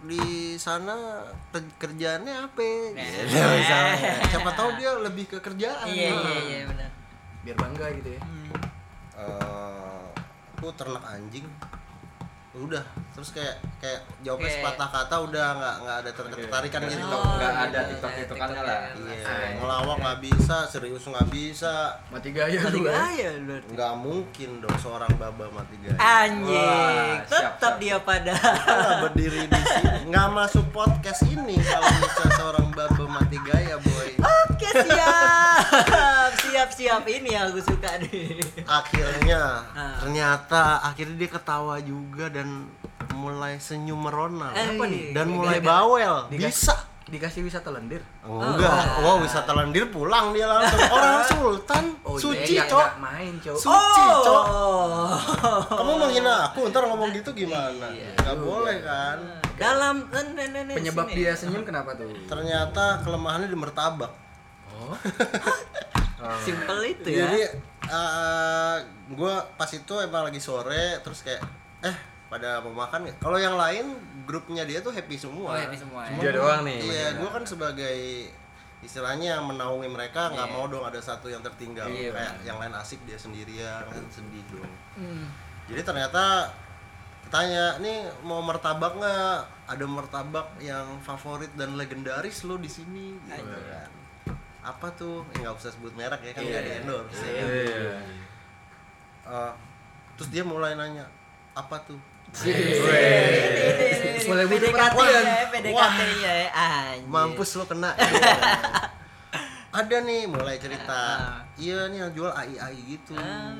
di 0.01 0.25
sana 0.57 1.21
ke- 1.47 1.77
kerjaannya 1.77 2.33
apa 2.41 2.64
Nah. 2.89 2.97
gitu, 2.97 3.29
misalnya. 3.29 4.25
siapa 4.25 4.51
tahu 4.51 4.73
dia 4.75 4.97
lebih 4.97 5.29
ke 5.29 5.37
kerjaan 5.39 5.85
Iya 5.85 6.16
iya 6.16 6.41
iya 6.41 6.61
benar. 6.64 6.89
biar 7.43 7.57
bangga 7.59 7.87
gitu 7.93 8.09
ya 8.11 8.21
Eh, 9.12 9.80
aku 10.61 10.77
ternak 10.77 11.01
anjing 11.03 11.49
udah 12.53 12.83
terus 13.15 13.31
kayak 13.31 13.57
kayak 13.79 14.03
jawabnya 14.21 14.45
Kayak- 14.45 14.59
sepatah 14.75 14.89
kata 14.93 15.15
udah 15.23 15.47
nggak 15.55 15.77
nggak 15.81 15.97
ada 15.97 16.11
ter- 16.11 16.29
ketertarikan 16.29 16.81
gitu 16.85 17.01
Oh, 17.01 17.23
Nggak 17.33 17.49
gitu. 17.49 17.63
ada 17.63 17.81
tiktok-tiktokannya 17.87 18.61
lah. 18.61 18.79
Iya, 18.93 19.35
ngelawak 19.57 19.97
nggak 19.97 20.19
bisa, 20.21 20.57
serius 20.67 21.05
nggak 21.07 21.29
bisa. 21.31 21.75
mati 22.11 22.31
gaya 22.31 22.59
lu 22.69 22.83
ya 22.83 22.93
gaya 22.93 23.29
lu. 23.39 23.55
Nggak 23.71 23.93
mungkin 23.97 24.51
dong 24.59 24.77
seorang 24.77 25.09
baba 25.15 25.47
mati 25.49 25.79
gaya. 25.79 25.95
Anjing, 25.97 27.17
tetap 27.25 27.55
siap. 27.57 27.75
dia 27.79 27.97
pada. 28.03 28.35
Nggak 28.35 28.99
berdiri 29.07 29.43
di 29.47 29.61
sini, 29.63 29.99
nggak 30.11 30.29
masuk 30.29 30.67
podcast 30.69 31.23
ini 31.25 31.55
kalau 31.57 31.87
bisa 32.03 32.25
seorang 32.35 32.67
baba 32.75 33.05
mati 33.07 33.39
gaya, 33.41 33.79
boy. 33.79 34.11
Oke 34.21 34.69
siap, 34.75 35.65
siap 35.87 36.30
siap 36.69 37.05
ini 37.07 37.31
yang 37.31 37.49
aku 37.49 37.65
suka 37.65 37.97
nih. 37.99 38.45
Akhirnya, 38.63 39.65
Ah. 39.71 39.97
ternyata 39.99 40.63
akhirnya 40.83 41.17
dia 41.17 41.31
ketawa 41.31 41.81
juga 41.81 42.29
dan 42.29 42.69
mulai 43.13 43.57
senyum 43.57 43.97
merona 43.99 44.49
Apa 44.51 44.85
nih? 44.85 45.11
dan 45.11 45.27
mulai 45.27 45.59
bawel. 45.59 46.29
Dikas- 46.29 46.53
Bisa. 46.69 46.77
dikasih 47.03 47.43
wisata 47.43 47.69
lendir 47.69 47.99
Enggak, 48.23 48.71
wow 49.03 49.19
wisata 49.19 49.51
lendir 49.53 49.83
pulang 49.87 50.31
dia 50.31 50.47
langsung 50.47 50.79
orang 50.87 51.19
sultan, 51.29 51.85
suci 52.15 52.55
iya, 52.55 52.65
cok, 52.65 53.03
main 53.03 53.35
cok 53.37 53.57
suci 53.57 54.03
cok. 54.23 54.45
Oh. 54.47 55.11
Kamu 55.75 55.93
menghina 55.99 56.47
aku, 56.47 56.71
ntar 56.71 56.87
ngomong 56.87 57.11
gitu 57.11 57.35
gimana? 57.35 57.91
Gak 58.15 58.37
boleh 58.37 58.79
kan? 58.81 59.19
Dalam 59.53 60.07
nen- 60.07 60.33
nen- 60.33 60.55
nen- 60.55 60.71
penyebab 60.73 61.05
sini. 61.05 61.17
dia 61.19 61.33
senyum 61.35 61.61
kenapa 61.61 61.93
tuh 61.93 62.15
Ternyata 62.25 63.03
kelemahannya 63.03 63.49
di 63.49 63.59
martabak. 63.59 64.13
oh 64.71 64.95
Simple 66.39 66.83
itu 66.87 67.09
ya. 67.11 67.25
Jadi 67.25 67.41
gue 69.11 69.35
pas 69.57 69.68
itu 69.68 69.95
emang 69.99 70.23
lagi 70.23 70.39
sore, 70.39 71.01
terus 71.01 71.21
kayak 71.21 71.43
eh 71.81 71.97
pada 72.27 72.61
mau 72.61 72.75
makan 72.77 73.09
ya. 73.09 73.14
Kalau 73.16 73.37
yang 73.37 73.55
lain 73.55 73.97
grupnya 74.23 74.62
dia 74.62 74.79
tuh 74.79 74.91
happy 74.91 75.16
Oh, 75.16 75.23
semua. 75.27 75.59
happy 75.59 75.75
semua 75.75 76.07
ya. 76.07 76.14
Dia 76.16 76.31
doang 76.33 76.62
nih. 76.62 76.79
Iya, 76.81 77.07
gue 77.16 77.29
kan 77.29 77.43
sebagai 77.43 77.99
istilahnya 78.81 79.37
yang 79.37 79.45
menaungi 79.45 79.85
mereka 79.87 80.31
nggak 80.31 80.47
Iya. 80.47 80.55
mau 80.55 80.64
dong 80.64 80.81
ada 80.83 80.97
satu 80.97 81.27
yang 81.27 81.43
tertinggal 81.43 81.85
Iya, 81.85 82.16
kayak 82.16 82.35
yang 82.43 82.57
lain 82.57 82.73
asik 82.73 82.97
dia 83.05 83.12
sendirian 83.14 83.85
kan 83.85 84.01
sedih 84.09 84.41
dong 84.49 84.73
Hmm. 84.97 85.29
jadi 85.68 85.85
ternyata 85.85 86.49
tanya 87.29 87.77
nih 87.77 88.09
mau 88.25 88.41
martabak 88.41 88.97
nggak 88.97 89.37
ada 89.68 89.85
martabak 89.85 90.57
yang 90.59 90.97
favorit 90.99 91.53
dan 91.55 91.77
legendaris 91.77 92.41
lo 92.43 92.57
di 92.57 92.66
sini 92.66 93.21
gitu 93.21 93.45
kan 93.45 93.91
apa 94.63 94.87
tuh 94.93 95.25
Eh, 95.29 95.41
nggak 95.41 95.55
usah 95.55 95.71
sebut 95.71 95.93
merek 95.93 96.21
ya 96.21 96.33
kan 96.33 96.43
nggak 96.43 96.63
di 96.63 96.73
endorse 96.79 97.25
ya. 97.25 97.43
Iya. 97.43 97.97
Eh, 99.23 99.53
terus 100.15 100.29
dia 100.29 100.43
mulai 100.43 100.75
nanya 100.75 101.09
apa 101.53 101.77
tuh 101.83 102.01
Mulai 104.23 104.47
butuh 104.47 104.71
perhatian. 104.71 105.25
ya, 106.23 106.33
ya, 106.37 106.51
anjir. 106.53 107.03
mampus 107.05 107.51
lo 107.55 107.65
kena 107.65 107.91
Iya. 107.99 108.37
ada 109.73 109.97
nih 110.01 110.27
mulai 110.27 110.57
cerita 110.57 111.01
Ah. 111.17 111.39
iya 111.57 111.87
nih 111.87 111.99
yang 112.01 112.13
jual 112.13 112.31
AI 112.31 112.55
AI 112.55 112.75
gitu 112.91 113.15
Ah, 113.15 113.55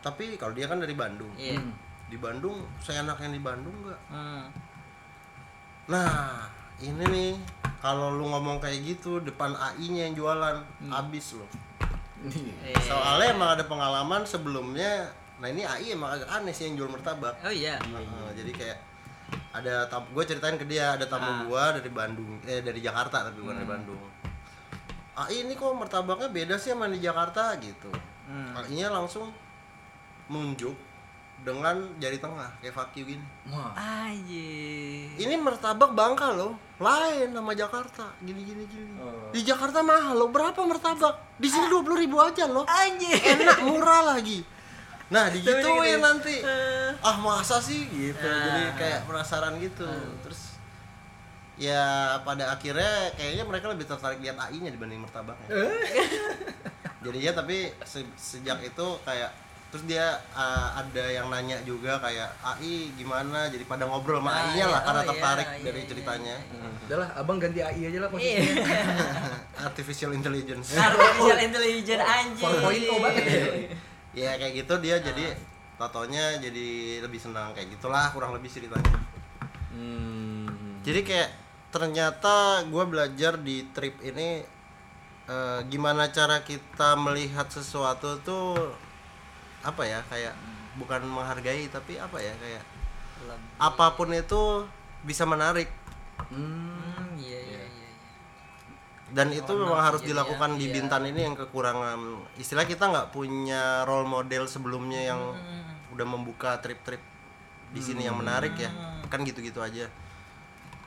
tapi 0.00 0.34
kalau 0.34 0.52
dia 0.52 0.66
kan 0.66 0.78
dari 0.78 0.92
Bandung 0.92 1.30
Iya. 1.34 1.58
di 2.06 2.16
Bandung 2.16 2.54
saya 2.78 3.02
anak 3.02 3.18
yang 3.20 3.30
di 3.30 3.38
Bandung 3.38 3.74
nggak 3.80 4.00
Hmm. 4.08 4.44
nah 5.88 6.46
ini 6.80 7.04
nih 7.04 7.30
kalau 7.78 8.10
lu 8.10 8.26
ngomong 8.26 8.58
kayak 8.58 8.82
gitu 8.84 9.18
depan 9.18 9.54
AI-nya 9.54 10.08
yang 10.08 10.14
jualan. 10.16 10.56
Habis 10.84 11.34
lo 11.34 11.46
Iya. 12.18 12.74
soalnya 12.82 13.30
emang 13.30 13.50
ada 13.54 13.62
pengalaman 13.62 14.26
sebelumnya 14.26 15.06
nah 15.38 15.46
ini 15.46 15.62
AI 15.62 15.94
emang 15.94 16.10
agak 16.12 16.26
aneh 16.28 16.50
sih 16.50 16.66
yang 16.66 16.74
jual 16.76 16.90
martabak. 16.90 17.38
Oh 17.40 17.48
iya. 17.48 17.78
Heeh, 17.78 18.28
jadi 18.34 18.50
kayak 18.52 18.78
ada 19.48 19.86
tam 19.86 20.02
gue 20.04 20.24
ceritain 20.24 20.54
ke 20.54 20.66
dia 20.66 20.92
ada 20.92 21.06
tamu 21.06 21.24
Ah. 21.24 21.38
gua 21.46 21.64
dari 21.72 21.86
Bandung 21.88 22.42
eh 22.42 22.58
dari 22.58 22.78
Jakarta 22.78 23.22
tapi 23.22 23.38
bukan 23.38 23.54
dari 23.56 23.70
Bandung. 23.70 24.02
AI 25.14 25.46
ini 25.46 25.54
kok 25.54 25.70
martabaknya 25.72 26.26
beda 26.28 26.54
sih 26.54 26.70
sama 26.70 26.86
di 26.86 26.98
Jakarta 26.98 27.54
gitu. 27.58 27.90
Hmm. 28.26 28.50
AI-nya 28.56 28.90
langsung 28.90 29.30
nunjuk 30.26 30.74
dengan 31.38 31.78
jari 31.96 32.18
tengah 32.18 32.50
kayak 32.58 32.74
fuck 32.74 32.90
you 32.92 33.06
gini. 33.06 33.22
Wah. 33.46 33.70
Anjir. 33.78 35.14
ini 35.16 35.34
martabak 35.38 35.94
Bangka 35.94 36.34
loh 36.34 36.58
lain 36.78 37.28
sama 37.34 37.52
Jakarta. 37.54 38.06
Gini 38.22 38.40
gini 38.46 38.64
gini. 38.70 38.94
Oh. 39.02 39.30
di 39.34 39.42
Jakarta 39.42 39.82
mahal 39.82 40.14
loh. 40.14 40.30
Berapa 40.30 40.62
martabak? 40.62 41.38
Di 41.38 41.50
sini 41.50 41.66
dua 41.66 41.82
puluh 41.82 41.98
ribu 41.98 42.22
aja 42.22 42.46
loh. 42.46 42.64
Anjir. 42.66 43.18
enak 43.18 43.66
murah 43.66 44.14
lagi. 44.14 44.42
Nah 45.10 45.26
digituin 45.32 45.98
gitu. 45.98 46.04
nanti. 46.04 46.36
Eh. 46.38 46.90
ah 47.02 47.16
masa 47.18 47.58
sih? 47.58 47.86
Gitu. 47.90 48.22
Ah. 48.22 48.44
jadi 48.46 48.62
kayak 48.78 49.00
penasaran 49.10 49.58
gitu. 49.58 49.86
Terus 50.22 50.54
ya 51.58 52.14
pada 52.22 52.54
akhirnya 52.54 53.10
kayaknya 53.18 53.42
mereka 53.42 53.66
lebih 53.74 53.90
tertarik 53.90 54.22
lihat 54.22 54.38
AI-nya 54.38 54.70
dibanding 54.70 55.02
martabaknya. 55.02 55.50
Jadinya 57.02 57.42
tapi 57.42 57.74
se- 57.82 58.14
sejak 58.14 58.62
itu 58.62 58.86
kayak 59.02 59.30
terus 59.68 59.84
dia 59.84 60.04
uh, 60.32 60.68
ada 60.74 61.04
yang 61.06 61.28
nanya 61.28 61.60
juga 61.62 62.00
kayak 62.00 62.24
AI 62.40 62.88
gimana 62.94 63.46
jadi 63.46 63.62
pada 63.62 63.84
ngobrol 63.84 64.16
sama 64.16 64.30
Ah, 64.30 64.40
AI-nya 64.48 64.64
lah 64.64 64.72
iya. 64.74 64.80
karena 64.82 64.96
Oh, 64.96 65.04
iya, 65.04 65.10
tertarik 65.10 65.46
iya, 65.46 65.60
dari 65.60 65.76
iya, 65.76 65.86
ceritanya 65.86 66.36
udahlah 66.82 67.08
abang 67.14 67.36
ganti 67.36 67.60
AI 67.60 67.82
aja 67.84 67.98
lah 67.98 68.08
Iya. 68.08 68.14
posisinya 68.14 68.64
artificial 69.68 70.10
intelligence 70.12 70.68
Artificial 70.72 71.38
intelligence 71.42 72.00
anjir. 72.02 72.48
4.0 72.48 72.64
banget 72.98 73.22
ya. 73.22 73.44
ya 74.24 74.30
kayak 74.34 74.52
gitu 74.56 74.74
dia 74.80 74.96
jadi 74.98 75.24
totonya 75.76 76.24
jadi 76.38 76.68
lebih 77.00 77.20
senang 77.20 77.52
kayak 77.52 77.68
gitulah 77.70 78.08
kurang 78.10 78.32
lebih 78.32 78.48
ceritanya 78.48 78.96
Hmm. 79.68 80.80
jadi 80.80 81.00
kayak 81.02 81.30
ternyata 81.68 82.36
gue 82.64 82.84
belajar 82.84 83.36
di 83.36 83.68
trip 83.70 84.00
ini 84.00 84.40
eh, 85.28 85.60
gimana 85.66 86.08
cara 86.08 86.40
kita 86.40 86.96
melihat 86.96 87.46
sesuatu 87.46 88.16
tuh 88.18 88.56
apa 89.60 89.82
ya 89.82 90.00
kayak 90.04 90.34
bukan 90.74 91.02
menghargai 91.02 91.66
tapi 91.66 91.96
apa 91.96 92.16
ya 92.16 92.30
kayak 92.34 92.62
apa 93.58 93.86
pun 93.92 94.10
itu 94.10 94.62
bisa 95.00 95.22
menarik. 95.22 95.66
Hmm, 96.28 97.14
iya 97.16 97.38
iya 97.40 97.62
iya. 97.64 97.90
dan 99.08 99.30
itu 99.30 99.48
memang 99.48 99.80
harus 99.80 100.02
jadi 100.02 100.12
dilakukan 100.12 100.50
yang- 100.52 100.60
di 100.60 100.66
iya. 100.66 100.74
Bintan 100.74 101.02
ini 101.02 101.20
yang 101.22 101.32
kekurangan 101.34 101.98
istilah 102.36 102.62
kita 102.62 102.84
nggak 102.86 103.08
punya 103.08 103.82
role 103.82 104.04
model 104.04 104.44
sebelumnya 104.44 105.00
yang 105.00 105.20
Hmm. 105.32 105.94
udah 105.94 106.04
membuka 106.04 106.58
trip-trip 106.58 107.00
di 107.68 107.80
sini 107.80 108.04
yang 108.04 108.14
menarik 108.14 108.52
ya. 108.54 108.68
Kan 109.06 109.24
gitu-gitu 109.24 109.58
aja 109.58 109.88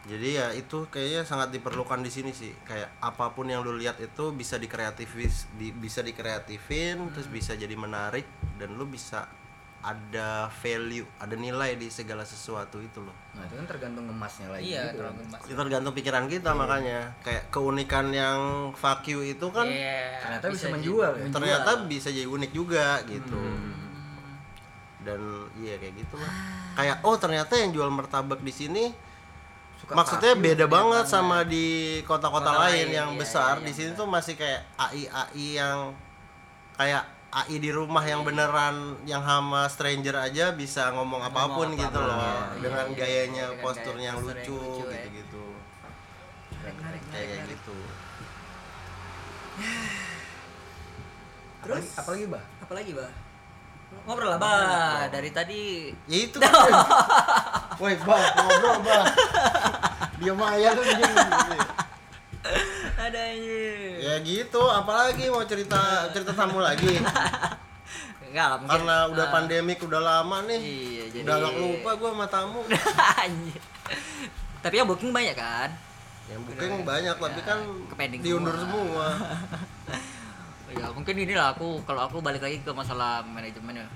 jadi 0.02 0.28
ya 0.34 0.48
itu 0.52 0.90
kayaknya 0.90 1.22
sangat 1.22 1.50
diperlukan 1.52 2.02
di 2.02 2.10
sini 2.10 2.32
sih. 2.32 2.50
Kayak 2.64 2.90
apa 2.98 3.30
pun 3.32 3.46
yang 3.46 3.62
lu 3.62 3.76
lihat 3.76 3.98
itu 3.98 4.34
bisa 4.34 4.58
dikreativis 4.58 5.46
di, 5.54 5.70
bisa 5.70 6.02
dikreatifin 6.02 6.98
terus 7.10 7.26
bisa 7.26 7.54
jadi 7.54 7.74
menarik 7.74 8.26
dan 8.58 8.74
lu 8.74 8.86
bisa 8.86 9.30
ada 9.82 10.46
value 10.62 11.06
ada 11.18 11.34
nilai 11.34 11.74
di 11.74 11.90
segala 11.90 12.22
sesuatu 12.22 12.78
itu 12.78 12.98
loh. 12.98 13.14
Nah, 13.34 13.46
itu 13.46 13.54
kan 13.56 13.66
tergantung 13.68 14.06
ngemasnya 14.06 14.48
lagi 14.48 14.70
iya 14.70 14.90
gitu. 14.90 15.02
terlalu 15.02 15.22
emas 15.24 15.42
itu 15.42 15.54
tergantung 15.56 15.94
pikiran 15.94 16.26
kita 16.26 16.50
makanya. 16.54 17.00
Kayak 17.20 17.44
keunikan 17.50 18.06
yang 18.10 18.40
fuck 18.74 19.06
you 19.06 19.22
itu 19.22 19.48
kan 19.50 19.66
Iya, 19.66 20.22
Ternyata 20.22 20.46
bisa 20.50 20.66
jadi- 20.66 20.74
menjual 20.74 21.12
ya? 21.14 21.26
ternyata 21.30 21.70
bisa 21.86 22.10
jadi 22.10 22.26
unik 22.26 22.52
juga 22.52 23.02
gitu. 23.06 23.38
Dan 25.02 25.22
iya 25.58 25.78
kayak 25.78 25.94
gitu 25.98 26.16
lah. 26.18 26.34
Kayak 26.74 26.98
oh 27.02 27.18
ternyata 27.18 27.54
yang 27.56 27.70
jual 27.70 27.90
martabak 27.90 28.42
di 28.42 28.54
sini 28.54 28.94
Suka 29.82 29.98
maksudnya 29.98 30.38
beda 30.38 30.66
banget 30.70 31.06
sama 31.10 31.42
di 31.42 31.98
kota-kota 32.06 32.54
Kota 32.54 32.62
lain 32.70 32.86
lain, 32.86 32.88
yang 33.02 33.10
iya, 33.12 33.18
besar. 33.18 33.58
iya, 33.58 33.66
di 33.66 33.74
yang 33.74 33.74
sini 33.74 33.90
besar. 33.92 34.00
tuh 34.00 34.08
masih 34.08 34.34
kayak 34.38 34.62
AI 34.78 35.04
AI 35.10 35.48
yang 35.58 35.78
kayak 36.78 37.04
AI 37.32 37.56
di 37.58 37.72
rumah 37.74 38.04
yang 38.06 38.22
beneran 38.22 38.76
yang 39.10 39.24
sama 39.26 39.66
stranger 39.72 40.14
aja 40.22 40.54
bisa 40.54 40.94
ngomong 40.94 41.26
apa 41.26 41.50
pun 41.50 41.74
apa 41.74 41.78
pun, 41.80 41.82
gitu 41.82 42.00
loh. 42.00 42.14
iya, 42.14 42.62
dengan 42.62 42.86
iya, 42.94 42.98
gayanya 43.00 43.46
dengan 43.50 43.62
postur 43.66 43.96
gaya 43.98 44.06
yang 44.06 44.18
postur 44.22 44.38
yang 44.38 44.46
lucu 44.46 44.62
ya. 44.62 44.86
gitu-gitu. 44.94 45.46
Kayak 47.10 47.40
gitu. 47.50 47.78
Terus? 51.66 51.86
Apalagi, 51.98 51.98
apalagi 51.98 52.26
bah? 52.30 52.44
apalagi 52.62 52.94
bah 52.94 53.31
ngobrol 54.06 54.30
lah 54.34 54.40
bah 54.42 55.00
dari 55.12 55.30
tadi. 55.30 55.94
Ya 56.10 56.18
itu. 56.26 56.38
Kan 56.42 56.52
woi 57.82 57.96
bah 58.02 58.24
ngobrol 58.40 58.78
bah 58.86 59.06
dia 60.22 60.34
maya 60.38 60.70
tuh 60.78 60.84
ada 63.02 63.22
ini. 63.34 64.02
Ya 64.02 64.14
gitu 64.22 64.62
apalagi 64.70 65.30
mau 65.34 65.42
cerita 65.46 66.10
cerita 66.14 66.34
tamu 66.38 66.62
lagi? 66.62 67.02
Enggak 68.32 68.46
lah 68.48 68.58
mungkin 68.64 68.72
karena 68.72 68.96
udah 69.12 69.26
ah, 69.28 69.32
pandemik 69.34 69.80
udah 69.84 70.02
lama 70.02 70.38
nih. 70.48 70.62
Iya 70.62 71.04
jadi 71.12 71.26
udah 71.28 71.36
gak 71.36 71.56
lupa 71.60 71.92
gue 72.00 72.10
sama 72.14 72.26
tamu. 72.32 72.62
Anjir. 73.26 73.62
tapi 74.62 74.78
yang 74.78 74.88
booking 74.88 75.12
banyak 75.12 75.36
kan? 75.36 75.70
Yang 76.30 76.42
booking 76.48 76.86
banyak 76.86 77.16
tapi 77.18 77.42
kan 77.44 77.60
Kepending 77.92 78.22
diundur 78.24 78.56
semua. 78.56 79.08
ya 80.72 80.88
mungkin 80.90 81.16
inilah 81.16 81.52
aku 81.52 81.84
kalau 81.84 82.06
aku 82.06 82.20
balik 82.20 82.40
lagi 82.40 82.60
ke 82.60 82.72
masalah 82.72 83.22
manajemen 83.22 83.84
ya. 83.84 83.88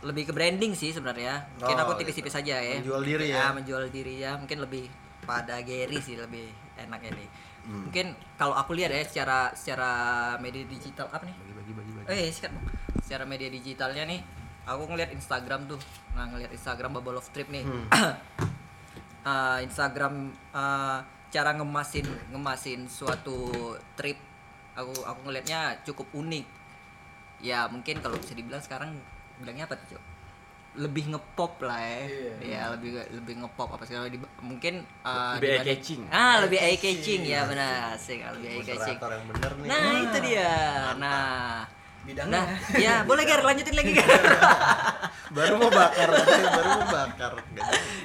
Lebih 0.00 0.28
ke 0.28 0.32
branding 0.32 0.72
sih 0.72 0.90
sebenarnya. 0.90 1.44
Mungkin 1.56 1.76
Oh, 1.76 1.82
aku 1.84 1.92
tipis-tipis 1.98 2.32
aja 2.32 2.56
ya. 2.56 2.78
Menjual 2.78 3.02
diri 3.02 3.26
ya. 3.28 3.52
menjual 3.52 3.84
diri 3.88 4.14
ya. 4.18 4.36
Mungkin 4.36 4.58
lebih 4.58 4.88
pada 5.22 5.60
Gary 5.60 5.98
sih 5.98 6.16
lebih 6.16 6.50
enaknya 6.74 7.14
nih 7.14 7.30
Hmm. 7.62 7.86
mungkin 7.86 8.10
kalau 8.34 8.58
aku 8.58 8.74
lihat 8.74 8.90
ya 8.90 9.06
secara 9.06 9.54
secara 9.54 9.90
media 10.36 10.66
digital 10.66 11.06
apa 11.06 11.22
nih? 11.22 11.30
Bagi 11.30 11.54
bagi 11.54 11.72
bagi 11.72 11.90
bagi. 11.94 12.06
Eh 12.18 12.26
sikat. 12.26 12.50
Secara 12.98 13.22
media 13.22 13.46
digitalnya 13.46 14.02
nih 14.02 14.18
aku 14.66 14.82
ngeliat 14.84 15.14
Instagram 15.14 15.70
tuh. 15.70 15.78
Nah 16.12 16.26
ngeliat 16.26 16.50
Instagram 16.50 16.90
Bubble 16.92 17.14
of 17.14 17.30
Trip 17.30 17.46
nih. 17.46 17.62
Hmm. 17.62 17.86
Eh, 19.22 19.58
Instagram 19.66 20.14
eh, 20.50 20.98
cara 21.30 21.50
ngemasin 21.54 22.02
ngemasin 22.34 22.90
suatu 22.90 23.38
trip 23.94 24.18
aku 24.74 24.92
aku 25.02 25.20
ngelihatnya 25.22 25.60
cukup 25.82 26.08
unik. 26.12 26.46
Ya 27.40 27.66
mungkin 27.66 27.98
kalau 27.98 28.16
bisa 28.16 28.32
dibilang 28.32 28.60
sekarang 28.60 28.94
bilangnya 29.36 29.66
apa 29.66 29.76
tuh 29.76 29.88
Cok? 29.92 30.04
lebih 30.74 31.04
ngepop 31.06 31.60
lah 31.60 31.76
ya. 31.76 32.00
Iya. 32.00 32.32
ya 32.40 32.62
lebih 32.72 32.90
lebih 33.12 33.34
ngepop 33.38 33.68
apa 33.70 33.84
sih 33.84 33.92
kalau 33.92 34.08
di- 34.08 34.16
mungkin 34.40 34.80
eh, 34.80 35.32
Lebih 35.36 35.36
dibanding- 35.36 35.68
eye-catching. 35.68 36.00
ah 36.08 36.34
lebih 36.40 36.58
eye 36.58 36.78
catching 36.78 37.22
ya 37.22 37.40
benar. 37.44 37.92
Sih 37.96 38.16
lebih 38.16 38.48
eye 38.50 38.64
catching. 38.64 38.96
bener 38.96 39.52
nih. 39.54 39.68
Nah 39.68 39.90
itu 40.00 40.18
dia. 40.22 40.52
nah 40.96 41.68
Bidangnya. 42.02 42.34
nah 42.34 42.44
ya 42.74 42.94
boleh 43.02 43.22
Gar 43.22 43.42
lanjutin 43.42 43.72
lagi 43.72 43.92
Gar 43.94 44.10
baru 45.36 45.54
mau 45.56 45.70
bakar 45.70 46.08
baru 46.52 46.68
mau 46.76 46.86
bakar. 46.90 47.32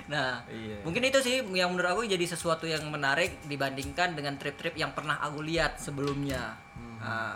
Nah, 0.08 0.40
Iya. 0.48 0.80
mungkin 0.82 1.04
itu 1.04 1.20
sih 1.20 1.44
yang 1.52 1.76
menurut 1.76 1.92
aku 1.92 2.02
jadi 2.08 2.24
sesuatu 2.24 2.64
yang 2.64 2.88
menarik 2.88 3.36
dibandingkan 3.44 4.16
dengan 4.16 4.40
trip-trip 4.40 4.72
yang 4.74 4.96
pernah 4.96 5.20
aku 5.20 5.44
lihat 5.44 5.76
sebelumnya. 5.76 6.56
Nah, 7.04 7.36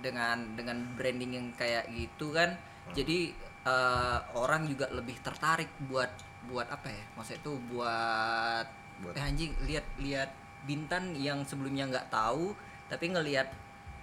dengan 0.00 0.56
dengan 0.56 0.88
branding 0.96 1.36
yang 1.36 1.46
kayak 1.52 1.84
gitu 1.90 2.32
kan, 2.32 2.56
jadi 2.92 3.36
eh, 3.66 4.18
orang 4.32 4.64
juga 4.64 4.88
lebih 4.88 5.20
tertarik 5.20 5.68
buat 5.84 6.08
buat 6.46 6.70
apa 6.70 6.88
ya? 6.88 7.04
Maksudnya 7.12 7.42
itu 7.42 7.52
buat, 7.68 8.66
Buat- 9.02 9.16
eh 9.18 9.24
anjing 9.26 9.52
lihat 9.66 9.84
lihat 9.98 10.30
Bintan 10.64 11.12
yang 11.12 11.44
sebelumnya 11.44 11.86
nggak 11.86 12.08
tahu 12.08 12.56
tapi 12.86 13.10
ngelihat 13.10 13.50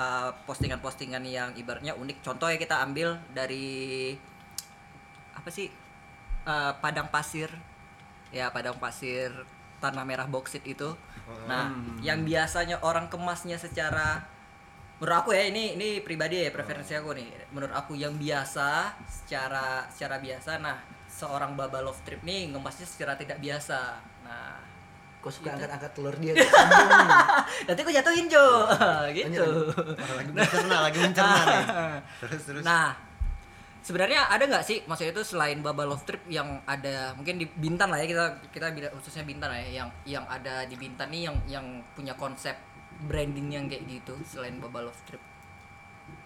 eh, 0.03 0.29
postingan-postingan 0.43 1.23
yang 1.23 1.49
ibaratnya 1.55 1.95
unik. 1.95 2.19
Contoh 2.19 2.51
ya 2.51 2.59
kita 2.59 2.83
ambil 2.83 3.15
dari 3.31 4.11
apa 5.31 5.49
sih? 5.49 5.71
Eh, 6.43 6.73
padang 6.83 7.07
pasir. 7.07 7.47
Ya 8.33 8.49
padang 8.49 8.75
pasir 8.81 9.31
tanah 9.83 10.07
merah 10.07 10.27
boksit 10.31 10.63
itu. 10.63 10.95
Nah 11.47 11.71
yang 11.99 12.23
biasanya 12.23 12.79
orang 12.83 13.11
kemasnya 13.11 13.59
secara 13.59 14.23
menurut 14.97 15.19
aku 15.19 15.29
ya 15.35 15.51
ini 15.51 15.75
ini 15.75 15.99
pribadi 15.99 16.39
ya 16.39 16.49
preferensi 16.55 16.95
aku 16.95 17.11
nih. 17.11 17.51
Menurut 17.51 17.75
aku 17.75 17.93
yang 17.99 18.15
biasa 18.15 18.95
secara 19.05 19.85
secara 19.91 20.23
biasa. 20.23 20.63
Nah 20.63 20.79
seorang 21.11 21.53
baba 21.59 21.83
love 21.83 21.99
trip 22.07 22.23
nih 22.23 22.49
ngemasnya 22.55 22.87
secara 22.87 23.19
tidak 23.19 23.43
biasa. 23.43 23.99
Nah 24.23 24.72
Kok 25.23 25.31
suka 25.31 25.43
Gitu. 25.45 25.55
angkat-angkat 25.55 25.91
telur 25.93 26.15
dia? 26.17 26.33
nanti 27.67 27.79
aku 27.79 27.91
jatuhin 27.91 28.27
Jo 28.27 28.67
gitu 29.09 29.45
Wah, 29.95 30.13
lagi 30.13 30.29
mencerna 30.29 30.77
lagi 30.83 30.97
mencerna 30.99 31.39
nih 31.41 31.63
terus 32.21 32.41
terus 32.43 32.61
Nah, 32.61 32.91
sebenarnya 33.79 34.27
ada 34.27 34.43
nggak 34.43 34.61
sih 34.61 34.83
maksudnya 34.83 35.11
itu 35.11 35.23
selain 35.25 35.59
Baba 35.59 35.83
Love 35.83 36.03
Trip 36.03 36.23
yang 36.27 36.59
ada 36.65 37.11
mungkin 37.13 37.35
di 37.35 37.47
Bintan 37.47 37.87
lah 37.87 37.97
ya 37.97 38.05
kita 38.05 38.23
kita 38.49 38.67
bila- 38.69 38.91
khususnya 38.93 39.23
Bintan 39.23 39.47
lah 39.47 39.59
ya 39.61 39.69
yang 39.77 39.89
yang 40.03 40.25
ada 40.25 40.63
di 40.63 40.75
Bintan 40.75 41.07
nih 41.07 41.21
yang 41.23 41.35
yang 41.49 41.65
punya 41.91 42.11
konsep 42.13 42.55
branding 43.01 43.47
yang 43.49 43.65
kayak 43.65 43.83
gitu 43.85 44.15
selain 44.25 44.59
Baba 44.59 44.79
Love 44.81 44.99
Trip. 45.05 45.23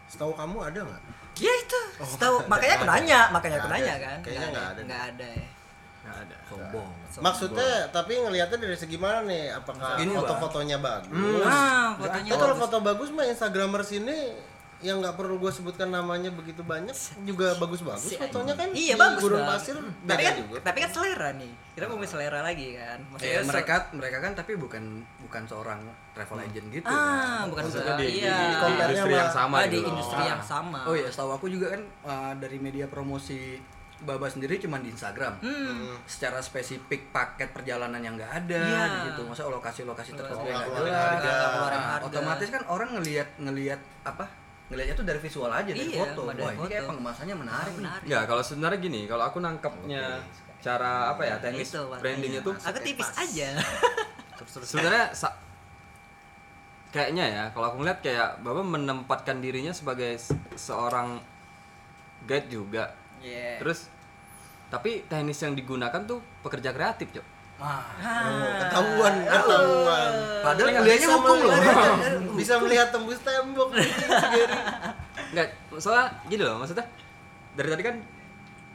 setahu 0.08 0.32
kamu 0.32 0.58
ada 0.64 0.80
nggak 0.82 1.02
Ya 1.38 1.54
itu. 1.54 1.82
Tahu 2.18 2.50
makanya 2.50 2.74
aku 2.76 2.88
nanya, 2.88 3.20
makanya 3.30 3.58
aku 3.60 3.70
nanya 3.70 3.94
kan. 4.00 4.18
Kayaknya 4.22 4.48
nggak 4.50 4.68
ada 4.68 4.82
Nggak 4.82 5.04
ada 5.08 5.28
ya. 5.32 5.48
Ada. 6.10 6.38
Sombong. 6.46 6.90
maksudnya 7.18 7.72
tapi 7.90 8.14
ngelihatnya 8.16 8.58
dari 8.60 8.76
segi 8.76 8.96
mana 8.96 9.24
nih? 9.24 9.52
Apakah 9.54 9.98
foto-fotonya 9.98 10.78
bagus? 10.78 11.12
Nah, 11.42 11.96
fotonya 11.96 12.30
Tapi 12.30 12.38
kalau 12.38 12.54
bagus. 12.54 12.64
foto 12.64 12.78
bagus 12.80 13.10
mah 13.10 13.26
Instagramer 13.26 13.82
sini 13.82 14.18
yang 14.78 15.02
nggak 15.02 15.18
perlu 15.18 15.42
gue 15.42 15.50
sebutkan 15.50 15.90
namanya 15.90 16.30
begitu 16.30 16.62
banyak 16.62 16.94
juga 17.26 17.58
bagus-bagus 17.58 18.14
fotonya 18.14 18.54
kan? 18.54 18.70
Iya 18.70 18.94
di 18.94 19.02
bagus 19.02 19.22
gurun 19.26 19.42
Bang. 19.42 19.50
pasir 19.52 19.74
tapi 20.06 20.22
kan 20.22 20.36
juga. 20.38 20.58
tapi 20.62 20.78
kan 20.80 20.92
selera 20.94 21.30
nih. 21.34 21.52
Kita 21.74 21.84
ngomongin 21.88 22.06
selera 22.08 22.40
lagi 22.42 22.68
kan. 22.74 23.00
Eh, 23.02 23.10
Maksudnya 23.10 23.42
se- 23.42 23.50
mereka 23.50 23.76
mereka 23.92 24.18
kan 24.20 24.32
tapi 24.34 24.52
bukan 24.54 24.84
bukan 25.20 25.42
seorang 25.44 25.82
travel 26.14 26.38
agent 26.40 26.68
gitu 26.70 26.86
ah 26.86 26.94
kan. 26.94 27.50
bukan 27.50 27.64
Maksudnya 27.66 27.96
di, 27.96 28.06
di, 28.06 28.14
iya. 28.22 28.38
di 28.38 28.54
Compare-nya 28.56 28.86
industri 28.94 29.14
yang 29.16 29.32
sama- 29.34 29.58
Ah, 29.58 29.62
gitu 29.64 29.74
di 29.74 29.80
loh. 29.80 29.90
industri 29.90 30.22
yang 30.24 30.44
sama. 30.46 30.80
Oh 30.86 30.94
iya, 30.94 31.08
setahu 31.10 31.32
aku 31.34 31.46
juga 31.50 31.66
kan 31.68 31.82
uh, 32.04 32.34
dari 32.38 32.58
media 32.58 32.86
promosi 32.86 33.58
Baba 33.98 34.28
sendiri 34.28 34.58
cuma 34.58 34.78
di 34.78 34.90
Instagram. 34.90 35.42
Hmm. 35.42 35.98
Secara 36.04 36.38
spesifik 36.40 37.10
paket 37.10 37.50
perjalanan 37.50 37.98
yang 37.98 38.14
nggak 38.14 38.30
ada 38.46 38.62
Iya. 38.62 38.84
di 38.86 39.00
situ. 39.10 39.22
Masa 39.24 39.46
lokasi-lokasi 39.46 40.10
tertentu 40.14 40.46
yang 40.46 40.60
nggak 40.60 40.72
jelas. 40.72 40.94
Nah, 40.94 41.82
harga. 41.90 42.06
Otomatis 42.06 42.48
kan 42.48 42.64
orang 42.68 42.90
ngelihat 42.94 43.28
ngelihat 43.38 43.80
apa? 44.04 44.26
Ngelihatnya 44.68 44.96
tuh 44.96 45.06
dari 45.06 45.18
visual 45.18 45.48
aja 45.48 45.66
dari 45.68 45.82
Iya, 45.88 46.04
foto. 46.06 46.22
dari 46.28 46.44
Wah, 46.44 46.52
ini 46.54 46.68
kayak 46.68 46.86
pengemasannya 46.86 47.36
menarik. 47.36 47.72
nih. 47.72 47.80
menarik 47.80 48.06
Ya 48.06 48.20
kalau 48.24 48.44
sebenarnya 48.44 48.80
gini, 48.80 49.02
kalau 49.06 49.24
aku 49.24 49.38
nangkepnya 49.40 50.04
cara 50.58 51.14
apa 51.14 51.22
ya 51.24 51.36
teknis 51.40 51.70
Itu, 51.70 51.86
Pak. 51.88 51.98
branding 52.02 52.34
itu 52.36 52.50
aku 52.52 52.80
tipis 52.82 53.10
aja 53.14 53.50
sebenarnya 54.44 55.06
sa- 55.14 55.38
kayaknya 56.90 57.26
ya 57.28 57.44
kalau 57.52 57.70
aku 57.70 57.78
ngeliat 57.78 58.00
kayak 58.00 58.42
bapak 58.42 58.66
menempatkan 58.66 59.38
dirinya 59.38 59.70
sebagai 59.70 60.18
se- 60.18 60.34
seorang 60.56 61.22
guide 62.24 62.50
juga 62.50 62.90
Iya. 63.20 63.58
terus 63.58 63.90
tapi 64.68 65.02
teknis 65.04 65.40
yang 65.40 65.54
digunakan 65.54 66.02
tuh 66.04 66.20
pekerja 66.44 66.70
kreatif 66.72 67.08
cok. 67.12 67.26
Wah, 67.58 67.82
Oh, 67.98 68.52
ketahuan 68.60 69.14
ketahuan. 69.24 70.12
Padahal 70.42 70.70
ngelihatnya 70.76 71.02
bisa 71.02 71.16
hukum 71.16 71.38
loh. 71.40 71.58
bisa 72.36 72.54
melihat 72.60 72.88
tembus 72.92 73.18
tembok 73.22 73.70
nggak 75.28 75.48
soalnya 75.76 76.08
gini 76.26 76.42
loh 76.42 76.56
maksudnya 76.58 76.86
dari 77.54 77.68
tadi 77.68 77.84
kan 77.84 77.96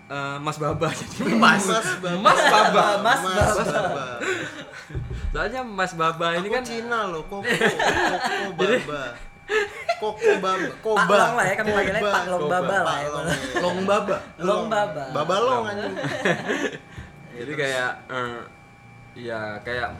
eh, 0.08 0.36
Mas 0.38 0.58
Baba 0.58 0.88
jadi 0.92 1.32
mas 1.32 1.62
Mas 1.62 1.88
Baba. 1.96 2.18
Mas 2.18 2.40
Baba. 2.42 2.84
Mas 3.00 3.22
baba. 3.22 4.04
Soalnya 5.30 5.62
Mas 5.62 5.92
Baba 5.94 6.26
ini 6.34 6.44
Aku 6.44 6.56
kan 6.56 6.64
Cina 6.66 6.98
loh 7.06 7.22
koko 7.24 7.40
koko 7.46 8.50
baba 8.58 9.04
baba 10.02 10.50
koba 10.78 11.00
Pak 11.02 11.14
Long 11.14 11.34
lah 11.34 11.44
ya, 11.44 11.54
kami 11.54 11.70
panggilnya. 11.70 12.02
Pak 12.04 12.22
Long 12.26 12.44
Baba 12.44 12.76
lah 12.82 12.96
ya. 12.98 13.08
Long, 13.58 13.78
Baba. 13.84 14.16
Long 14.36 14.64
Baba. 14.66 15.04
baba 15.10 15.36
long 15.38 15.64
anjing 15.64 15.94
jadi 17.38 17.52
kayak 17.54 17.90
eh, 18.08 18.38
ya 19.16 19.40
kayak 19.60 19.90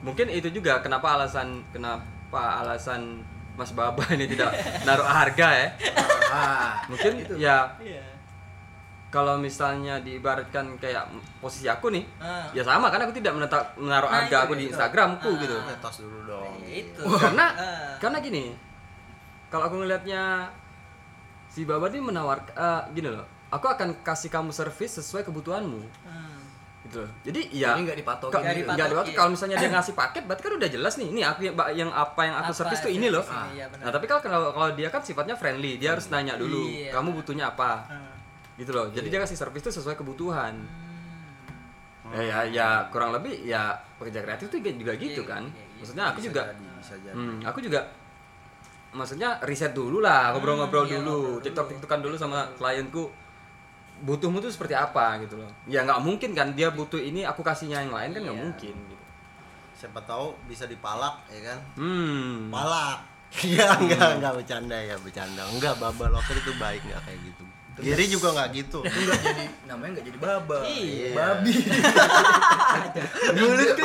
mungkin 0.00 0.26
itu 0.28 0.48
juga 0.48 0.80
kenapa 0.80 1.14
alasan 1.14 1.60
kenapa 1.70 2.62
alasan 2.62 3.20
Mas 3.52 3.70
Baba 3.70 4.00
ini 4.10 4.24
tidak 4.24 4.48
naruh 4.86 5.04
harga 5.04 5.48
ya 5.52 5.68
Ah, 6.30 6.78
mungkin 6.86 7.20
ya 7.36 7.66
Iya. 7.76 8.06
kalau 9.10 9.34
misalnya 9.36 9.98
diibaratkan 9.98 10.78
kayak 10.78 11.02
posisi 11.36 11.66
aku 11.66 11.90
nih 11.90 12.06
Ah. 12.16 12.46
ya 12.50 12.62
sama 12.62 12.86
kan 12.86 13.02
aku 13.02 13.12
tidak 13.12 13.34
menetap, 13.34 13.74
menaruh 13.74 14.06
Nah, 14.06 14.22
harga 14.22 14.46
aku 14.46 14.54
di 14.54 14.64
itu. 14.64 14.72
Instagramku 14.72 15.26
Ah. 15.28 15.36
gitu 15.36 15.56
Ya, 15.58 15.74
tos 15.76 15.96
dulu 15.98 16.18
dong. 16.24 16.54
Ya, 16.62 16.70
itu 16.80 17.02
karena 17.02 17.46
Ah. 17.52 17.92
karena 17.98 18.18
gini 18.20 18.54
kalau 19.50 19.66
aku 19.66 19.76
ngelihatnya 19.76 20.48
si 21.46 21.62
Baba 21.62 21.86
ini 21.86 22.00
menawar 22.00 22.46
eh, 22.48 22.82
gini 22.92 23.10
loh 23.10 23.26
aku 23.48 23.66
akan 23.66 24.00
kasih 24.00 24.28
kamu 24.28 24.50
servis 24.50 24.96
sesuai 24.96 25.22
kebutuhanmu 25.22 25.82
Hmm. 26.00 26.38
gitu 26.80 27.02
loh 27.02 27.10
jadi 27.20 27.40
ya 27.50 27.68
Jadi 27.72 27.80
nggak 27.84 27.98
dipatokin 27.98 28.30
Kok- 28.30 28.40
Nggak 28.40 28.54
nggak 28.54 28.64
dipatokin. 28.64 28.88
dipatokin. 28.88 29.14
kalau 29.14 29.30
misalnya 29.30 29.56
dia 29.56 29.68
ngasih 29.68 29.94
paket 29.94 30.22
berarti 30.24 30.42
kan 30.42 30.52
udah 30.54 30.70
jelas 30.70 30.94
nih 30.96 31.08
ini 31.08 31.20
aku 31.20 31.40
yang, 31.42 31.54
yang 31.76 31.90
apa 31.90 32.20
yang 32.22 32.36
aku 32.36 32.50
servis 32.52 32.80
tuh 32.80 32.88
ini 32.88 33.06
loh 33.06 33.26
iya, 33.50 33.66
benar. 33.66 33.84
nah 33.84 33.90
tapi 33.92 34.06
kalau 34.06 34.20
kalau 34.48 34.70
dia 34.72 34.88
kan 34.88 35.00
sifatnya 35.00 35.34
friendly 35.34 35.76
dia 35.76 35.92
harus 35.92 36.06
nanya 36.08 36.34
dulu 36.34 36.64
Iya. 36.64 36.88
kamu 36.90 37.08
butuhnya 37.12 37.50
apa 37.50 37.70
Ah. 37.84 38.14
gitu 38.54 38.70
loh 38.70 38.86
jadi 38.88 39.06
dia 39.08 39.20
kasih 39.20 39.34
servis 39.36 39.60
tuh 39.60 39.70
sesuai 39.72 39.94
kebutuhan 39.94 40.54
Hmm. 42.00 42.16
ya, 42.16 42.22
ya 42.24 42.38
ya 42.48 42.68
kurang 42.88 43.12
lebih 43.12 43.44
ya 43.44 43.70
pekerja 43.94 44.20
kreatif 44.20 44.48
tuh 44.48 44.58
juga 44.58 44.94
gitu 44.94 45.20
Iya, 45.20 45.28
kan 45.28 45.42
iya, 45.44 45.60
iya. 45.60 45.76
maksudnya 45.76 46.04
aku 46.06 46.18
Bisa 46.18 46.26
juga 46.26 46.42
jadi, 46.48 46.64
bisa 46.74 46.94
jadi. 46.98 47.14
hmm, 47.14 47.36
aku 47.44 47.58
juga 47.60 47.80
maksudnya 48.90 49.38
riset 49.40 49.70
dulu 49.70 49.98
lah 49.98 50.32
ngobrol-ngobrol 50.32 50.84
iya, 50.84 50.98
dulu 50.98 51.10
ngobrol 51.30 51.40
tiktok 51.40 51.64
dulu. 51.64 51.72
tiktokan 51.76 52.00
dulu 52.00 52.14
sama 52.14 52.42
klienku 52.54 53.06
butuhmu 54.00 54.38
tuh 54.38 54.48
seperti 54.48 54.72
apa 54.72 55.20
gitu 55.20 55.36
loh 55.36 55.50
ya 55.64 55.82
nggak 55.82 56.00
mungkin 56.00 56.32
kan 56.32 56.50
dia 56.52 56.70
butuh 56.70 56.98
ini 56.98 57.22
aku 57.22 57.40
kasihnya 57.40 57.80
yang 57.80 57.92
lain 57.92 58.10
kan 58.10 58.20
nggak 58.20 58.34
Iya. 58.34 58.44
mungkin 58.44 58.74
gitu 58.86 58.98
Siapa 59.72 59.96
tahu 60.02 60.36
bisa 60.44 60.66
dipalak 60.66 61.24
ya 61.26 61.40
kan? 61.46 61.58
hmm 61.74 62.52
Palak. 62.52 63.00
Iya, 63.40 63.64
enggak, 63.72 64.20
enggak 64.20 64.32
bercanda 64.36 64.76
ya, 64.76 64.92
bercanda. 64.98 65.40
Enggak, 65.46 65.78
Baba 65.78 66.10
Locker 66.10 66.36
itu 66.36 66.52
baik 66.54 66.84
enggak 66.84 67.00
kayak 67.00 67.20
gitu. 67.24 67.44
Giri 67.80 68.04
juga 68.06 68.28
enggak 68.30 68.48
gitu. 68.52 68.84
itu 68.84 68.98
nggak 69.08 69.20
jadi 69.24 69.44
namanya 69.64 69.90
nggak 69.96 70.04
jadi 70.04 70.18
baba 70.20 70.58
Iya. 70.60 71.10
babi 71.14 71.52
Mulut 73.40 73.70
ke 73.78 73.82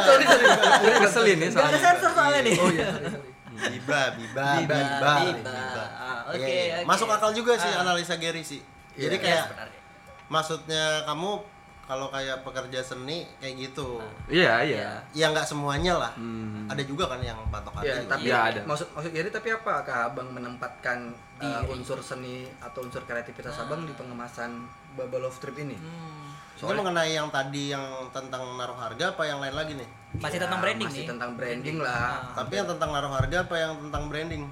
sorry 0.00 0.24
sorry 0.24 0.46
Aku 0.48 0.86
ngeselin 0.96 1.36
ya 1.36 1.44
ada 1.44 1.52
soalnya 1.52 1.80
sensor 1.82 2.10
soalnya 2.14 2.40
nih. 2.40 2.56
oh 2.56 2.70
iya 2.70 2.86
sorry 2.88 3.08
sorry 3.10 3.32
Biba, 3.54 4.00
Biba, 4.12 4.46
Biba, 4.58 4.80
Biba, 4.90 5.12
Biba. 5.30 5.84
Ah, 5.94 6.20
oke, 6.28 6.42
Iya, 6.42 6.46
iya. 6.48 6.74
oke. 6.82 6.86
Masuk 6.86 7.06
akal 7.06 7.30
juga 7.30 7.54
sih 7.54 7.70
Ah. 7.70 7.82
analisa 7.82 8.14
Gary 8.14 8.42
sih. 8.42 8.58
Iya, 8.94 9.06
Jadi 9.06 9.16
kayak 9.20 9.44
maksudnya 10.26 10.84
kamu 11.04 11.30
kalau 11.84 12.08
kayak 12.08 12.40
pekerja 12.40 12.80
seni 12.80 13.28
kayak 13.36 13.54
gitu. 13.62 14.00
iya 14.26 14.60
iya 14.60 15.04
Ya 15.12 15.28
nggak 15.28 15.44
semuanya 15.44 15.94
lah. 15.94 16.12
Hmm. 16.14 16.64
Ada 16.64 16.80
juga 16.82 17.04
kan 17.06 17.20
yang 17.20 17.36
patok 17.46 17.80
ya 17.80 17.92
hati. 17.94 18.06
tapi 18.06 18.26
Iya, 18.26 18.38
ada. 18.46 18.60
maksud 18.64 18.88
maksud 18.90 19.10
jadi 19.10 19.28
tapi 19.28 19.48
apakah 19.50 19.76
abang 20.06 20.28
menempatkan 20.28 21.12
uh, 21.38 21.62
unsur 21.68 22.00
seni 22.00 22.48
atau 22.58 22.80
unsur 22.80 23.02
kreativitas 23.02 23.52
abang 23.58 23.82
di 23.82 23.92
pengemasan 23.92 24.64
baba 24.92 25.18
love 25.18 25.36
trip 25.36 25.56
ini 25.56 25.76
Hmm. 25.76 26.22
Ini 26.56 26.70
mengenai 26.72 27.12
yang 27.12 27.28
tadi 27.28 27.68
yang 27.68 27.82
tentang 28.08 28.56
naruh 28.56 28.72
harga 28.74 29.10
apa 29.10 29.22
yang 29.22 29.36
lain 29.38 29.52
lagi 29.52 29.74
nih? 29.74 29.88
Masih 30.16 30.38
Ya, 30.38 30.42
tentang 30.46 30.60
branding 30.62 30.86
masih 30.86 31.02
nih. 31.02 31.08
tentang 31.10 31.30
branding 31.34 31.76
lah 31.78 31.92
Ah. 31.92 32.40
Tapi 32.40 32.52
yang 32.54 32.66
tentang 32.66 32.90
naruh 32.90 33.12
harga 33.12 33.36
apa 33.42 33.54
yang 33.58 33.72
tentang 33.78 34.02
branding? 34.06 34.42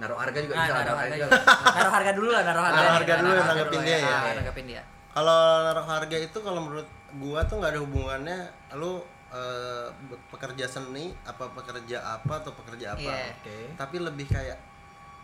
naruh 0.00 0.16
harga 0.16 0.38
juga 0.40 0.52
Ah, 0.52 0.58
bisa 0.58 0.72
naruh 0.72 0.80
naruh 0.82 0.96
harga. 0.96 1.12
harga 1.12 1.16
juga. 1.20 1.38
Naruh 1.70 1.92
harga 1.92 2.12
dulu 2.16 2.28
lah, 2.32 2.42
naruh 2.42 2.62
harga. 2.64 2.74
Naruh 2.74 2.94
harga 2.96 3.14
dulu, 3.14 3.28
Naruh 3.30 3.44
nanggepin 3.46 3.70
dulu 3.70 3.86
dia 3.86 3.98
ya. 4.00 4.16
Nanggepin 4.34 4.64
dia. 4.66 4.82
Kalau 5.20 5.68
naruh 5.68 5.84
harga 5.84 6.16
itu 6.16 6.38
kalau 6.40 6.64
menurut 6.64 6.88
gua 7.20 7.44
tuh 7.44 7.60
nggak 7.60 7.76
ada 7.76 7.80
hubungannya 7.84 8.38
lu 8.72 9.04
eh, 9.28 9.86
be- 10.08 10.16
pekerja 10.32 10.64
seni 10.64 11.12
apa 11.28 11.44
pekerja 11.52 12.00
apa 12.00 12.40
atau 12.40 12.56
pekerja 12.56 12.96
apa. 12.96 13.04
Iya. 13.04 13.36
oke 13.36 13.58
Tapi 13.76 13.96
lebih 14.00 14.26
kayak 14.26 14.56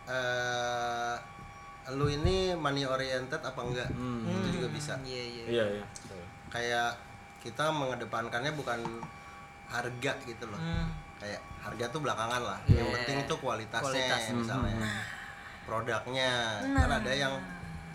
eh 0.07 1.17
lu 1.97 2.13
ini 2.13 2.53
money 2.53 2.85
oriented 2.85 3.41
apa 3.41 3.57
enggak? 3.57 3.89
Hmm. 3.97 4.27
Itu 4.29 4.61
juga 4.61 4.69
bisa. 4.69 4.93
Iya, 5.01 5.25
iya. 5.25 5.45
iya 5.49 5.65
iya 5.81 5.85
Kayak 6.53 6.93
kita 7.41 7.73
mengedepankannya 7.73 8.53
bukan 8.53 8.85
harga 9.73 10.13
gitu 10.29 10.45
loh. 10.45 10.61
Hmm. 10.61 10.93
Kayak 11.17 11.41
harga 11.65 11.89
tuh 11.89 12.05
belakangan 12.05 12.43
lah. 12.45 12.59
Iya. 12.69 12.85
Yang 12.85 12.89
penting 13.01 13.19
tuh 13.25 13.39
kualitasnya 13.41 14.13
Kualitas. 14.13 14.23
misalnya. 14.37 14.77
Produknya 15.67 16.29
kan 16.63 16.91
ada 17.01 17.11
yang 17.11 17.35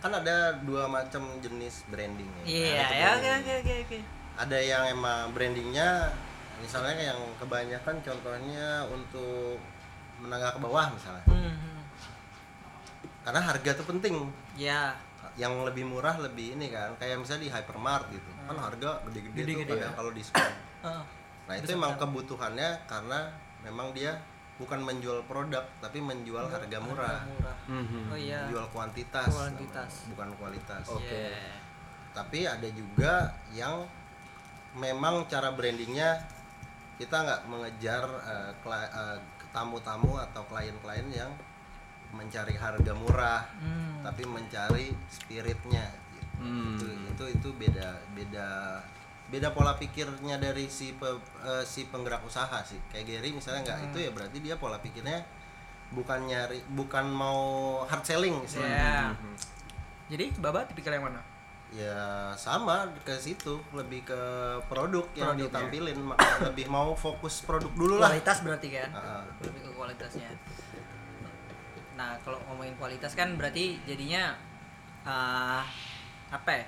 kan 0.02 0.12
ada 0.12 0.36
dua 0.60 0.86
macam 0.86 1.22
jenis 1.38 1.86
branding 1.88 2.26
ya. 2.42 2.44
Iya, 2.44 2.86
ya, 2.92 3.08
oke, 3.14 3.30
oke, 3.38 3.54
oke, 3.56 3.74
oke. 3.86 4.00
ada 4.34 4.58
yang 4.58 4.84
emang 4.88 5.30
brandingnya 5.32 6.10
misalnya 6.58 6.94
yang 7.06 7.20
kebanyakan 7.38 7.96
contohnya 8.00 8.82
untuk 8.88 9.62
menengah 10.18 10.52
ke 10.52 10.60
bawah 10.60 10.90
misalnya 10.90 11.26
Hmm, 11.28 11.52
hmm. 11.52 11.82
karena 13.22 13.42
harga 13.44 13.72
tuh 13.76 13.86
penting 13.88 14.16
Ya. 14.56 14.94
yang 15.34 15.62
lebih 15.62 15.86
murah 15.86 16.18
lebih 16.18 16.54
ini 16.56 16.68
kan 16.68 16.92
kayak 16.96 17.18
misalnya 17.18 17.44
di 17.44 17.52
hypermart 17.52 18.06
gitu 18.10 18.30
kan 18.42 18.58
harga 18.58 18.90
gede-gede 19.06 19.32
tuh 19.32 19.42
Gede-gede, 19.44 19.72
kadang 19.72 19.82
ya. 19.84 19.96
kalau 19.96 20.12
diskon 20.12 20.52
Ah. 20.82 21.04
nah 21.46 21.54
itu 21.54 21.70
emang 21.72 21.94
kebutuhannya 21.96 22.70
karena 22.86 23.20
memang 23.62 23.94
dia 23.94 24.18
bukan 24.62 24.80
menjual 24.80 25.26
produk 25.26 25.66
tapi 25.78 25.98
menjual 26.00 26.46
harga 26.46 26.78
murah 26.78 27.26
Murah. 27.26 27.58
Mhm. 27.66 28.02
Oh 28.08 28.16
iya. 28.16 28.46
menjual 28.46 28.70
kuantitas 28.70 29.28
Kuantitas. 29.28 29.92
namanya, 29.98 30.10
bukan 30.12 30.30
kualitas 30.38 30.86
Oke. 30.88 31.10
Iya. 31.10 31.58
tapi 32.12 32.40
ada 32.46 32.70
juga 32.70 33.14
yang 33.50 33.82
memang 34.74 35.26
cara 35.26 35.52
brandingnya 35.52 36.22
kita 36.96 37.18
nggak 37.18 37.42
mengejar 37.46 38.04
eh, 38.24 38.52
kla- 38.60 38.92
eh, 38.92 39.18
tamu-tamu 39.50 40.16
atau 40.22 40.46
klien-klien 40.46 41.10
yang 41.10 41.32
mencari 42.12 42.54
harga 42.54 42.94
murah 42.94 43.42
Hmm. 43.58 44.00
tapi 44.02 44.24
mencari 44.26 44.92
spiritnya 45.10 45.84
gitu. 46.12 46.28
Hmm. 46.38 46.76
itu 46.76 46.86
itu 47.10 47.26
itu 47.34 47.50
beda 47.58 47.90
beda 48.12 48.50
beda 49.32 49.50
pola 49.50 49.74
pikirnya 49.74 50.36
dari 50.36 50.68
si 50.68 50.92
pe- 50.92 51.16
eh, 51.42 51.64
si 51.64 51.88
penggerak 51.88 52.20
usaha 52.22 52.60
sih 52.62 52.76
kayak 52.92 53.08
Gary 53.08 53.32
misalnya 53.32 53.64
nggak 53.64 53.80
itu 53.88 53.98
ya 54.04 54.12
berarti 54.12 54.38
dia 54.38 54.56
pola 54.56 54.76
pikirnya 54.78 55.24
bukan 55.92 56.24
nyari 56.24 56.60
bukan 56.70 57.08
mau 57.08 57.40
hard 57.84 58.04
selling 58.04 58.44
sih 58.44 58.60
Ya. 58.60 59.16
Jadi 60.08 60.36
Baba 60.38 60.68
tipikal 60.68 60.92
yang 60.92 61.08
mana? 61.08 61.24
ya 61.72 62.28
sama 62.36 62.84
ke 63.08 63.16
situ 63.16 63.56
lebih 63.72 64.04
ke 64.04 64.20
produk 64.68 65.08
yang 65.16 65.32
Produk, 65.32 65.48
ya. 65.48 65.48
ditampilin 65.48 65.98
lebih 66.52 66.68
mau 66.68 66.92
fokus 66.92 67.48
produk 67.48 67.72
dulu 67.72 67.96
lah 67.96 68.12
Kualitas 68.12 68.44
berarti 68.44 68.68
kan? 68.76 68.90
Ah. 68.92 69.24
Lebih 69.40 69.62
ke 69.64 69.72
kualitasnya. 69.72 70.28
Nah, 71.96 72.20
kalau 72.20 72.44
ngomongin 72.44 72.76
kualitas 72.76 73.16
kan 73.16 73.40
berarti 73.40 73.80
jadinya 73.88 74.36
eh, 75.08 75.64
apa 76.28 76.52
ya? 76.52 76.66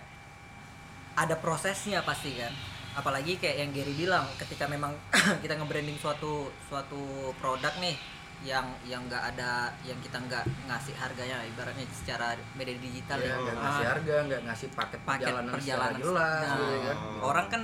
Ada 1.15 1.35
prosesnya 1.37 2.01
pasti 2.01 2.33
kan. 2.33 2.51
Apalagi 2.93 3.37
kayak 3.37 3.57
yang 3.57 3.71
Gary 3.71 3.93
bilang, 3.95 4.25
ketika 4.37 4.65
memang 4.65 4.93
kita 5.43 5.57
nge-branding 5.57 5.97
suatu 5.97 6.49
suatu 6.63 7.01
produk 7.37 7.73
nih 7.79 7.97
yang 8.43 8.67
yang 8.83 8.99
nggak 9.07 9.23
ada 9.33 9.71
yang 9.81 9.95
kita 9.99 10.19
nggak 10.19 10.43
ngasih 10.67 10.91
harganya 10.99 11.39
ibaratnya 11.47 11.87
secara 11.89 12.35
media 12.53 12.75
digital 12.75 13.15
ya 13.17 13.29
ya, 13.29 13.35
nggak 13.39 13.55
Ah, 13.55 13.61
ngasih 13.63 13.85
harga 13.87 14.15
nggak 14.27 14.41
ngasih 14.43 14.67
paket, 14.69 14.99
paket 15.01 15.25
perjalanan, 15.31 15.53
perjalanan 15.55 15.99
jelas 16.03 16.43
Nah, 16.43 16.57
gitu 16.59 16.75
kan. 16.83 16.97
orang 17.23 17.47
kan 17.47 17.61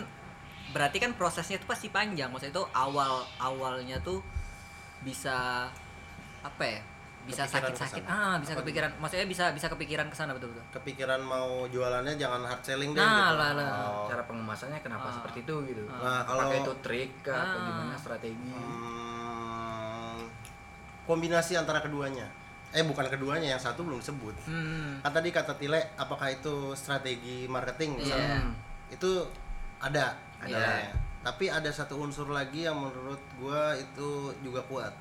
berarti 0.69 0.97
kan 0.97 1.11
prosesnya 1.13 1.57
itu 1.59 1.67
pasti 1.67 1.87
panjang. 1.89 2.29
Maksudnya 2.31 2.53
itu 2.55 2.65
awal 2.71 3.13
awalnya 3.37 3.97
tuh 3.99 4.23
bisa 5.01 5.67
apa 6.39 6.63
ya 6.63 6.79
bisa 7.21 7.43
sakit-sakit 7.43 8.03
ah 8.03 8.37
bisa 8.37 8.53
kepikiran 8.53 8.89
maksudnya 8.97 9.25
bisa 9.25 9.45
bisa 9.51 9.67
kepikiran 9.67 10.07
ke 10.07 10.15
sana 10.15 10.31
betul 10.31 10.49
betul 10.49 10.65
kepikiran 10.73 11.19
mau 11.19 11.65
jualannya 11.65 12.15
jangan 12.15 12.41
hard 12.41 12.61
selling 12.61 12.91
deh 12.91 12.97
Nah, 12.97 13.29
gitu. 13.29 13.37
lah, 13.37 13.51
lah. 13.53 13.69
Oh. 13.85 14.07
cara 14.07 14.23
pengemasannya 14.23 14.79
kenapa 14.79 15.05
Ah. 15.05 15.13
seperti 15.13 15.43
itu 15.43 15.55
gitu 15.67 15.83
Nah, 15.85 16.23
kalau- 16.23 16.47
pakai 16.47 16.59
itu 16.59 16.73
trik 16.79 17.11
kah 17.21 17.37
atau 17.45 17.59
Ah. 17.59 17.65
gimana 17.65 17.95
strategi 17.95 18.49
Hmm, 18.49 20.17
kombinasi 21.05 21.53
antara 21.55 21.79
keduanya 21.79 22.25
eh 22.69 22.81
bukan 22.81 23.05
keduanya 23.07 23.49
yang 23.49 23.61
satu 23.61 23.81
belum 23.81 23.97
sebut 23.99 24.33
hmm. 24.45 25.01
kan 25.01 25.09
tadi 25.11 25.29
kata 25.29 25.53
Tile 25.55 25.93
apakah 25.95 26.29
itu 26.29 26.73
strategi 26.73 27.45
marketing 27.45 27.97
misalnya 27.97 28.37
Iya. 28.37 28.49
itu 28.91 29.11
ada 29.79 30.13
Ada. 30.39 30.53
ada 30.53 30.93
tapi 31.19 31.45
ada 31.45 31.67
satu 31.67 31.97
unsur 31.99 32.29
lagi 32.29 32.63
yang 32.63 32.77
menurut 32.79 33.19
gua 33.35 33.73
itu 33.73 34.09
juga 34.39 34.61
kuat 34.63 34.93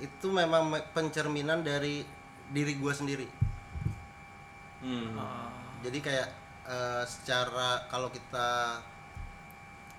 itu 0.00 0.26
memang 0.26 0.68
me- 0.68 0.86
pencerminan 0.90 1.60
dari 1.60 2.02
diri 2.46 2.74
gua 2.74 2.90
sendiri 2.90 3.28
Hmm. 4.80 5.12
jadi 5.80 5.98
kayak 5.98 6.28
eh, 6.62 7.04
secara 7.04 7.84
kalau 7.86 8.08
kita 8.08 8.80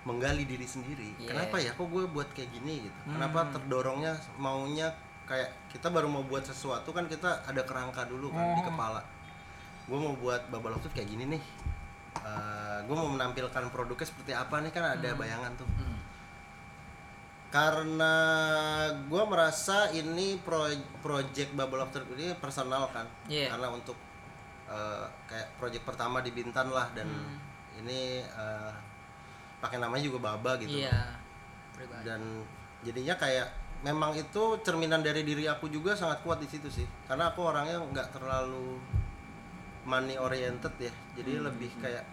menggali 0.01 0.43
diri 0.43 0.65
sendiri 0.65 1.13
Iya. 1.15 1.29
kenapa 1.29 1.55
ya 1.57 1.71
kok 1.71 1.85
gue 1.85 2.03
buat 2.07 2.25
kayak 2.31 2.49
gini 2.51 2.81
gitu 2.81 2.99
kenapa 3.07 3.43
Hmm. 3.43 3.51
terdorongnya 3.53 4.13
maunya 4.35 4.89
kayak 5.23 5.53
kita 5.69 5.87
baru 5.87 6.09
mau 6.09 6.23
buat 6.23 6.41
sesuatu 6.41 6.89
kan 6.89 7.05
kita 7.05 7.45
ada 7.45 7.61
kerangka 7.61 8.03
dulu 8.03 8.29
kan 8.29 8.41
Hmm. 8.43 8.57
di 8.57 8.63
kepala 8.63 9.01
gue 9.83 9.93
mau 9.95 10.15
buat 10.15 10.49
bubble 10.49 10.73
kayak 10.87 11.05
gini 11.07 11.37
nih 11.37 11.43
gue 12.81 12.95
mau 12.95 13.05
menampilkan 13.07 13.69
produknya 13.69 14.07
seperti 14.07 14.33
apa 14.33 14.57
nih 14.59 14.71
kan 14.71 14.83
ada 14.91 15.07
Hmm. 15.07 15.19
bayangan 15.19 15.51
tuh 15.55 15.69
Hmm. 15.69 15.90
Karena 17.51 18.15
gue 19.03 19.23
merasa 19.23 19.91
ini 19.91 20.39
pro 20.39 20.71
project 20.99 21.51
Bubble 21.51 21.79
of 21.79 21.91
Truth 21.91 22.07
ini 22.13 22.31
personal 22.35 22.87
kan 22.89 23.03
Iya. 23.27 23.51
karena 23.51 23.67
untuk 23.69 23.99
eh, 24.65 25.05
kayak 25.27 25.59
project 25.59 25.83
pertama 25.83 26.19
di 26.19 26.31
Bintan 26.31 26.67
lah 26.67 26.87
dan 26.91 27.05
Hmm. 27.05 27.35
ini 27.77 28.23
eh, 28.23 28.73
pakai 29.59 29.77
namanya 29.77 30.01
juga 30.01 30.19
Baba 30.25 30.55
gitu. 30.57 30.79
Pribadi. 31.71 32.03
dan 32.03 32.21
jadinya 32.81 33.15
kayak 33.15 33.47
memang 33.81 34.13
itu 34.13 34.43
cerminan 34.61 35.01
dari 35.01 35.21
diri 35.21 35.43
aku 35.45 35.65
juga 35.67 35.91
sangat 35.91 36.21
kuat 36.21 36.37
di 36.37 36.47
situ 36.47 36.69
sih 36.69 36.85
karena 37.03 37.29
aku 37.29 37.41
orangnya 37.43 37.81
nggak 37.81 38.11
terlalu 38.11 38.77
money 39.83 40.13
oriented 40.15 40.69
ya 40.77 40.93
jadi 41.13 41.41
lebih 41.41 41.73
kayak 41.75 42.05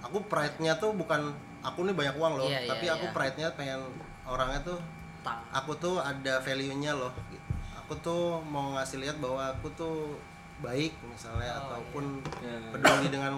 aku 0.00 0.20
pride-nya 0.22 0.76
tuh 0.76 0.92
bukan 0.92 1.32
aku 1.62 1.82
nih 1.82 1.96
banyak 1.96 2.14
uang 2.14 2.34
loh 2.36 2.44
Iya, 2.44 2.60
iya, 2.60 2.68
tapi 2.68 2.86
aku 2.86 3.06
iya. 3.06 3.12
pride-nya 3.12 3.48
pengen 3.54 3.80
orangnya 4.24 4.60
tuh 4.62 4.78
Tak. 5.20 5.40
aku 5.52 5.72
tuh 5.74 5.96
ada 5.96 6.36
value-nya 6.38 6.92
loh 6.92 7.08
gitu. 7.26 7.40
aku 7.74 7.92
tuh 7.98 8.22
mau 8.42 8.72
ngasih 8.72 8.98
lihat 8.98 9.16
bahwa 9.18 9.40
aku 9.46 9.68
tuh 9.70 10.16
baik 10.58 10.92
misalnya 11.02 11.48
Oh, 11.50 11.60
ataupun 11.60 12.20
Iya. 12.38 12.58
peduli 12.70 13.08
dengan 13.08 13.32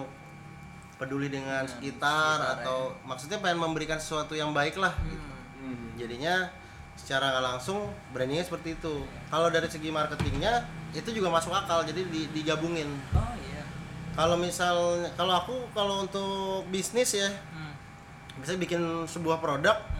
peduli 0.95 1.27
dengan 1.27 1.63
sekitar, 1.63 2.39
sekitar, 2.39 2.57
atau 2.57 2.77
maksudnya 3.03 3.37
pengen 3.37 3.59
memberikan 3.61 3.95
sesuatu 3.95 4.33
yang 4.33 4.51
baik 4.51 4.75
lah 4.75 4.91
gitu. 5.01 5.27
Hmm. 5.57 5.87
jadinya 5.95 6.47
secara 6.95 7.29
nggak 7.29 7.45
langsung 7.47 7.77
brandingnya 8.09 8.43
seperti 8.43 8.73
itu 8.73 8.93
kalau 9.27 9.47
dari 9.47 9.65
segi 9.65 9.89
marketingnya 9.89 10.63
itu 10.91 11.09
juga 11.11 11.29
masuk 11.29 11.51
akal 11.51 11.83
jadi 11.83 12.03
di- 12.03 12.29
digabungin 12.31 12.87
Oh 13.11 13.31
iya. 13.39 13.61
kalau 14.11 14.35
misal 14.35 14.75
kalau 15.13 15.33
aku 15.35 15.55
kalau 15.71 16.01
untuk 16.01 16.65
bisnis 16.67 17.13
ya 17.13 17.29
Hmm. 17.51 17.73
bisa 18.37 18.55
bikin 18.55 18.79
sebuah 19.05 19.37
produk 19.37 19.77
Hmm. 19.77 19.96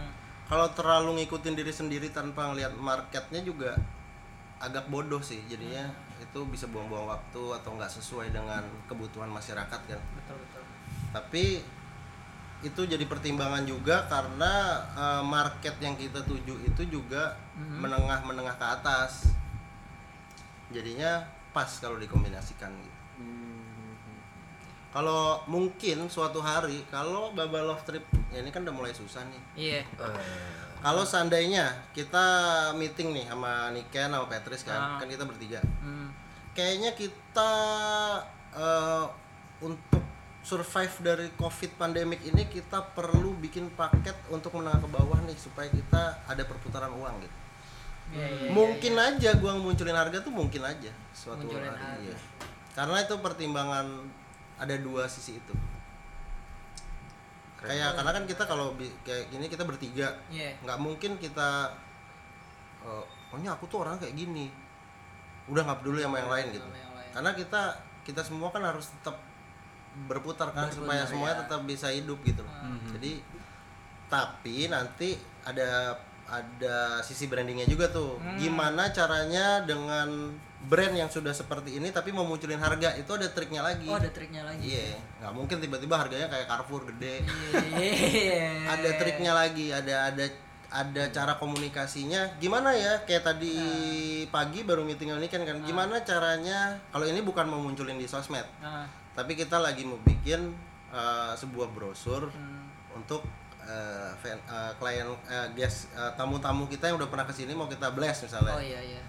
Kalau 0.48 0.68
terlalu 0.72 1.22
ngikutin 1.22 1.54
diri 1.54 1.70
sendiri 1.70 2.08
tanpa 2.10 2.48
ngelihat 2.48 2.72
marketnya 2.74 3.44
juga 3.44 3.76
agak 4.58 4.88
bodoh 4.88 5.20
sih 5.20 5.44
jadinya. 5.46 5.86
Itu 6.18 6.48
bisa 6.48 6.66
buang-buang 6.66 7.06
waktu 7.06 7.44
atau 7.54 7.76
nggak 7.76 7.92
sesuai 7.92 8.32
dengan 8.32 8.64
kebutuhan 8.88 9.28
masyarakat 9.28 9.82
kan. 9.86 10.00
Betul 10.16 10.38
betul. 10.40 10.64
tapi 11.08 11.64
itu 12.60 12.82
jadi 12.84 13.06
pertimbangan 13.06 13.62
juga 13.64 14.10
karena 14.10 14.54
eh, 14.98 15.24
market 15.24 15.78
yang 15.78 15.94
kita 15.94 16.26
tuju 16.26 16.58
itu 16.66 16.82
juga 16.90 17.38
Mhm. 17.54 17.78
menengah 17.80 18.20
menengah 18.26 18.56
ke 18.58 18.66
atas. 18.66 19.30
Jadinya 20.68 21.24
pas 21.54 21.70
kalau 21.80 21.96
dikombinasikan 21.98 22.70
gitu 22.76 22.96
kalau 24.98 25.22
mungkin 25.46 25.98
suatu 26.08 26.42
hari 26.42 26.82
kalau 26.88 27.30
Baba 27.32 27.62
Love 27.62 27.84
Trip 27.84 28.02
ya 28.28 28.42
ini 28.42 28.50
kan 28.50 28.64
udah 28.64 28.74
mulai 28.74 28.90
susah 28.92 29.22
nih 29.24 29.42
Iya. 29.70 29.82
kalau 30.80 31.04
seandainya 31.04 31.64
kita 31.92 32.26
meeting 32.74 33.14
nih 33.14 33.26
sama 33.28 33.70
Niken 33.70 34.10
sama 34.10 34.26
Petris 34.26 34.62
kan 34.64 34.80
Ah. 34.80 34.98
kan 34.98 35.06
kita 35.06 35.22
bertiga 35.24 35.62
Hmm. 35.78 36.10
kayaknya 36.52 36.92
kita 36.92 37.52
eh, 38.50 39.06
untuk 39.60 40.02
survive 40.42 40.96
dari 41.04 41.28
covid 41.36 41.76
pandemic 41.76 42.24
ini 42.24 42.48
kita 42.48 42.82
perlu 42.92 43.38
bikin 43.38 43.70
paket 43.72 44.16
untuk 44.28 44.50
menengah 44.52 44.80
ke 44.80 44.90
bawah 44.90 45.20
nih 45.22 45.36
supaya 45.36 45.70
kita 45.70 46.02
ada 46.26 46.42
perputaran 46.42 46.90
uang 46.90 47.16
gitu 47.20 47.38
Iya, 48.08 48.24
iya, 48.24 48.50
mungkin 48.50 48.96
aja 48.96 49.36
gua 49.36 49.54
munculin 49.54 49.92
harga 49.94 50.24
tuh 50.24 50.32
mungkin 50.32 50.64
aja 50.64 50.88
suatu 51.12 51.44
Munculin 51.44 51.68
hari 51.68 51.76
harga. 51.76 52.02
iya. 52.02 52.18
karena 52.72 52.98
itu 53.04 53.16
pertimbangan 53.20 53.86
ada 54.58 54.76
dua 54.78 55.06
sisi 55.06 55.36
itu 55.36 55.54
kayak 57.58 57.96
karena 57.96 58.12
kan 58.12 58.24
kita 58.24 58.44
kalau 58.44 58.74
bi- 58.74 58.94
kayak 59.02 59.28
gini 59.28 59.46
kita 59.46 59.64
bertiga 59.64 60.14
Iya. 60.28 60.54
nggak 60.62 60.78
mungkin 60.78 61.18
kita 61.18 61.74
eh, 62.80 63.04
pokoknya 63.28 63.50
aku 63.52 63.66
tuh 63.66 63.82
orang 63.82 63.98
kayak 63.98 64.14
gini 64.14 64.54
udah 65.48 65.64
nggak 65.64 65.80
peduli 65.82 66.00
sama 66.00 66.18
yang 66.18 66.32
lain 66.32 66.48
gitu 66.52 66.64
Sama 66.64 66.78
yang 66.78 66.94
lain. 66.94 67.10
karena 67.12 67.32
kita 67.34 67.62
kita 68.04 68.22
semua 68.22 68.50
kan 68.50 68.62
harus 68.64 68.88
tetap 68.92 69.18
berputar 70.00 70.52
kan 70.52 70.70
supaya 70.70 71.02
Berputar, 71.02 71.10
semuanya 71.10 71.36
ya. 71.36 71.42
tetap 71.44 71.62
bisa 71.64 71.88
hidup 71.90 72.20
gitu 72.22 72.42
loh. 72.42 72.54
Mhm. 72.64 72.88
jadi 72.94 73.12
tapi 74.08 74.58
nanti 74.68 75.10
ada 75.44 75.98
ada 76.24 76.78
sisi 77.02 77.26
brandingnya 77.26 77.66
juga 77.66 77.88
tuh 77.88 78.16
Hmm. 78.18 78.38
gimana 78.38 78.92
caranya 78.92 79.64
dengan 79.64 80.32
brand 80.60 80.90
yang 80.92 81.06
sudah 81.08 81.30
seperti 81.32 81.78
ini 81.78 81.90
tapi 81.90 82.10
mau 82.10 82.24
munculin 82.24 82.58
harga 82.58 82.98
itu 82.98 83.08
ada 83.08 83.30
triknya 83.30 83.62
lagi 83.62 83.86
Oh 83.86 83.96
ada 83.96 84.10
triknya 84.10 84.42
lagi. 84.42 84.66
iya 84.66 84.98
nggak 85.22 85.32
mungkin 85.32 85.58
tiba-tiba 85.58 85.96
harganya 85.96 86.28
kayak 86.28 86.46
Carrefour 86.46 86.82
gede 86.90 87.22
Iya. 87.78 88.66
ada 88.68 88.90
triknya 88.98 89.32
lagi 89.32 89.70
ada 89.70 90.10
ada 90.10 90.26
ada 90.68 91.04
cara 91.08 91.38
komunikasinya 91.38 92.36
gimana 92.38 92.76
ya 92.76 93.00
kayak 93.02 93.24
tadi 93.24 93.56
pagi 94.28 94.62
baru 94.62 94.84
meeting 94.84 95.14
ini 95.14 95.28
kan 95.28 95.42
kan 95.42 95.62
gimana 95.62 96.02
caranya 96.02 96.76
kalau 96.90 97.06
ini 97.06 97.22
bukan 97.22 97.46
mau 97.46 97.58
munculin 97.58 97.96
di 97.96 98.04
sosmed 98.04 98.44
Nah, 98.60 98.84
tapi 99.14 99.34
kita 99.34 99.58
lagi 99.58 99.82
mau 99.82 99.96
bikin 100.00 100.52
uh, 100.90 101.32
sebuah 101.34 101.72
brosur 101.72 102.28
hmm. 102.28 102.94
untuk 102.94 103.24
uh, 103.62 104.12
fan- 104.18 104.44
uh, 104.46 104.76
klien 104.76 105.08
uh, 105.08 105.48
guest 105.54 105.88
uh, 105.94 106.12
tamu-tamu 106.14 106.66
kita 106.66 106.88
yang 106.88 106.98
udah 106.98 107.08
pernah 107.08 107.24
ke 107.24 107.34
sini 107.34 107.54
mau 107.54 107.66
kita 107.66 107.88
blast 107.90 108.26
misalnya 108.26 108.52
Oh 108.52 108.60
iya 108.60 108.82
iya. 108.84 109.02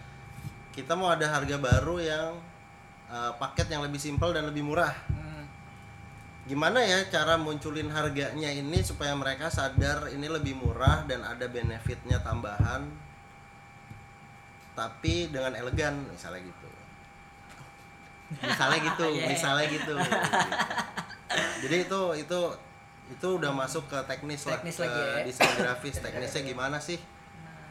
Kita 0.79 0.95
mau 0.95 1.11
ada 1.11 1.27
harga 1.27 1.59
baru 1.59 1.99
yang 1.99 2.39
uh, 3.11 3.35
paket 3.35 3.67
yang 3.67 3.83
lebih 3.83 3.99
simpel 3.99 4.31
dan 4.31 4.47
lebih 4.47 4.63
murah 4.63 4.95
Hmm. 5.11 5.43
gimana 6.47 6.79
ya 6.79 7.03
cara 7.11 7.35
munculin 7.35 7.91
harganya 7.91 8.47
ini 8.47 8.79
supaya 8.81 9.11
mereka 9.19 9.51
sadar 9.51 10.07
ini 10.15 10.31
lebih 10.31 10.55
murah 10.55 11.03
dan 11.11 11.27
ada 11.27 11.51
benefitnya 11.51 12.23
tambahan 12.23 12.87
tapi 14.79 15.35
dengan 15.35 15.59
elegan 15.59 15.99
misalnya 16.15 16.47
gitu 16.47 16.69
misalnya 18.39 18.79
gitu 18.87 19.05
Yeah. 19.19 19.29
misalnya 19.35 19.67
gitu, 19.67 19.93
gitu. 19.99 20.17
jadi 21.67 21.77
itu 21.91 22.01
itu 22.23 22.41
itu 23.09 23.29
udah 23.41 23.51
masuk 23.57 23.89
ke 23.89 23.99
teknis, 24.05 24.45
Teknis 24.45 24.77
lah 24.79 24.85
lagi 24.85 25.01
ke 25.01 25.05
ya. 25.09 25.25
desain 25.25 25.55
grafis 25.57 25.97
teknisnya 25.99 26.43
gimana 26.55 26.77
sih 26.79 27.01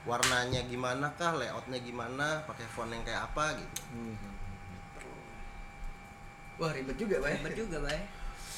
warnanya 0.07 0.63
gimana 0.63 1.11
kah 1.13 1.33
layoutnya 1.33 1.79
gimana 1.79 2.39
pakai 2.43 2.63
font 2.65 2.87
yang 2.87 3.03
kayak 3.03 3.21
apa 3.25 3.53
gitu 3.53 3.81
Wah 6.57 6.73
ribet 6.73 6.97
juga, 6.97 7.21
Bay. 7.21 7.37
Ribet 7.37 7.53
juga, 7.55 7.77
Bay. 7.81 8.01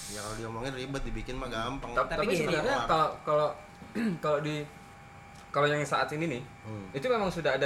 ya 0.09 0.23
kalau 0.23 0.35
diomongin 0.37 0.73
ribet 0.73 1.03
dibikin 1.03 1.35
mah 1.35 1.45
gampang 1.45 1.91
Ta- 1.91 2.07
tapi, 2.07 2.25
Tapi 2.25 2.33
sebenarnya 2.33 2.87
kalau 2.87 3.09
kalau 3.21 3.49
kalau 4.23 4.39
di 4.39 4.65
kalau 5.49 5.65
yang 5.65 5.81
saat 5.83 6.09
ini 6.11 6.25
nih 6.29 6.43
Hmm. 6.63 6.85
itu 6.91 7.05
memang 7.05 7.27
sudah 7.27 7.53
ada 7.53 7.65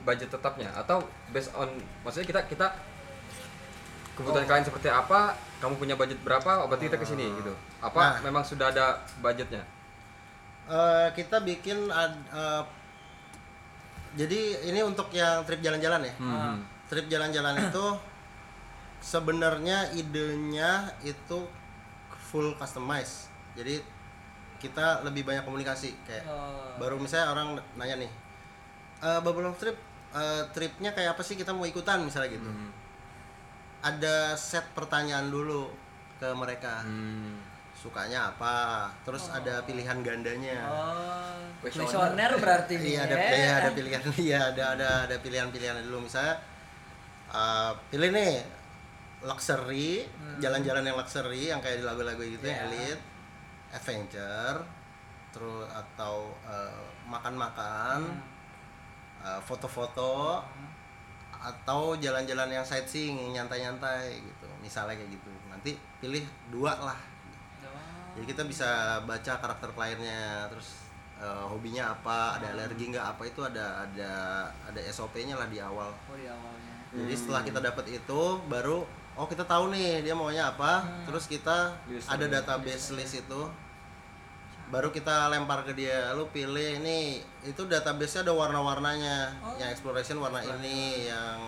budget 0.00 0.26
tetapnya 0.28 0.66
atau 0.72 0.98
based 1.30 1.50
on 1.52 1.70
maksudnya 2.02 2.26
kita 2.26 2.40
kita 2.44 2.66
kebutuhan 4.12 4.42
Oh. 4.42 4.48
kalian 4.48 4.62
seperti 4.64 4.88
apa 4.88 5.30
kamu 5.56 5.74
punya 5.76 5.94
budget 5.94 6.18
berapa 6.20 6.50
oh, 6.56 6.66
berarti 6.66 6.86
kita 6.86 6.98
ke 6.98 7.06
sini 7.08 7.26
gitu 7.34 7.50
apa 7.80 7.98
Nah. 7.98 8.14
memang 8.20 8.42
sudah 8.42 8.68
ada 8.68 8.86
budgetnya 9.16 9.62
Eh, 10.66 11.08
kita 11.12 11.38
bikin 11.40 11.86
ad- 11.88 12.26
eh, 12.28 12.62
jadi 14.16 14.40
ini 14.64 14.80
untuk 14.80 15.12
yang 15.12 15.44
trip 15.44 15.60
jalan-jalan 15.60 16.02
ya 16.02 16.14
Hmm. 16.16 16.56
trip 16.86 17.06
jalan-jalan 17.06 17.54
itu 17.62 17.86
sebenarnya 18.98 19.92
idenya 19.92 20.70
itu 21.02 21.44
full 22.26 22.56
customize 22.56 23.28
jadi 23.52 23.78
kita 24.56 25.04
lebih 25.04 25.22
banyak 25.22 25.44
komunikasi 25.44 25.92
kayak 26.02 26.24
Oh. 26.24 26.74
baru 26.76 26.96
misalnya 26.96 27.28
orang 27.30 27.48
nanya 27.74 27.96
nih 27.98 28.10
e, 28.98 29.08
bubble 29.20 29.46
of 29.46 29.56
trip 29.56 29.76
eh, 30.08 30.42
tripnya 30.50 30.90
kayak 30.90 31.12
apa 31.12 31.20
sih 31.20 31.36
kita 31.36 31.52
mau 31.52 31.64
ikutan 31.64 32.00
misalnya 32.00 32.32
gitu 32.32 32.48
Hmm. 32.48 32.72
ada 33.82 34.32
set 34.34 34.64
pertanyaan 34.72 35.28
dulu 35.28 35.68
ke 36.16 36.28
mereka 36.32 36.80
Hmm. 36.82 37.36
Sukanya 37.86 38.28
apa 38.28 38.54
terus 39.00 39.30
ada 39.30 39.62
pilihan 39.62 40.02
gandanya 40.02 40.58
Oh, 40.66 41.38
Kuesioner. 41.62 42.34
berarti. 42.36 42.74
Iya 42.74 43.06
ada 43.06 43.16
ya. 43.16 43.30
iya, 43.32 43.52
ada 43.56 43.70
pilihan 43.70 44.02
iya 44.26 44.40
ada 44.50 44.64
ada 44.74 44.88
ada 45.06 45.16
pilihan-pilihan 45.16 45.86
dulu 45.86 46.04
misalnya 46.04 46.34
uh, 47.30 47.70
pilih 47.88 48.10
nih 48.10 48.42
luxury 49.22 50.04
jalan-jalan 50.38 50.82
yang 50.82 50.96
luxury 50.96 51.48
yang 51.48 51.62
kayak 51.62 51.80
di 51.80 51.86
lagu-lagu 51.86 52.20
gitu 52.20 52.44
Iya. 52.44 52.66
elite 52.66 53.02
adventure 53.70 54.58
terus 55.30 55.68
atau 55.68 56.32
uh, 56.42 56.82
makan-makan 57.06 58.00
uh, 59.20 59.40
foto-foto 59.40 60.42
atau 61.36 61.94
jalan-jalan 61.96 62.48
yang 62.50 62.64
sightseeing 62.64 63.16
yang 63.16 63.44
nyantai-nyantai 63.44 64.18
gitu 64.18 64.48
misalnya 64.58 64.96
kayak 64.96 65.10
gitu 65.12 65.30
nanti 65.46 65.72
pilih 65.98 66.24
dua 66.50 66.74
lah 66.76 66.98
Oh. 66.98 67.15
Jadi 68.16 68.24
kita 68.32 68.42
bisa 68.48 69.00
baca 69.04 69.32
karakter 69.36 69.68
kliennya 69.76 70.48
terus 70.48 70.88
eh, 71.20 71.44
hobinya 71.44 71.92
apa 71.92 72.40
ada 72.40 72.56
alergi 72.56 72.88
nggak 72.88 73.06
apa 73.12 73.22
itu 73.28 73.44
ada 73.44 73.84
ada 73.84 74.12
ada 74.64 74.80
SOP-nya 74.88 75.36
lah 75.36 75.44
di 75.52 75.60
awal. 75.60 75.92
Oh 76.08 76.16
di 76.16 76.24
awalnya. 76.24 76.74
jadi 76.96 77.12
setelah 77.12 77.44
kita 77.44 77.60
dapat 77.60 77.84
itu 77.92 78.22
baru 78.48 78.88
oh 79.20 79.26
kita 79.28 79.44
tahu 79.44 79.68
nih 79.68 80.00
dia 80.00 80.16
maunya 80.16 80.48
apa 80.48 80.86
terus 81.04 81.28
kita 81.28 81.76
List 81.92 82.08
ada 82.08 82.24
database 82.24 82.96
list 82.96 83.20
itu. 83.20 83.42
Baru 84.66 84.90
kita 84.90 85.30
lempar 85.30 85.62
ke 85.62 85.78
dia 85.78 86.10
lu 86.16 86.26
pilih 86.34 86.82
ini. 86.82 87.22
Itu 87.46 87.70
database 87.70 88.26
ada 88.26 88.34
warna-warnanya. 88.34 89.38
Yang 89.62 89.78
exploration 89.78 90.18
warna 90.18 90.42
ini 90.42 91.06
yang 91.06 91.38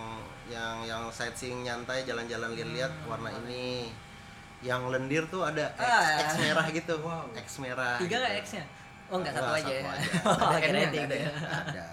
yang 0.47 0.75
yang 0.85 1.03
sightseeing 1.11 1.67
nyantai 1.67 2.07
jalan-jalan 2.07 2.55
lihat-lihat 2.55 2.93
warna 3.05 3.29
ini 3.43 3.91
yang 4.59 4.87
lendir 4.87 5.23
tuh 5.25 5.41
ada 5.41 5.71
X, 5.71 5.79
Ah. 5.79 6.19
X 6.21 6.29
merah 6.37 6.65
gitu 6.67 6.95
X 7.33 7.47
merah 7.57 7.95
Tiga 7.97 8.07
gitu. 8.09 8.19
nggak 8.19 8.33
X-nya? 8.41 8.63
Oh 9.07 9.17
nggak 9.17 9.31
satu 9.31 9.45
Nggak, 9.47 9.59
aja 9.59 9.71
ya. 9.71 9.81
satu 9.81 9.89
aja. 9.89 10.07
Oh, 10.27 10.49
Ada 10.51 10.67
N-nya, 10.67 10.89
tiga. 10.89 11.03
ada 11.03 11.15
ya? 11.15 11.31
ada 11.63 11.87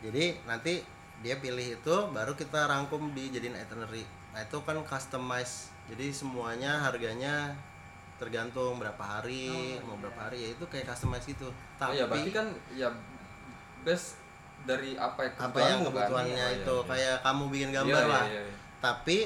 jadi 0.00 0.24
nanti 0.42 0.72
dia 1.18 1.38
pilih 1.38 1.68
itu 1.76 1.96
baru 2.08 2.32
kita 2.32 2.66
rangkum 2.66 3.12
dijadiin 3.12 3.54
itinerary 3.54 4.02
nah 4.30 4.40
itu 4.40 4.58
kan 4.60 4.74
customize 4.82 5.54
jadi 5.86 6.10
semuanya 6.10 6.80
harganya 6.80 7.54
tergantung 8.16 8.78
berapa 8.78 8.98
hari 8.98 9.50
mau 9.82 9.94
berapa 9.94 10.18
hari 10.20 10.38
ya 10.40 10.48
itu 10.50 10.64
kayak 10.66 10.88
customize 10.88 11.22
gitu 11.24 11.46
Oh 11.46 11.54
tapi 11.78 11.94
ya 11.94 12.04
berarti 12.06 12.30
kan 12.30 12.46
ya 12.72 12.88
best 13.82 14.18
dari 14.62 14.94
apa 14.96 15.20
ya 15.20 15.30
apa 15.36 15.58
yang 15.60 15.80
kebutuhannya 15.82 16.34
Oh, 16.40 16.48
iya, 16.48 16.56
itu 16.56 16.74
iya. 16.76 16.86
kayak 16.88 17.16
kamu 17.20 17.42
bikin 17.48 17.70
gambar 17.72 17.90
Iya, 17.92 17.98
iya, 18.00 18.08
lah 18.08 18.24
iya, 18.24 18.40
iya. 18.40 18.54
tapi 18.78 19.16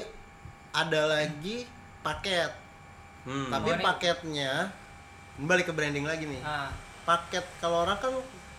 ada 0.71 1.01
lagi 1.07 1.57
paket 2.07 2.51
Hmm. 3.21 3.51
tapi 3.51 3.69
Oh, 3.69 3.79
paketnya 3.83 4.71
balik 5.37 5.67
ke 5.67 5.73
branding 5.75 6.07
lagi 6.07 6.23
nih 6.23 6.39
Ah, 6.39 6.71
paket 7.03 7.43
kalau 7.59 7.83
orang 7.83 7.99
kan 7.99 8.15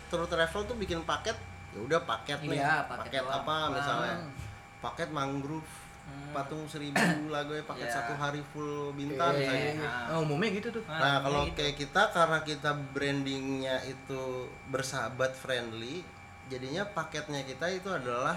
tour 0.07 0.25
travel 0.25 0.63
tuh 0.63 0.77
bikin 0.77 1.01
paket 1.03 1.33
ya 1.69 1.81
udah 1.81 2.01
paket 2.03 2.37
nih 2.43 2.61
Iya, 2.61 2.85
paket 2.87 3.21
doang. 3.23 3.41
apa 3.41 3.57
misalnya 3.73 4.15
Hmm. 4.19 4.33
paket 4.79 5.09
mangrove 5.09 5.73
Hmm. 6.05 6.33
patung 6.33 6.65
seribu 6.65 6.97
lagu 7.29 7.57
paket 7.63 7.85
Iya. 7.85 7.97
satu 7.97 8.13
hari 8.15 8.45
full 8.47 8.93
bintang 8.93 9.33
Iya, 9.35 9.41
misalnya. 9.43 9.73
iya. 9.75 9.91
Oh, 10.11 10.21
umumnya 10.23 10.49
gitu 10.51 10.69
tuh. 10.71 10.85
Ah, 10.85 10.97
nah 10.97 11.15
kalau 11.23 11.43
gitu. 11.45 11.57
kayak 11.57 11.75
kita 11.79 12.03
karena 12.11 12.39
kita 12.43 12.71
brandingnya 12.93 13.77
itu 13.85 14.23
bersahabat 14.67 15.33
friendly 15.33 16.05
jadinya 16.47 16.85
paketnya 16.87 17.41
kita 17.43 17.69
itu 17.71 17.89
adalah 17.89 18.37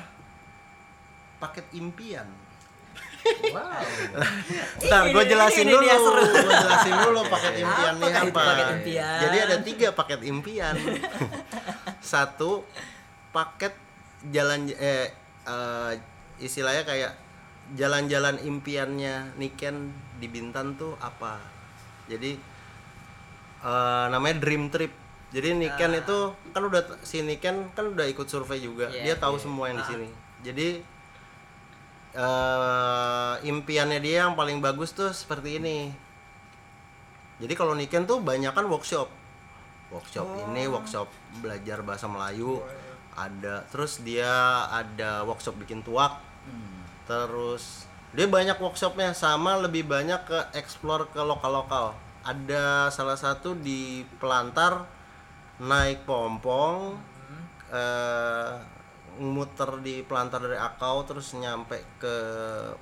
paket 1.39 1.63
impian 1.73 2.27
Wow. 3.21 3.81
Ntar 4.81 5.01
gue 5.07 5.17
Ini- 5.19 5.29
jelasin 5.29 5.63
ini 5.63 5.71
dulu, 5.71 5.83
dia 5.83 5.95
seru. 5.95 6.23
gue 6.23 6.55
jelasin 6.57 6.95
dulu 6.99 7.19
paket 7.27 7.53
impian 7.59 7.93
Apa 7.93 8.01
nih 8.03 8.13
apa. 8.23 8.41
paket 8.43 8.67
impian? 8.73 9.17
Jadi 9.19 9.37
ada 9.39 9.55
tiga 9.59 9.87
paket 9.91 10.21
impian. 10.23 10.75
Satu 12.03 12.65
paket 13.29 13.73
jalan 14.27 14.69
eh, 14.71 15.13
eh, 15.43 15.91
istilahnya 16.37 16.83
kayak 16.83 17.11
jalan-jalan 17.73 18.35
impiannya 18.37 19.35
Niken 19.35 19.89
di 20.17 20.27
Bintan 20.27 20.75
tuh 20.75 20.97
apa? 20.97 21.37
Jadi 22.07 22.35
eh, 23.61 24.05
namanya 24.07 24.35
Dream 24.37 24.67
Trip. 24.67 24.91
Jadi 25.31 25.55
Niken 25.55 25.95
itu 25.95 26.17
kan 26.51 26.61
udah 26.61 26.81
si 27.01 27.21
Niken 27.21 27.71
kan 27.71 27.85
udah 27.87 28.03
ikut 28.03 28.25
survei 28.25 28.59
juga. 28.59 28.89
Iya, 28.89 29.03
Dia 29.03 29.15
tahu 29.17 29.35
iya. 29.35 29.41
semua 29.41 29.65
yang 29.67 29.77
di 29.77 29.85
Ah. 29.85 29.89
sini. 29.89 30.09
Jadi 30.41 30.67
eh 32.11 33.33
impiannya 33.47 33.99
dia 34.03 34.27
yang 34.27 34.35
paling 34.35 34.59
bagus 34.59 34.91
tuh 34.91 35.15
seperti 35.15 35.57
ini. 35.59 35.91
Jadi 37.41 37.53
kalau 37.57 37.73
Niken 37.73 38.05
tuh 38.05 38.21
banyak 38.21 38.53
kan 38.53 38.67
workshop. 38.69 39.09
Workshop 39.89 40.27
ini 40.47 40.69
workshop 40.69 41.09
belajar 41.41 41.81
bahasa 41.81 42.05
Melayu 42.05 42.61
ada. 43.17 43.65
Terus 43.71 44.03
dia 44.03 44.29
ada 44.69 45.23
workshop 45.25 45.57
bikin 45.57 45.81
tuak. 45.81 46.21
Terus 47.07 47.89
dia 48.11 48.27
banyak 48.27 48.59
workshopnya 48.59 49.15
sama 49.15 49.55
lebih 49.57 49.87
banyak 49.87 50.21
ke 50.27 50.39
explore 50.59 51.07
ke 51.09 51.19
lokal-lokal. 51.19 51.95
Ada 52.21 52.93
salah 52.93 53.17
satu 53.17 53.57
di 53.57 54.05
Pelantar 54.21 54.85
naik 55.57 56.05
pompong 56.05 56.97
eh 57.71 58.53
muter 59.19 59.81
di 59.83 60.05
Pelantar 60.05 60.39
dari 60.39 60.55
Akau 60.55 61.03
terus 61.03 61.35
nyampe 61.35 61.81
ke 61.99 62.15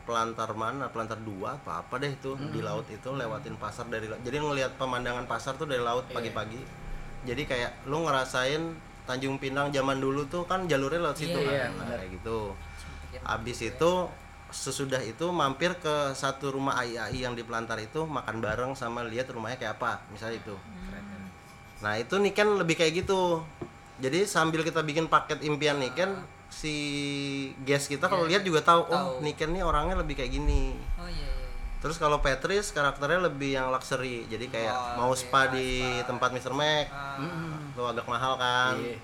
Pelantar 0.06 0.54
mana? 0.54 0.92
Pelantar 0.94 1.18
2 1.18 1.48
apa 1.48 1.82
apa 1.82 1.94
deh 1.98 2.14
itu 2.14 2.38
di 2.54 2.62
laut 2.62 2.86
itu 2.92 3.10
lewatin 3.10 3.58
pasar 3.58 3.90
dari. 3.90 4.06
Jadi 4.06 4.38
ngelihat 4.38 4.78
pemandangan 4.78 5.26
pasar 5.26 5.58
tuh 5.58 5.66
dari 5.66 5.82
laut 5.82 6.06
pagi-pagi. 6.12 6.62
Jadi 7.26 7.44
kayak 7.48 7.90
lu 7.90 8.06
ngerasain 8.06 8.62
Tanjung 9.10 9.42
Pinang 9.42 9.74
zaman 9.74 9.98
dulu 9.98 10.30
tuh 10.30 10.46
kan 10.46 10.70
jalurnya 10.70 11.02
lewat 11.02 11.18
situ 11.18 11.34
Iya, 11.34 11.42
kan. 11.42 11.54
iya, 11.54 11.66
Nah, 11.74 11.86
kayak 11.98 12.12
gitu. 12.22 12.40
Abis 13.26 13.58
itu 13.66 13.92
sesudah 14.50 15.02
itu 15.06 15.30
mampir 15.30 15.78
ke 15.78 16.14
satu 16.14 16.54
rumah 16.54 16.78
AI 16.78 17.22
yang 17.22 17.34
di 17.34 17.42
Pelantar 17.46 17.78
itu 17.82 18.06
makan 18.06 18.42
bareng 18.42 18.72
sama 18.78 19.06
lihat 19.06 19.30
rumahnya 19.30 19.58
kayak 19.58 19.82
apa 19.82 20.06
misalnya 20.14 20.38
itu. 20.42 20.56
Nah 21.80 21.96
itu 21.96 22.16
nih 22.20 22.34
kan 22.36 22.48
lebih 22.60 22.76
kayak 22.76 23.02
gitu. 23.06 23.40
Jadi 24.00 24.24
sambil 24.24 24.64
kita 24.64 24.80
bikin 24.80 25.06
paket 25.06 25.44
impian 25.44 25.76
nih 25.76 25.92
kan 25.92 26.16
si 26.50 26.76
guest 27.62 27.88
kita 27.88 28.08
kalau 28.08 28.26
lihat 28.26 28.42
juga 28.42 28.64
tahu, 28.64 28.82
oh. 28.88 29.20
Niken 29.20 29.52
nih 29.52 29.62
orangnya 29.62 30.00
lebih 30.00 30.18
kayak 30.18 30.32
gini. 30.32 30.74
Oh 30.98 31.06
iya 31.06 31.28
iya. 31.28 31.48
Terus 31.80 31.96
kalau 31.96 32.20
Petris 32.20 32.72
karakternya 32.72 33.28
lebih 33.28 33.56
yang 33.56 33.72
luxury. 33.72 34.28
Jadi 34.28 34.48
kayak 34.48 34.76
Oh, 34.76 34.96
mau 35.00 35.12
oke, 35.12 35.20
spa 35.20 35.48
di 35.48 35.80
spa. 35.80 36.12
tempat 36.12 36.30
Mr. 36.36 36.52
Mac. 36.52 36.86
Ah, 36.92 37.16
Itu 37.72 37.82
agak 37.84 38.04
mahal 38.04 38.36
kan. 38.36 38.76
Iya. 38.80 38.98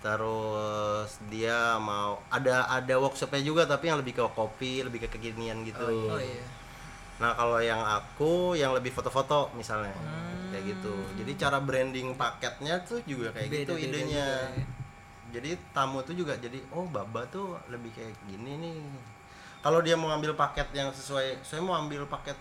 Terus 0.00 1.10
dia 1.28 1.76
mau 1.76 2.18
ada 2.26 2.64
ada 2.66 2.94
workshopnya 2.96 3.44
juga 3.44 3.62
tapi 3.62 3.92
yang 3.92 4.00
lebih 4.00 4.16
ke 4.16 4.24
kopi, 4.32 4.80
lebih 4.80 5.04
ke 5.04 5.08
kekinian 5.12 5.62
gitu. 5.62 5.86
Oh 6.08 6.16
iya. 6.16 6.42
Nah 7.20 7.32
kalau 7.32 7.60
yang 7.60 7.78
aku 7.78 8.56
yang 8.56 8.72
lebih 8.72 8.90
foto-foto 8.90 9.52
misalnya 9.52 9.92
Hmm. 9.92 10.48
kayak 10.50 10.64
gitu. 10.74 10.94
Jadi 11.14 11.32
cara 11.36 11.60
branding 11.60 12.16
paketnya 12.16 12.80
tuh 12.82 12.98
juga 13.04 13.30
kayak 13.30 13.48
gitu 13.62 13.76
Beda-beda 13.76 13.86
idenya. 13.86 14.26
juga 14.26 14.56
ya. 14.56 14.64
Jadi 15.30 15.50
tamu 15.70 16.02
tuh 16.02 16.12
juga 16.12 16.34
jadi 16.34 16.58
oh 16.72 16.82
baba 16.84 17.22
tuh 17.28 17.54
lebih 17.68 17.92
kayak 17.92 18.16
gini 18.26 18.58
nih. 18.58 18.76
Kalau 19.60 19.78
dia 19.78 19.94
mau 19.94 20.08
ambil 20.08 20.32
paket 20.32 20.66
yang 20.72 20.88
sesuai, 20.90 21.44
saya 21.44 21.60
mau 21.60 21.76
ambil 21.76 22.08
paket 22.08 22.34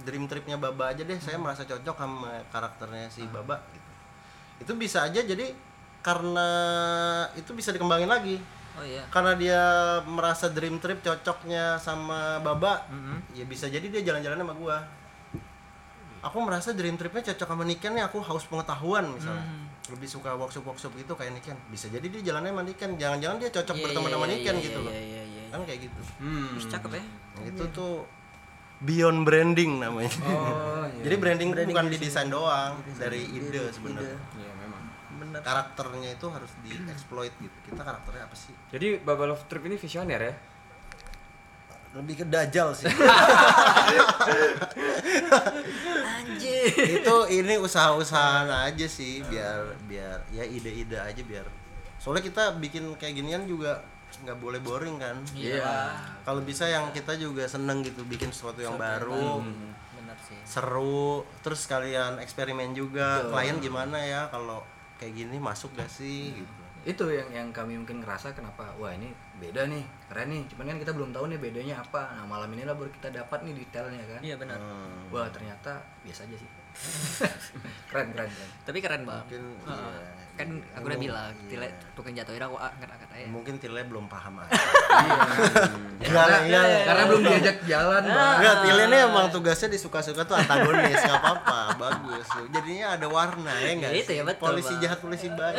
dream 0.00 0.24
tripnya 0.24 0.56
baba 0.56 0.94
aja 0.94 1.02
deh. 1.02 1.18
Saya 1.18 1.36
merasa 1.36 1.66
cocok 1.66 1.92
sama 1.92 2.40
karakternya 2.48 3.10
si 3.10 3.26
baba. 3.26 3.60
Gitu. 3.68 3.90
Itu 4.64 4.72
bisa 4.74 5.04
aja 5.04 5.20
jadi 5.20 5.52
karena 6.00 6.48
itu 7.34 7.50
bisa 7.50 7.68
dikembangin 7.68 8.06
lagi 8.06 8.38
Oh 8.76 8.84
iya. 8.84 9.02
karena 9.08 9.32
dia 9.34 9.62
merasa 10.04 10.46
dream 10.48 10.76
trip 10.76 11.00
cocoknya 11.00 11.76
sama 11.76 12.38
Baba 12.38 12.84
Mhm. 12.86 13.16
ya 13.32 13.44
bisa 13.44 13.66
jadi 13.66 13.84
dia 13.84 14.02
jalan-jalan 14.02 14.36
sama 14.38 14.52
gua 14.52 14.76
aku 16.18 16.36
merasa 16.40 16.72
dream 16.72 16.94
tripnya 16.94 17.22
cocok 17.24 17.46
sama 17.46 17.62
Niken 17.62 17.92
nih 17.92 18.04
aku 18.04 18.18
haus 18.20 18.44
pengetahuan 18.44 19.06
misalnya 19.08 19.40
Mhm. 19.40 19.94
lebih 19.94 20.08
suka 20.10 20.34
workshop 20.34 20.66
workshop 20.66 20.92
gitu 20.94 21.14
kayak 21.14 21.32
Niken 21.32 21.54
bisa 21.68 21.86
jadi 21.86 22.02
dia 22.04 22.22
jalannya 22.24 22.50
sama 22.50 22.62
Niken 22.62 22.90
jangan-jangan 22.94 23.36
dia 23.38 23.50
cocok 23.50 23.74
Iya, 23.74 23.82
berteman 23.82 24.04
iya, 24.04 24.12
sama 24.12 24.24
iya, 24.24 24.32
Niken 24.34 24.54
iya, 24.54 24.64
gitu 24.64 24.74
iya, 24.74 24.84
loh 24.84 24.92
Iya 24.92 25.02
iya 25.02 25.22
iya. 25.24 25.44
kan 25.46 25.60
kayak 25.62 25.80
gitu 25.82 26.00
Hmm. 26.18 26.46
Terus 26.52 26.66
cakep 26.68 26.90
ya. 26.90 27.02
Nah, 27.02 27.44
itu 27.46 27.64
tuh 27.70 27.94
beyond 28.78 29.20
branding 29.22 29.72
namanya 29.78 30.12
Oh, 30.20 30.84
iya. 30.84 31.00
jadi 31.06 31.16
branding, 31.16 31.48
Branding 31.48 31.72
bukan 31.72 31.86
di 31.88 31.98
desain 31.98 32.28
doang 32.28 32.74
dari 32.92 33.22
ide 33.24 33.46
Ide. 33.46 33.72
sebenarnya 33.72 34.18
Iya 34.34 34.50
Bener. 35.36 35.44
karakternya 35.44 36.10
itu 36.16 36.26
harus 36.32 36.52
dieksploit 36.64 37.34
gitu. 37.36 37.56
Kita 37.68 37.84
karakternya 37.84 38.24
apa 38.24 38.36
sih? 38.36 38.54
Jadi 38.72 39.00
Bubble 39.04 39.36
of 39.36 39.44
Trip 39.46 39.62
ini 39.68 39.76
visioner 39.76 40.20
ya? 40.20 40.34
lebih 41.96 42.14
ke 42.20 42.24
dajal 42.28 42.76
sih. 42.76 42.92
Anjir. 46.04 47.00
itu 47.00 47.16
ini 47.32 47.56
usaha-usahaan 47.56 48.68
aja 48.68 48.84
sih 48.84 49.24
biar 49.24 49.72
biar 49.88 50.20
ya 50.28 50.44
ide-ide 50.44 51.00
aja 51.00 51.22
biar. 51.24 51.48
Soalnya 51.96 52.28
kita 52.28 52.60
bikin 52.60 52.92
kayak 53.00 53.16
ginian 53.16 53.48
juga 53.48 53.80
nggak 54.22 54.36
boleh 54.36 54.60
boring 54.60 55.00
kan? 55.00 55.16
Iya. 55.32 55.96
kalau 56.28 56.44
bisa 56.44 56.68
yang 56.68 56.92
kita 56.92 57.16
juga 57.16 57.48
seneng 57.48 57.80
gitu 57.80 58.04
bikin 58.04 58.28
sesuatu 58.28 58.60
yang 58.60 58.76
baru. 58.76 59.40
Bener 59.96 60.16
sih. 60.28 60.38
seru 60.44 61.24
terus 61.40 61.64
kalian 61.64 62.20
eksperimen 62.20 62.76
juga. 62.76 63.24
Klien 63.32 63.56
gimana 63.56 63.96
ya 64.04 64.28
kalau 64.28 64.60
kayak 64.96 65.12
gini 65.14 65.36
masuk 65.36 65.72
gak 65.72 65.88
sih 65.88 66.32
gitu 66.32 66.62
itu 66.86 67.02
yang 67.10 67.26
yang 67.34 67.48
kami 67.50 67.74
mungkin 67.74 67.98
ngerasa 67.98 68.30
kenapa 68.30 68.62
wah 68.78 68.94
ini 68.94 69.10
beda 69.36 69.66
nih 69.66 69.82
keren 70.06 70.30
nih 70.30 70.42
cuman 70.46 70.70
kan 70.70 70.78
kita 70.78 70.92
belum 70.94 71.10
tahu 71.10 71.26
nih 71.26 71.38
bedanya 71.38 71.74
apa 71.76 72.14
nah 72.14 72.22
malam 72.24 72.46
ini 72.52 72.62
lah 72.62 72.72
baru 72.72 72.86
kita 72.88 73.10
dapat 73.10 73.42
nih 73.42 73.58
detailnya 73.58 74.06
kan 74.06 74.20
Iya 74.22 74.38
benar. 74.38 74.54
Hmm, 74.56 75.10
wah 75.10 75.26
ternyata 75.26 75.82
biasa 76.06 76.24
aja 76.24 76.36
sih 76.38 76.50
keren 77.90 78.14
keren 78.14 78.30
keren 78.30 78.50
Tapi 78.62 78.78
keren 78.78 79.02
bang. 79.02 79.18
mungkin 79.20 79.44
Heeh. 79.66 79.98
iya. 79.98 80.25
Kan 80.36 80.48
aku 80.70 80.84
udah 80.86 81.00
bilang, 81.00 81.32
iya. 81.34 81.48
tile 81.48 81.66
tukang 81.92 82.12
jatuhin 82.12 82.38
aku 82.38 82.54
angkat-angkat 82.54 83.08
aja. 83.10 83.24
mungkin 83.26 83.56
Tile 83.56 83.80
belum 83.82 84.04
paham 84.04 84.36
aja 84.38 84.52
Iya. 84.52 85.16
Enggak, 86.06 86.26
enggak. 86.42 86.64
karena 86.84 87.02
belum 87.06 87.22
diajak 87.22 87.56
jalan 87.64 88.02
bang 88.04 88.34
Enggak, 88.36 88.54
Tile 88.60 88.82
ini 88.84 88.98
emang 89.02 89.26
tugasnya 89.28 89.68
disuka-suka 89.70 90.22
tuh 90.22 90.36
antagonis, 90.36 90.92
nggak 90.94 91.16
apa-apa, 91.16 91.58
bagus. 91.78 92.26
Jadinya 92.50 92.86
ada 92.94 93.06
warna 93.06 93.52
ya 93.56 93.68
enggak? 93.72 93.90
Ya, 93.90 93.98
itu 93.98 94.12
ya, 94.12 94.22
betul, 94.22 94.44
Polisi 94.46 94.70
Bang. 94.70 94.82
jahat, 94.82 94.98
polisi 95.00 95.28
baik. 95.30 95.56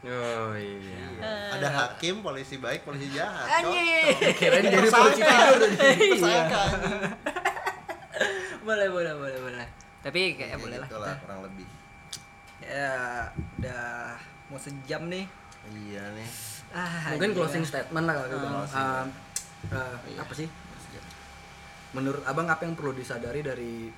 Oh 0.00 0.56
iya. 0.56 1.04
Ada 1.52 1.68
hakim, 1.70 2.24
polisi 2.24 2.56
baik, 2.56 2.80
polisi 2.82 3.12
jahat. 3.12 3.60
Anjir. 3.60 4.16
kirain 4.32 4.64
jadi 4.64 4.88
polisi 4.88 5.20
tidur 5.20 5.60
Tersangka. 6.16 6.62
boleh 8.62 8.88
boleh 8.88 9.12
boleh 9.14 9.38
boleh. 9.40 9.66
Tapi 10.00 10.20
kayak 10.34 10.50
Ya, 10.50 10.56
boleh 10.56 10.78
lah. 10.80 10.88
kita. 10.88 11.12
kurang 11.20 11.40
lebih. 11.44 11.68
Ya, 12.60 13.26
udah 13.58 14.14
mau 14.46 14.58
sejam 14.58 15.06
nih. 15.06 15.24
iya 15.70 16.00
nih 16.12 16.28
Ah, 16.70 17.12
Mungkin 17.12 17.34
gila. 17.34 17.44
closing 17.44 17.64
statement 17.64 18.06
lah 18.06 18.14
kalau 18.14 18.28
gitu. 18.30 18.46
Closing. 18.46 18.78
Ah, 18.78 19.04
ah, 19.74 19.94
apa 20.16 20.32
sih? 20.32 20.46
Menurut 21.90 22.22
Abang 22.22 22.46
apa 22.46 22.62
yang 22.62 22.78
perlu 22.78 22.94
disadari 22.94 23.42
dari 23.42 23.90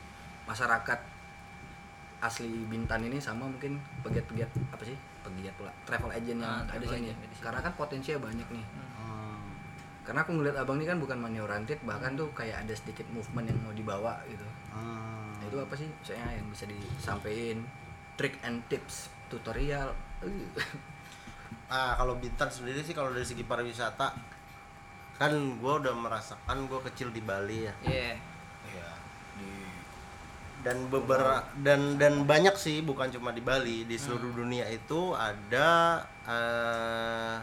masyarakat 0.43 0.99
asli 2.19 2.49
Bintan 2.65 3.03
ini 3.03 3.19
sama 3.19 3.45
mungkin 3.45 3.77
pegiat-pegiat 4.01 4.49
apa 4.73 4.83
sih? 4.83 4.97
Pegiat 5.23 5.53
pula 5.55 5.69
travel 5.85 6.09
agent 6.11 6.41
yang 6.41 6.49
Ah, 6.49 6.65
ada 6.65 6.81
agent 6.81 7.13
sini. 7.13 7.37
Karena 7.39 7.61
kan 7.61 7.73
potensinya 7.75 8.25
banyak 8.25 8.49
nih. 8.49 8.65
Hmm. 8.97 9.43
Karena 10.03 10.25
aku 10.25 10.33
ngeliat 10.33 10.57
Abang 10.57 10.81
ini 10.81 10.89
kan 10.89 10.97
bukan 10.97 11.15
money 11.15 11.39
oriented, 11.39 11.79
bahkan 11.85 12.17
tuh 12.17 12.33
kayak 12.33 12.65
ada 12.65 12.73
sedikit 12.73 13.05
movement 13.13 13.47
yang 13.47 13.59
mau 13.61 13.71
dibawa 13.71 14.17
gitu. 14.25 14.47
Hmm. 14.73 15.29
Nah, 15.37 15.45
itu 15.45 15.59
apa 15.59 15.75
sih 15.77 15.87
misalnya 15.93 16.27
yang 16.33 16.47
bisa 16.49 16.65
disampaikan 16.65 17.61
trick 18.23 18.39
and 18.47 18.63
tips 18.71 19.11
tutorial. 19.27 19.91
Ah 21.67 21.99
kalau 21.99 22.15
Bintan 22.23 22.47
sendiri 22.47 22.79
sih 22.87 22.95
kalau 22.95 23.11
dari 23.11 23.27
segi 23.27 23.43
pariwisata 23.43 24.15
kan 25.19 25.33
gue 25.35 25.73
udah 25.83 25.91
merasakan 25.91 26.71
gue 26.71 26.79
kecil 26.87 27.11
di 27.11 27.19
Bali 27.19 27.67
ya. 27.67 27.75
Iya. 27.83 28.15
ya 28.71 28.91
di 29.35 29.51
dan 30.63 30.87
beberapa 30.87 31.43
dan 31.67 31.99
dan 31.99 32.23
banyak 32.23 32.55
sih 32.55 32.87
bukan 32.87 33.11
cuma 33.11 33.35
di 33.35 33.43
Bali 33.43 33.83
di 33.83 33.99
seluruh 33.99 34.31
dunia 34.31 34.71
itu 34.71 35.19
ada 35.19 35.99
eh, 36.23 37.37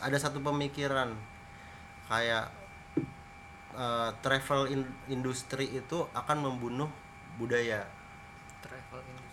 ada 0.00 0.16
satu 0.16 0.40
pemikiran. 0.40 1.12
Kayak 2.08 2.48
eh, 3.76 4.10
travel 4.24 4.72
in- 4.72 4.96
industri 5.12 5.68
itu 5.68 6.08
akan 6.16 6.48
membunuh 6.48 6.88
budaya. 7.36 7.97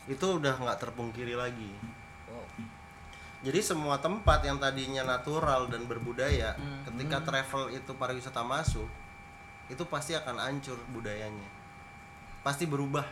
Itu 0.05 0.25
udah 0.31 0.53
nggak 0.55 0.79
terpungkiri 0.79 1.33
lagi 1.33 1.71
Wow. 2.25 2.45
jadi 3.41 3.59
semua 3.59 3.97
tempat 3.97 4.41
yang 4.41 4.57
tadinya 4.57 5.03
natural 5.03 5.65
dan 5.65 5.85
berbudaya 5.85 6.53
Hmm. 6.53 6.81
ketika 6.85 7.21
travel 7.23 7.69
itu 7.69 7.91
pariwisata 7.91 8.41
masuk 8.41 8.89
itu 9.65 9.81
pasti 9.83 10.13
akan 10.13 10.37
hancur 10.37 10.77
budayanya 10.89 11.49
pasti 12.41 12.65
berubah 12.65 13.05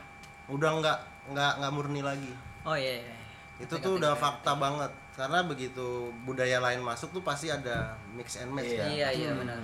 udah 0.48 0.70
nggak 0.76 1.00
nggak 1.30 1.52
nggak 1.58 1.72
murni 1.72 2.02
lagi 2.02 2.30
Oh 2.64 2.74
iya. 2.74 3.02
iya. 3.02 3.16
itu 3.56 3.74
tuh 3.76 3.98
udah 3.98 4.14
fakta 4.14 4.54
banget 4.54 4.90
karena 5.14 5.42
begitu 5.42 5.86
budaya 6.24 6.58
lain 6.60 6.82
masuk 6.82 7.10
tuh 7.12 7.22
pasti 7.22 7.48
ada 7.48 7.94
mix 8.10 8.36
and 8.36 8.50
match 8.50 8.70
kan 8.72 8.88
Iya 8.88 9.10
iya 9.10 9.30
benar. 9.32 9.58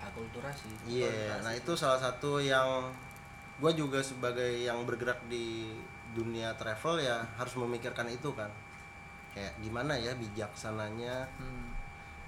akulturasi 0.00 0.70
Iya, 0.86 1.38
nah 1.40 1.50
itu 1.50 1.74
salah 1.74 1.98
satu 1.98 2.38
yang 2.38 2.90
gue 3.58 3.72
juga 3.72 3.98
sebagai 3.98 4.46
yang 4.56 4.82
bergerak 4.82 5.18
di 5.26 5.74
dunia 6.10 6.54
travel 6.54 6.98
ya 6.98 7.20
harus 7.34 7.54
memikirkan 7.54 8.06
itu 8.06 8.30
kan. 8.32 8.48
Kayak 9.30 9.52
gimana 9.58 9.94
ya 9.94 10.12
bijaksananya? 10.14 11.26
Hmm. 11.34 11.74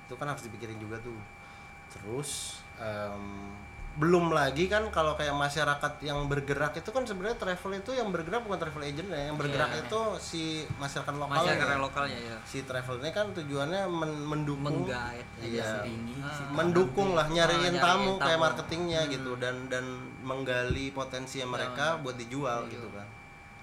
itu 0.02 0.14
kan 0.14 0.26
harus 0.26 0.42
dipikirin 0.42 0.74
juga 0.76 0.98
tuh. 0.98 1.14
Terus 1.88 2.58
em, 2.76 3.54
belum 3.92 4.30
lagi 4.30 4.66
kan 4.66 4.86
kalau 4.88 5.14
kayak 5.14 5.30
masyarakat 5.32 5.98
yang 6.00 6.26
bergerak 6.26 6.74
itu 6.74 6.86
kan 6.88 7.02
sebenarnya 7.02 7.34
travel 7.36 7.74
itu 7.76 7.90
yang 7.90 8.10
bergerak 8.10 8.38
bukan 8.40 8.58
travel 8.60 8.82
agent 8.82 9.06
ya 9.06 9.20
yang 9.24 9.34
bergerak 9.34 9.66
Iya. 9.68 9.82
itu 9.84 10.00
si 10.16 10.42
masyarakat 10.76 11.10
lokal 11.12 11.42
Masyarakat 11.42 11.78
lokalnya 11.80 12.18
ya. 12.20 12.36
si 12.42 12.62
travel 12.62 12.98
ini 12.98 13.10
kan 13.10 13.30
tujuannya 13.30 13.86
men- 13.86 14.22
mendukung. 14.24 14.86
Menggait 14.86 15.26
iya 15.40 15.82
ini 15.84 16.18
Ah. 16.18 16.50
mendukung 16.52 17.14
lah 17.14 17.26
nyariin 17.26 17.70
nyariin 17.70 17.78
tamu, 17.78 18.12
kayak 18.16 18.34
tamu. 18.34 18.44
marketingnya 18.46 19.00
gitu 19.08 19.32
dan 19.36 19.66
dan 19.66 19.84
menggali 20.22 20.90
potensi 20.90 21.38
mereka 21.44 21.98
buat 21.98 22.14
dijual 22.14 22.66
gitu 22.66 22.86
kan 22.88 22.99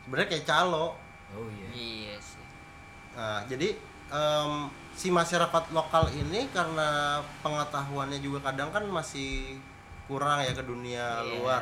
sebenarnya 0.08 0.32
kayak 0.32 0.48
calo. 0.48 0.96
Oh 1.30 1.48
iya. 1.52 1.68
Iya 1.70 2.16
sih. 2.18 2.40
nah 3.12 3.44
jadi 3.44 3.76
em, 4.08 4.52
si 4.94 5.12
masyarakat 5.12 5.64
lokal 5.70 6.08
ini 6.10 6.48
karena 6.50 7.20
pengetahuannya 7.42 8.18
juga 8.18 8.40
kadang 8.46 8.72
kan 8.72 8.88
masih 8.88 9.60
kurang 10.06 10.40
ya 10.40 10.54
ke 10.54 10.64
dunia 10.64 11.20
Iya. 11.20 11.36
luar. 11.36 11.62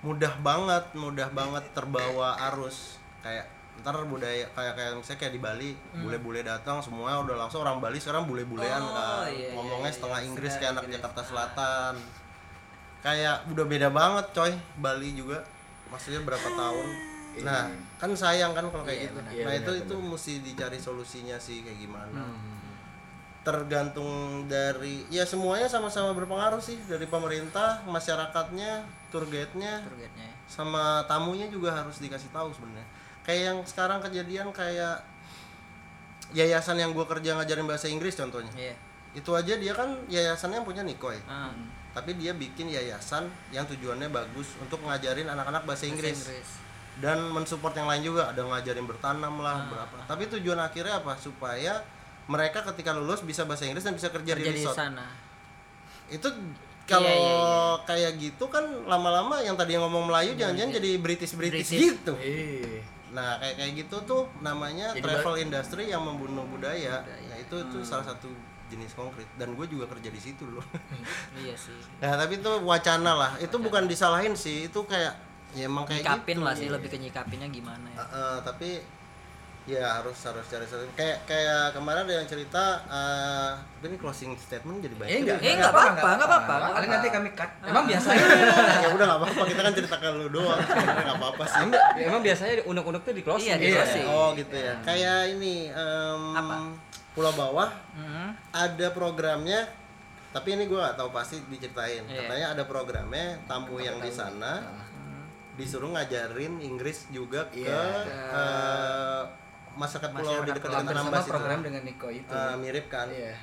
Mudah 0.00 0.30
banget 0.38 0.84
mudah 0.94 1.26
banget 1.28 1.64
terbawa 1.72 2.38
arus. 2.46 3.02
Kayak 3.18 3.50
ntar 3.76 3.98
budaya 4.04 4.46
kayak 4.54 4.72
kayak 4.72 4.92
misalnya 4.94 5.18
kayak 5.18 5.34
di 5.34 5.40
Bali 5.40 5.70
bule-bule 5.92 6.40
datang 6.40 6.78
semua 6.78 7.18
udah 7.20 7.36
langsung 7.36 7.60
orang 7.60 7.76
Bali 7.76 7.98
sekarang 7.98 8.24
bule-bulean 8.24 8.80
Oh, 8.80 8.88
kan. 8.88 9.26
iya, 9.26 9.48
iya, 9.48 9.48
ngomongnya 9.52 9.90
iya. 9.90 9.96
setengah 9.98 10.20
Inggris 10.22 10.48
Setengah 10.48 10.60
kayak 10.62 10.72
anak 10.72 10.84
Inggris. 10.86 10.96
Jakarta 11.02 11.20
Selatan. 11.26 11.94
Kayak 13.02 13.36
udah 13.48 13.64
beda 13.64 13.88
banget 13.90 14.26
coy 14.30 14.52
Bali 14.78 15.10
juga. 15.12 15.38
Maksudnya 15.88 16.20
berapa 16.20 16.48
tahun 16.48 16.88
nah 17.42 17.66
kan 17.96 18.10
sayang 18.12 18.52
kan 18.52 18.64
kalau 18.66 18.80
kayak 18.82 19.08
gitu 19.08 19.18
Iya, 19.26 19.42
nah 19.42 19.52
benar, 19.52 19.60
itu 19.60 19.72
itu 19.82 19.94
mesti 19.98 20.32
dicari 20.40 20.78
solusinya 20.78 21.36
sih 21.36 21.60
kayak 21.60 21.78
gimana 21.78 22.22
Hmm. 22.22 22.54
tergantung 23.42 24.10
dari 24.46 25.06
ya 25.06 25.22
semuanya 25.22 25.66
sama-sama 25.66 26.10
berpengaruh 26.12 26.58
sih 26.58 26.80
dari 26.82 27.06
pemerintah 27.06 27.78
masyarakatnya 27.84 28.82
tour 29.08 29.22
guide-nya 29.24 29.82
Tour 29.82 29.94
guide-nya. 29.96 30.24
ya. 30.24 30.34
sama 30.46 30.84
tamunya 31.04 31.46
juga 31.46 31.70
harus 31.72 31.98
dikasih 31.98 32.26
tahu 32.30 32.50
sebenarnya 32.50 32.86
kayak 33.22 33.42
yang 33.44 33.58
sekarang 33.62 33.98
kejadian 34.00 34.50
kayak 34.50 34.98
yayasan 36.32 36.76
yang 36.76 36.90
gua 36.90 37.06
kerja 37.06 37.34
ngajarin 37.34 37.64
bahasa 37.64 37.86
Inggris 37.86 38.14
contohnya 38.14 38.50
Iya. 38.52 38.74
itu 39.14 39.30
aja 39.30 39.54
dia 39.54 39.72
kan 39.72 39.94
yayasannya 40.06 40.58
yang 40.58 40.66
punya 40.66 40.82
Nikoy 40.82 41.14
Ah. 41.24 41.54
tapi 41.94 42.12
dia 42.14 42.34
bikin 42.34 42.66
yayasan 42.68 43.24
yang 43.48 43.62
tujuannya 43.64 44.10
bagus 44.10 44.58
untuk 44.58 44.82
ngajarin 44.82 45.24
anak-anak 45.24 45.62
bahasa 45.62 45.86
Bahasa 45.86 45.86
Inggris, 45.88 46.18
Inggris. 46.18 46.48
Dan 46.96 47.28
mensupport 47.28 47.74
yang 47.74 47.86
lain 47.86 48.02
juga 48.04 48.22
ada 48.28 48.40
ngajarin 48.40 48.84
bertanam 48.84 49.34
lah 49.38 49.56
Ah. 49.58 49.68
berapa. 49.68 49.96
Tapi 50.06 50.22
tujuan 50.32 50.56
akhirnya 50.56 50.96
apa? 50.96 51.12
Supaya 51.14 51.84
mereka 52.26 52.64
ketika 52.66 52.90
lulus 52.90 53.20
bisa 53.20 53.42
bahasa 53.42 53.64
Inggris 53.64 53.82
dan 53.82 53.92
bisa 53.92 54.08
kerja, 54.08 54.32
Kerja 54.32 54.42
di 54.42 54.50
di 54.50 54.60
resort. 54.60 54.74
sana. 54.74 55.06
itu 56.06 56.22
kalau 56.84 57.02
Iya, 57.02 57.18
iya, 57.18 57.50
kayak 57.82 58.12
gitu 58.16 58.46
kan 58.46 58.62
lama-lama 58.84 59.42
yang 59.42 59.54
tadi 59.54 59.74
yang 59.74 59.82
ngomong 59.82 60.06
Melayu 60.06 60.34
jangan-jangan 60.34 60.72
jadi 60.72 60.90
British 60.96 61.34
British, 61.34 61.66
British. 61.66 61.82
gitu. 61.98 62.14
Eh 62.16 62.78
nah 63.06 63.34
kayak 63.36 63.54
kayak 63.56 63.72
gitu 63.76 63.96
tuh 64.04 64.22
namanya 64.38 64.92
Jadi 64.92 65.02
travel 65.02 65.34
industry 65.40 65.88
yang 65.88 66.00
membunuh 66.00 66.44
budaya, 66.44 67.02
Nah, 67.02 67.34
itu 67.36 67.58
itu 67.60 67.78
salah 67.82 68.04
satu 68.04 68.30
jenis 68.66 68.92
konkret. 68.92 69.26
Dan 69.34 69.54
gue 69.54 69.66
juga 69.66 69.86
kerja 69.88 70.06
di 70.06 70.20
situ 70.20 70.44
loh. 70.44 70.62
Iya 71.38 71.54
sih. 71.54 71.74
Nah, 71.98 72.14
tapi 72.14 72.36
itu 72.36 72.50
wacana 72.62 73.12
lah. 73.14 73.32
Itu 73.36 73.58
bukan 73.58 73.86
disalahin 73.86 74.34
sih, 74.34 74.66
itu 74.66 74.80
kayak 74.82 75.14
ya 75.56 75.64
emang 75.64 75.82
kayak 75.82 76.04
Nyikapin 76.04 76.36
gitu. 76.36 76.44
lah 76.44 76.52
sih 76.52 76.68
lebih 76.68 76.88
ke 76.88 76.98
nyikapinnya 76.98 77.48
gimana 77.48 77.86
ya. 77.88 77.96
Eh, 77.96 78.08
eh, 78.12 78.36
tapi 78.42 78.70
ya 79.66 79.98
harus 79.98 80.14
harus 80.22 80.46
cari 80.46 80.62
solusi. 80.62 80.86
Kayak 80.94 81.26
kayak 81.26 81.72
kemarin 81.72 82.06
ada 82.06 82.14
yang 82.14 82.28
cerita 82.28 82.64
eh 82.86 83.50
tapi 83.74 83.88
ini 83.88 83.98
closing 83.98 84.30
statement 84.36 84.78
jadi 84.78 84.94
baik. 84.94 85.08
eh 85.08 85.18
enggak 85.18 85.38
Eh, 85.40 85.54
nggak 85.56 85.72
apa-apa, 85.72 86.08
nggak 86.14 86.28
apa-apa. 86.28 86.54
Paling 86.70 86.90
nanti 86.92 87.08
kami 87.08 87.28
cut 87.32 87.50
emang 87.64 87.84
biasa 87.84 88.08
ya 88.84 88.88
udah 88.92 89.04
nggak 89.06 89.18
apa-apa, 89.18 89.42
kita 89.42 89.60
kan 89.60 89.72
cerita 89.74 89.96
ke 89.96 90.08
lu 90.12 90.28
doang. 90.28 90.60
Sebenarnya 90.60 91.02
nggak 91.02 91.18
apa-apa 91.18 91.44
sih. 91.44 91.58
Emang, 91.58 91.80
emang 91.98 92.20
biasanya 92.22 92.52
unek-unek 92.62 93.00
tuh 93.02 93.14
di 93.16 93.22
closing. 93.22 93.48
Iya, 93.48 93.54
di 93.56 93.64
gitu. 93.64 93.76
closing. 93.76 94.06
Oh 94.06 94.28
gitu 94.36 94.54
ya. 94.54 94.74
Kayak 94.82 95.18
ini 95.32 95.54
em, 95.68 96.22
Apa? 96.32 96.54
Pulau 97.10 97.32
Bawah 97.32 97.70
Hmm. 97.90 98.36
ada 98.52 98.86
programnya 98.92 99.64
tapi 100.28 100.52
ini 100.52 100.68
gue 100.68 100.76
nggak 100.76 100.94
tahu 100.94 101.08
pasti 101.10 101.40
diceritain 101.48 102.04
Iya. 102.04 102.20
katanya 102.22 102.46
ada 102.52 102.62
programnya 102.62 103.40
tamu 103.48 103.80
yang 103.80 103.96
di 103.96 104.12
sana 104.12 104.60
disuruh 105.56 105.90
ngajarin 105.90 106.60
Inggris 106.60 107.08
juga 107.08 107.44
ke 107.46 107.64
Iya. 107.64 107.80
eh, 108.30 109.22
masyarakat 109.72 110.10
pulau 110.10 110.40
di 110.42 110.52
dekat 110.52 110.70
Anambas 110.74 111.22
itu 111.22 111.30
program 111.30 111.60
dengan 111.60 111.82
Niko 111.82 112.08
itu 112.08 112.28
Eh, 112.28 112.54
mirip 112.56 112.86
kan 112.86 113.08
iya 113.08 113.34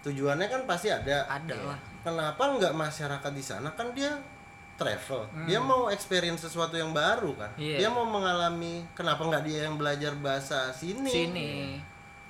tujuannya 0.00 0.46
kan 0.46 0.62
pasti 0.64 0.88
ada 0.88 1.24
Ada 1.26 1.56
lah. 1.64 1.78
kenapa 2.02 2.42
nggak 2.54 2.72
masyarakat 2.72 3.30
di 3.30 3.40
sana 3.40 3.72
kan 3.72 3.88
dia 3.90 4.12
travel 4.74 5.24
Hmm. 5.26 5.46
dia 5.46 5.56
mau 5.58 5.88
experience 5.88 6.42
sesuatu 6.42 6.74
yang 6.74 6.90
baru 6.90 7.32
kan 7.32 7.48
Iya. 7.56 7.78
dia 7.78 7.88
mau 7.88 8.04
mengalami 8.04 8.84
kenapa 8.92 9.22
nggak 9.22 9.42
dia 9.42 9.64
yang 9.64 9.76
belajar 9.76 10.12
bahasa 10.14 10.68
sini 10.70 11.08
Sini. 11.08 11.52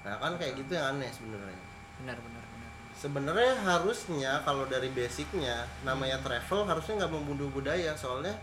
nah 0.00 0.14
kan 0.16 0.36
kayak 0.36 0.54
gitu 0.56 0.72
yang 0.72 0.94
aneh 0.94 1.08
sebenarnya 1.08 1.58
Benar 1.96 2.14
benar 2.16 2.42
benar. 2.44 2.70
sebenarnya 2.92 3.52
harusnya 3.60 4.32
kalau 4.40 4.66
dari 4.66 4.90
basicnya 4.90 5.64
namanya 5.82 6.20
travel 6.20 6.62
harusnya 6.64 7.00
nggak 7.00 7.12
membunuh 7.12 7.48
budaya 7.48 7.90
soalnya 7.92 8.34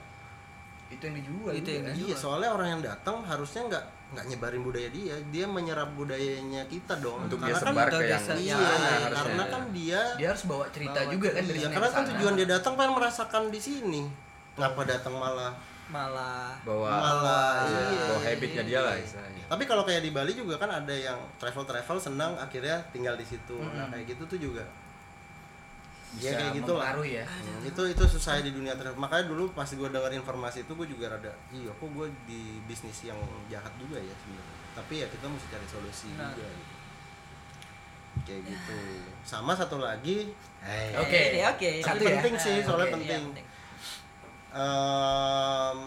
itu 0.91 1.01
yang 1.01 1.15
dijual 1.15 1.51
Itu 1.51 1.59
juga. 1.61 1.71
yang 1.71 1.83
kan? 1.83 1.93
iya 1.97 2.15
soalnya 2.15 2.49
orang 2.51 2.67
yang 2.69 2.81
datang 2.83 3.17
harusnya 3.21 3.61
nggak 3.65 3.83
nggak 4.11 4.25
nyebarin 4.27 4.61
budaya 4.61 4.89
dia. 4.89 5.15
Dia 5.27 5.45
menyerap 5.47 5.89
budayanya 5.93 6.61
kita 6.67 6.99
dong. 6.99 7.25
Untuk 7.25 7.39
karena 7.39 7.47
dia 7.47 7.55
kan 7.55 7.63
sebar 7.65 7.87
ke 7.87 7.95
Untuk 7.95 8.03
yang 8.03 8.23
dia 8.27 8.35
iya 8.37 8.57
harusnya. 8.59 9.15
karena 9.15 9.43
kan 9.47 9.63
dia 9.71 10.01
dia 10.19 10.27
harus 10.29 10.43
bawa 10.43 10.65
cerita 10.67 10.99
Bawa 10.99 11.09
juga 11.09 11.29
kan 11.31 11.43
dari 11.43 11.57
iya 11.57 11.67
karena 11.69 11.87
ke 11.87 11.93
kan 11.93 12.03
sana. 12.03 12.09
tujuan 12.11 12.33
dia 12.35 12.47
datang 12.49 12.73
pengen 12.75 12.93
merasakan 12.93 13.43
di 13.47 13.59
sini. 13.59 14.01
Ngapa 14.53 14.81
datang 14.83 15.15
malah? 15.15 15.53
Malah 15.87 16.55
Bawa 16.61 16.87
malah 16.87 17.55
iya 17.67 17.99
bawa 18.05 18.19
habitnya 18.21 18.63
dia 18.63 18.79
lah 18.79 18.95
istilahnya. 18.95 19.43
tapi 19.45 19.63
kalau 19.63 19.83
kayak 19.83 19.99
di 19.99 20.11
Bali 20.11 20.31
juga 20.31 20.55
kan 20.55 20.71
ada 20.71 20.91
yang 20.91 21.19
travel 21.35 21.63
travel 21.63 21.99
senang 21.99 22.31
akhirnya 22.37 22.79
tinggal 22.91 23.15
di 23.15 23.23
situ. 23.23 23.59
Nah 23.59 23.87
kayak 23.87 24.07
gitu 24.07 24.23
tuh 24.25 24.39
juga 24.41 24.63
bisa 26.11 26.33
kayak 26.33 26.51
gitu 26.59 26.73
lah. 26.75 26.91
ya 27.01 27.23
Hmm, 27.23 27.63
itu 27.63 27.81
itu 27.87 28.03
susah 28.05 28.39
di 28.39 28.51
dunia 28.51 28.75
thrift 28.75 28.95
makanya 28.95 29.25
dulu 29.27 29.47
pas 29.51 29.63
gue 29.65 29.87
dengar 29.87 30.11
informasi 30.11 30.63
itu 30.63 30.73
gue 30.73 30.87
juga 30.87 31.07
rada 31.09 31.31
iya 31.49 31.71
kok 31.71 31.87
gue 31.87 32.07
di 32.25 32.41
bisnis 32.63 33.05
yang 33.05 33.15
jahat 33.47 33.71
juga 33.75 33.95
ya 33.95 34.11
sebenarnya 34.13 34.55
tapi 34.71 34.93
ya 34.97 35.07
kita 35.07 35.25
mesti 35.25 35.47
cari 35.49 35.67
solusi 35.67 36.07
Nah. 36.13 36.31
juga 36.31 36.47
gitu. 36.47 36.73
kayak 38.21 38.41
gitu 38.45 38.79
sama 39.23 39.55
satu 39.55 39.79
lagi 39.79 40.35
eh, 40.59 40.91
Oke. 40.93 41.19
Eh, 41.33 41.43
oke 41.43 41.69
Tapi 41.79 41.81
Satu 41.81 42.03
ya? 42.03 42.09
penting 42.17 42.35
sih 42.35 42.55
Ah, 42.55 42.63
soalnya 42.63 42.87
oke, 42.87 42.99
iya, 42.99 43.17
penting 43.17 43.23
Em, 44.51 45.77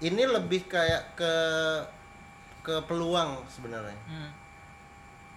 ini 0.00 0.22
lebih 0.24 0.70
kayak 0.70 1.10
ke 1.12 1.34
ke 2.62 2.74
peluang 2.86 3.42
sebenarnya 3.46 3.98
Hmm, 4.06 4.30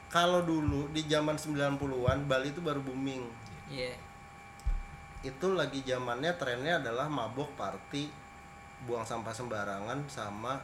kalau 0.05 0.43
dulu 0.43 0.85
di 0.91 1.01
zaman 1.03 1.33
90-an 1.33 1.79
Bali 2.23 2.51
itu 2.51 2.61
baru 2.61 2.77
booming 2.79 3.25
iya. 3.71 3.95
Itu 5.23 5.55
lagi 5.55 5.79
zamannya 5.87 6.35
trennya 6.35 6.83
adalah 6.83 7.07
mabok 7.07 7.55
party 7.55 8.11
buang 8.83 9.05
sampah 9.05 9.31
sembarangan 9.31 10.01
sama 10.09 10.57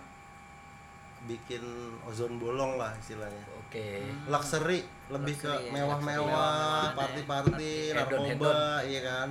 bikin 1.26 1.62
ozon 2.06 2.38
bolong 2.38 2.78
lah 2.78 2.94
istilahnya. 3.02 3.42
Oke. 3.58 4.06
Luxury 4.30 4.86
lebih 5.10 5.34
ke 5.34 5.50
Luxury, 5.50 5.66
ya, 5.70 5.72
mewah-mewah 5.74 6.94
luxury, 6.94 6.98
party-party 6.98 7.74
narkoba 7.98 8.86
iya 8.86 9.02
kan. 9.02 9.30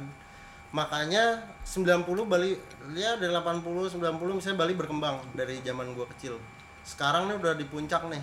Makanya 0.75 1.39
90 1.63 2.27
Bali 2.27 2.59
ya 2.95 3.15
dari 3.17 3.31
80 3.31 3.63
90 3.63 4.03
misalnya 4.35 4.59
Bali 4.59 4.75
berkembang 4.75 5.23
dari 5.39 5.63
zaman 5.63 5.95
gua 5.95 6.11
kecil. 6.11 6.35
Sekarang 6.83 7.31
nih 7.31 7.39
udah 7.39 7.55
di 7.55 7.67
puncak 7.71 8.03
nih. 8.11 8.23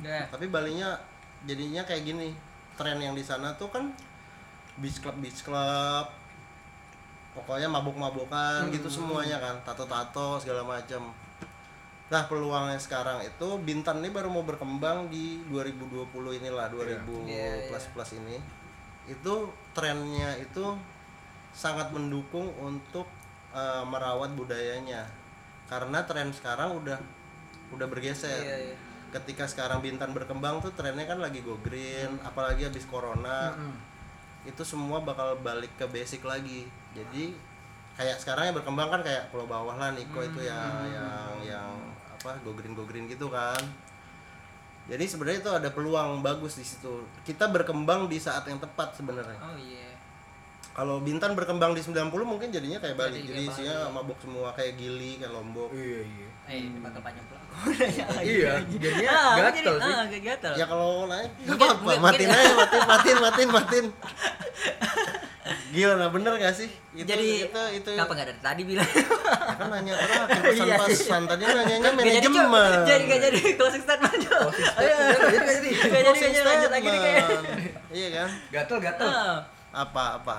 Udah. 0.00 0.24
Tapi 0.32 0.48
Balinya 0.48 0.96
jadinya 1.44 1.84
kayak 1.84 2.04
gini 2.04 2.32
tren 2.76 3.00
yang 3.00 3.16
di 3.16 3.24
sana 3.24 3.52
tuh 3.56 3.68
kan 3.72 3.92
beach 4.76 5.00
club 5.00 5.16
beach 5.18 5.40
club. 5.40 6.06
Pokoknya 7.32 7.68
mabuk-mabukan 7.68 8.72
gitu 8.72 8.88
semuanya 8.88 9.36
kan 9.36 9.60
tato-tato 9.62 10.40
segala 10.40 10.64
macam 10.64 11.12
nah 12.06 12.22
peluangnya 12.22 12.78
sekarang 12.78 13.18
itu 13.18 13.48
Bintan 13.66 13.98
ini 13.98 14.14
baru 14.14 14.30
mau 14.30 14.46
berkembang 14.46 15.10
di 15.10 15.42
2020 15.50 16.06
inilah 16.38 16.70
2000 16.70 17.02
Iya, 17.26 17.26
iya. 17.26 17.66
plus 17.66 17.84
plus 17.90 18.10
ini. 18.14 18.38
Itu 19.04 19.50
trennya 19.74 20.38
itu 20.38 20.64
sangat 21.50 21.90
mendukung 21.90 22.46
untuk 22.56 23.10
eh, 23.50 23.84
merawat 23.84 24.32
budayanya. 24.32 25.02
Karena 25.66 26.06
tren 26.06 26.30
sekarang 26.30 26.78
udah 26.78 26.94
udah 27.74 27.86
bergeser. 27.90 28.38
Iya, 28.38 28.56
iya. 28.70 28.76
ketika 29.06 29.50
sekarang 29.50 29.82
Bintan 29.82 30.14
berkembang 30.14 30.62
tuh 30.62 30.70
trennya 30.72 31.04
kan 31.04 31.18
lagi 31.18 31.40
go 31.40 31.58
green 31.58 32.20
apalagi 32.22 32.66
habis 32.66 32.84
corona 32.86 33.50
itu 34.46 34.62
semua 34.62 35.02
bakal 35.02 35.34
balik 35.42 35.74
ke 35.74 35.84
basic 35.90 36.22
lagi. 36.22 36.70
Jadi 36.94 37.34
kayak 37.98 38.22
sekarang 38.22 38.50
yang 38.52 38.56
berkembang 38.56 38.88
kan 38.88 39.00
kayak 39.02 39.28
pulau 39.34 39.50
bawah 39.50 39.74
lah 39.74 39.90
Niko 39.92 40.22
itu 40.22 40.46
ya 40.46 40.86
yang 40.86 41.34
yang 41.42 41.70
apa 42.12 42.38
go 42.46 42.54
green 42.54 42.72
go 42.72 42.86
green 42.86 43.10
gitu 43.10 43.28
kan. 43.28 43.58
Jadi 44.86 45.02
sebenarnya 45.02 45.42
itu 45.42 45.50
ada 45.50 45.68
peluang 45.74 46.22
bagus 46.22 46.54
di 46.54 46.64
situ. 46.64 47.02
Kita 47.26 47.50
berkembang 47.50 48.06
di 48.06 48.22
saat 48.22 48.46
yang 48.46 48.62
tepat 48.62 48.94
sebenarnya. 48.94 49.38
Oh 49.42 49.58
iya. 49.58 49.98
Kalau 50.76 51.02
Bintan 51.02 51.34
berkembang 51.34 51.74
di 51.74 51.82
90 51.82 52.12
mungkin 52.22 52.52
jadinya 52.52 52.76
kayak 52.78 53.00
Bali 53.00 53.24
Jadi 53.24 53.32
jadi 53.32 53.42
isinya 53.48 53.76
mabok 53.90 54.20
semua 54.20 54.52
kayak 54.54 54.78
Gili 54.78 55.18
kayak 55.18 55.32
Lombok. 55.34 55.74
Iya 55.74 56.04
iya 56.06 56.30
eh 56.46 56.58
ini 56.60 56.78
bakal 56.78 57.00
panjang 57.00 57.24
pula. 57.26 57.40
Iya, 58.22 58.52
jadinya 58.68 59.10
Ah, 59.10 59.34
gatel 59.40 59.74
jadi- 59.74 59.80
sih. 59.80 59.92
ah, 59.92 60.04
gatel. 60.06 60.52
Ya 60.54 60.64
kalau 60.64 60.90
naik 61.06 61.30
nggak 61.34 61.48
Mungkin- 61.48 61.70
apa-apa 61.72 62.04
matiin 62.04 62.28
aja 62.28 62.52
matiin 62.54 62.84
matiin 62.86 63.18
matiin 63.18 63.50
matiin. 63.50 63.86
Gila 65.66 66.08
bener 66.08 66.32
gak 66.38 66.54
sih? 66.54 66.70
Itu 66.92 67.04
jadi 67.04 67.46
itu 67.46 67.60
itu. 67.74 67.90
kenapa 67.92 68.12
nggak 68.12 68.28
dari 68.28 68.40
tadi 68.40 68.62
bilang? 68.64 68.86
Ya 68.88 69.54
kan 69.54 69.68
nanya 69.68 69.92
terakhir 69.94 70.40
pesan 70.46 70.64
Iya, 70.64 70.76
pesan. 70.80 71.22
Tadi 71.26 71.42
nanyanya 71.44 71.90
manajemen. 71.92 72.70
Jadi 72.82 73.02
nggak 73.04 73.20
jadi. 73.22 73.40
Closing 73.54 73.82
statement 73.84 74.14
Cok. 74.16 74.40
Closing 74.42 74.66
Ayo, 74.72 74.94
statement, 74.96 75.20
nggak 75.36 75.52
jadi, 75.52 75.68
nggak 75.76 76.02
jadi. 76.16 76.40
lanjut 76.42 76.70
lagi 76.70 76.86
nih 76.86 77.00
kayak. 77.00 77.26
iya 77.90 78.08
kan? 78.12 78.28
Gatel 78.50 78.78
gatel. 78.80 79.08
Ah. 79.08 79.38
apa 79.76 80.04
apa 80.16 80.36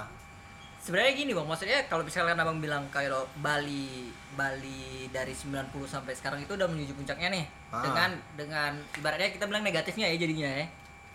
sebenarnya 0.88 1.13
gini 1.13 1.35
bang 1.35 1.43
maksudnya 1.43 1.83
kalau 1.85 1.99
misalnya 2.01 2.31
abang 2.33 2.63
bilang 2.63 2.88
kalau 2.88 3.27
Bali 3.35 4.07
Bali 4.31 5.11
dari 5.11 5.35
90 5.35 5.67
sampai 5.83 6.15
sekarang 6.15 6.39
itu 6.39 6.55
udah 6.55 6.63
menuju 6.63 6.95
puncaknya 6.95 7.27
nih 7.27 7.45
Ah. 7.67 7.83
dengan 7.83 8.09
dengan 8.39 8.71
ibaratnya 8.95 9.35
kita 9.35 9.43
bilang 9.43 9.67
negatifnya 9.67 10.07
ya 10.07 10.15
jadinya 10.15 10.47
ya 10.47 10.65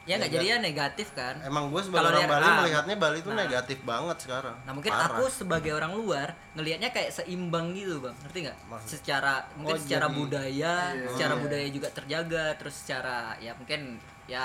ya 0.02 0.18
nggak 0.18 0.32
jadi 0.34 0.46
ya 0.48 0.56
negatif 0.58 1.14
kan 1.14 1.38
emang 1.40 1.70
gue 1.70 1.78
sebagai 1.78 2.04
Kalau 2.04 2.10
orang 2.12 2.28
Bali 2.28 2.44
ah. 2.44 2.56
melihatnya 2.60 2.96
Bali 2.98 3.18
itu 3.18 3.30
Nah. 3.30 3.38
negatif 3.38 3.78
banget 3.80 4.16
sekarang 4.20 4.56
Nah 4.60 4.72
mungkin 4.74 4.92
Parah. 4.92 5.08
aku 5.08 5.24
sebagai 5.32 5.72
orang 5.72 5.92
luar 5.94 6.28
ngelihatnya 6.52 6.90
kayak 6.90 7.08
seimbang 7.14 7.72
gitu 7.72 8.02
bang, 8.02 8.12
ngerti 8.20 8.38
nggak? 8.44 8.58
Secara 8.84 9.46
mungkin 9.56 9.72
Oh, 9.72 9.80
secara 9.80 10.04
jadi- 10.04 10.16
budaya, 10.18 10.74
Iya. 10.92 11.08
secara 11.08 11.32
Iya. 11.32 11.40
budaya 11.40 11.66
juga 11.72 11.88
terjaga, 11.88 12.44
terus 12.60 12.74
secara 12.76 13.16
ya 13.40 13.56
mungkin 13.56 13.96
ya 14.26 14.44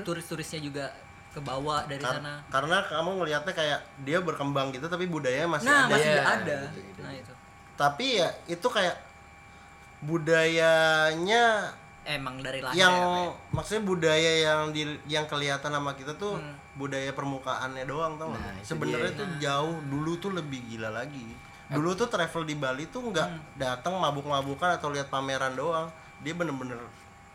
turis-turisnya 0.00 0.62
juga 0.62 0.88
ke 1.30 1.40
bawah 1.40 1.84
dari 1.84 1.98
Kar- 1.98 2.18
sana. 2.18 2.42
karena 2.48 2.82
kamu 2.84 3.10
ngelihatnya 3.16 3.52
kayak 3.52 3.80
dia 4.00 4.18
berkembang 4.18 4.70
gitu 4.70 4.84
tapi 4.84 5.06
budayanya 5.06 5.46
masih 5.48 5.66
Nah 5.66 5.78
ada 5.80 5.92
masih 5.92 6.10
Iya, 6.10 6.22
ada. 6.22 6.56
gitu, 6.66 6.78
gitu, 6.84 7.00
Nah 7.00 7.12
itu 7.14 7.32
tapi 7.74 8.06
ya 8.16 8.28
itu 8.46 8.66
kayak 8.66 8.96
budayanya 10.02 11.44
emang 12.02 12.40
dari 12.40 12.58
lahir. 12.58 12.74
yang 12.76 12.92
ya, 12.92 13.24
ya. 13.24 13.30
maksudnya 13.50 13.82
budaya 13.84 14.32
yang 14.42 14.60
di 14.70 14.82
yang 15.06 15.24
kelihatan 15.24 15.70
sama 15.70 15.92
kita 15.92 16.12
tuh 16.14 16.34
Hmm. 16.34 16.56
budaya 16.74 17.10
permukaannya 17.10 17.84
doang 17.84 18.16
tau? 18.16 18.32
Nah, 18.32 18.56
itu 18.56 18.66
sebenarnya 18.66 19.12
tuh 19.12 19.28
jauh 19.38 19.76
dulu 19.84 20.16
tuh 20.16 20.32
lebih 20.32 20.60
gila 20.66 20.90
lagi 20.90 21.36
dulu 21.68 21.94
tuh 21.94 22.08
travel 22.08 22.42
di 22.42 22.54
Bali 22.54 22.88
tuh 22.88 23.06
nggak 23.06 23.28
Hmm. 23.28 23.40
datang 23.54 23.94
mabuk-mabukan 23.94 24.74
atau 24.74 24.90
lihat 24.90 25.06
pameran 25.06 25.54
doang 25.54 25.86
dia 26.18 26.34
bener-bener 26.34 26.76
ke 26.76 26.90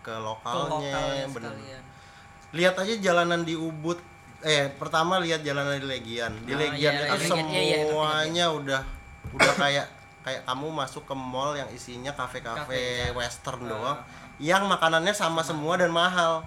Ke 0.06 0.14
lokalnya, 0.14 0.91
lokalnya 0.91 1.26
bener 1.32 1.52
sekalian. 1.54 1.84
Lihat 2.56 2.76
aja 2.76 2.93
jalanan 2.97 3.43
di 3.43 3.53
Ubud. 3.53 3.99
Eh 4.39 4.70
pertama 4.72 5.20
lihat 5.20 5.41
jalanan 5.41 5.76
di 5.76 5.84
Legian. 5.84 6.32
Di 6.41 6.53
Ah, 6.53 6.60
Legian 6.64 6.93
iya, 6.93 7.01
itu. 7.01 7.03
Iya, 7.03 7.12
iya, 7.12 7.18
itu 7.18 7.91
semuanya 7.91 8.45
udah 8.49 8.82
udah 9.32 9.53
kayak 9.53 9.86
kayak 10.22 10.41
kamu 10.43 10.68
masuk 10.72 11.03
ke 11.03 11.14
mall 11.14 11.53
yang 11.53 11.68
isinya 11.70 12.10
kafe-kafe 12.10 12.64
Kafe, 12.66 12.82
ya. 13.03 13.14
western 13.14 13.62
Ah. 13.62 13.70
doang 13.70 13.99
yang 14.38 14.64
makanannya 14.66 15.12
sama 15.12 15.41
semua 15.41 15.76
dan 15.76 15.89
mahal. 15.89 16.41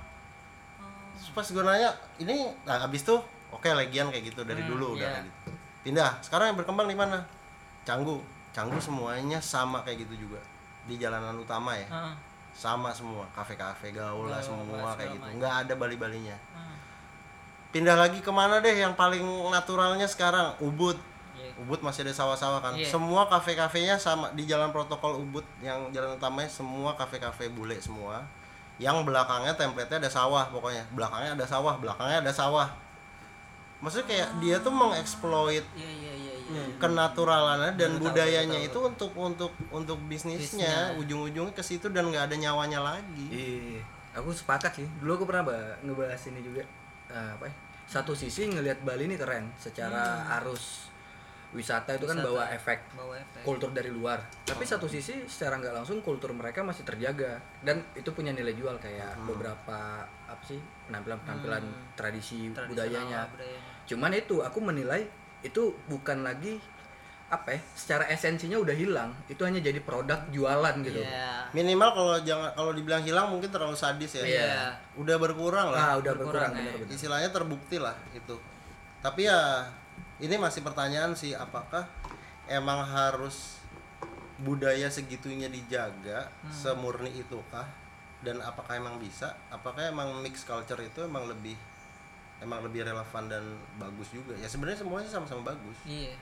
Terus 1.15 1.31
pas 1.31 1.47
gue 1.47 1.63
nanya 1.63 1.91
ini 2.17 2.49
nah 2.63 2.79
habis 2.79 3.03
tuh 3.03 3.19
oke 3.51 3.67
Legian 3.67 4.09
kayak 4.09 4.31
gitu 4.31 4.43
dari 4.43 4.63
Hmm, 4.63 4.71
dulu 4.71 4.87
udah 4.95 5.03
iya. 5.03 5.11
kayak 5.15 5.27
gitu. 5.27 5.51
Pindah 5.85 6.11
sekarang 6.21 6.53
yang 6.53 6.59
berkembang 6.59 6.87
di 6.87 6.97
mana? 6.97 7.19
Canggu. 7.83 8.21
Canggu 8.51 8.79
semuanya 8.79 9.39
sama 9.39 9.83
kayak 9.83 10.05
gitu 10.05 10.27
juga 10.27 10.41
di 10.85 10.97
jalanan 10.97 11.35
utama 11.35 11.75
ya. 11.75 11.87
Ah, 11.89 12.15
sama 12.59 12.91
semua 12.91 13.23
kafe-kafe 13.31 13.95
gaul 13.95 14.27
lah 14.27 14.43
semua 14.43 14.91
kayak 14.99 15.15
gitu. 15.15 15.39
nggak 15.39 15.55
ada 15.63 15.73
bali-balinya. 15.79 16.35
Ah. 16.51 16.75
pindah 17.71 17.95
lagi 17.95 18.19
ke 18.19 18.33
mana 18.35 18.59
deh 18.59 18.75
yang 18.75 18.99
paling 18.99 19.23
naturalnya 19.55 20.11
sekarang? 20.11 20.59
Ubud. 20.59 20.99
Iya. 21.39 21.55
Ubud 21.63 21.79
masih 21.87 22.03
ada 22.03 22.11
sawah-sawah 22.19 22.59
kan? 22.59 22.75
Iya. 22.75 22.91
semua 22.91 23.31
kafe-kafenya 23.31 23.95
sama 23.95 24.35
di 24.35 24.43
jalan 24.43 24.75
protokol 24.75 25.23
Ubud 25.23 25.47
yang 25.63 25.95
jalan 25.95 26.19
utamanya 26.19 26.51
semua 26.51 26.99
kafe-kafe 26.99 27.47
bule 27.55 27.79
semua. 27.79 28.27
Yang 28.83 29.07
belakangnya 29.07 29.55
template-nya 29.55 30.03
ada 30.03 30.11
sawah 30.11 30.51
pokoknya. 30.51 30.83
Belakangnya 30.91 31.39
ada 31.39 31.47
sawah 31.47 31.79
belakangnya 31.79 32.27
ada 32.27 32.33
sawah. 32.35 32.69
Maksudnya 33.79 34.07
kayak 34.11 34.29
dia 34.43 34.59
tuh 34.59 34.75
mengeksploit 34.75 35.63
Iya 35.79 35.91
iya 35.95 36.13
iya 36.19 36.28
iya. 36.49 36.65
kenaturalannya 36.79 37.73
dan 37.75 37.91
Betul, 37.93 38.03
budayanya 38.05 38.59
betul, 38.59 38.69
itu 38.69 38.79
untuk 38.87 39.13
untuk 39.15 39.53
untuk 39.71 39.99
bisnisnya 40.05 40.97
ujung-ujungnya 40.97 41.53
ke 41.53 41.61
situ 41.61 41.89
dan 41.89 42.07
nggak 42.07 42.27
ada 42.27 42.37
nyawanya 42.37 42.81
lagi 42.81 43.27
Iya, 43.29 43.81
aku 44.15 44.31
sepakat 44.31 44.73
sih. 44.75 44.87
Dulu 44.99 45.11
aku 45.15 45.25
pernah 45.25 45.45
ba- 45.45 45.77
ngebahas 45.81 46.23
ini 46.27 46.41
juga. 46.41 46.63
Eh, 47.07 47.31
apa 47.31 47.45
ya? 47.45 47.55
Satu 47.87 48.13
sisi 48.13 48.45
ngelihat 48.47 48.83
Bali 48.83 49.05
ini 49.05 49.15
keren 49.15 49.49
secara 49.55 50.05
arus 50.37 50.89
wisata 51.49 51.97
itu 51.97 52.05
kan 52.05 52.13
Wisata. 52.15 52.29
bawa 52.29 52.45
efek 52.51 52.79
Bawa 52.93 53.17
efek. 53.17 53.41
kultur 53.41 53.71
dari 53.71 53.89
luar. 53.89 54.21
Tapi 54.43 54.61
satu 54.63 54.85
sisi 54.85 55.25
secara 55.25 55.57
nggak 55.57 55.73
langsung 55.73 56.03
kultur 56.03 56.29
mereka 56.31 56.61
masih 56.61 56.85
terjaga 56.85 57.41
dan 57.63 57.81
itu 57.95 58.13
punya 58.13 58.29
nilai 58.31 58.53
jual 58.53 58.77
kayak 58.77 59.17
beberapa 59.25 59.79
apa 60.05 60.43
sih 60.45 60.61
penampilan-penampilan 60.85 61.65
tradisi, 61.95 62.53
Tradisional 62.53 62.69
budayanya. 62.69 63.19
lah, 63.19 63.29
budayanya. 63.33 63.63
Cuman 63.87 64.11
itu 64.13 64.37
aku 64.39 64.59
menilai 64.61 65.01
itu 65.41 65.63
bukan 65.87 66.21
lagi 66.21 66.59
apa 67.29 67.53
ya? 67.53 67.61
Secara 67.73 68.05
esensinya 68.07 68.57
udah 68.57 68.73
hilang. 68.73 69.13
Itu 69.27 69.43
hanya 69.43 69.59
jadi 69.59 69.79
produk 69.79 70.17
jualan 70.29 70.75
gitu. 70.81 70.99
Iya. 70.99 71.37
minimal 71.49 71.89
kalau 71.91 72.17
jangan 72.21 72.53
kalau 72.53 72.73
dibilang 72.73 73.01
hilang 73.01 73.27
mungkin 73.27 73.49
terlalu 73.49 73.73
sadis 73.73 74.13
ya 74.13 74.23
Iya. 74.23 74.69
udah 74.95 75.17
berkurang 75.17 75.69
lah 75.69 75.81
Ah, 75.83 75.95
udah 75.97 76.13
Berkurang, 76.13 76.53
berkurang, 76.53 76.53
ya. 76.53 76.61
bener-bener. 76.77 76.93
istilahnya 76.93 77.31
terbukti 77.31 77.77
lah 77.77 77.97
itu 78.13 78.37
tapi 78.99 79.25
ya 79.25 79.65
ini 80.19 80.37
masih 80.37 80.61
pertanyaan 80.61 81.15
sih 81.15 81.33
apakah 81.33 81.89
emang 82.45 82.85
harus 82.85 83.57
budaya 84.39 84.87
segitunya 84.87 85.49
dijaga 85.49 86.29
Hmm. 86.39 86.53
semurni 86.53 87.17
itukah 87.17 87.65
dan 88.21 88.39
apakah 88.41 88.77
emang 88.77 88.99
bisa 88.99 89.33
apakah 89.49 89.83
emang 89.85 90.21
mix 90.21 90.43
culture 90.43 90.79
itu 90.79 91.01
emang 91.01 91.25
lebih 91.25 91.57
emang 92.39 92.63
lebih 92.63 92.83
relevan 92.83 93.25
dan 93.27 93.45
bagus 93.77 94.09
juga. 94.11 94.33
Ya 94.35 94.47
sebenarnya 94.47 94.79
semuanya 94.79 95.07
sama-sama 95.07 95.43
bagus. 95.47 95.79
Iya. 95.85 96.15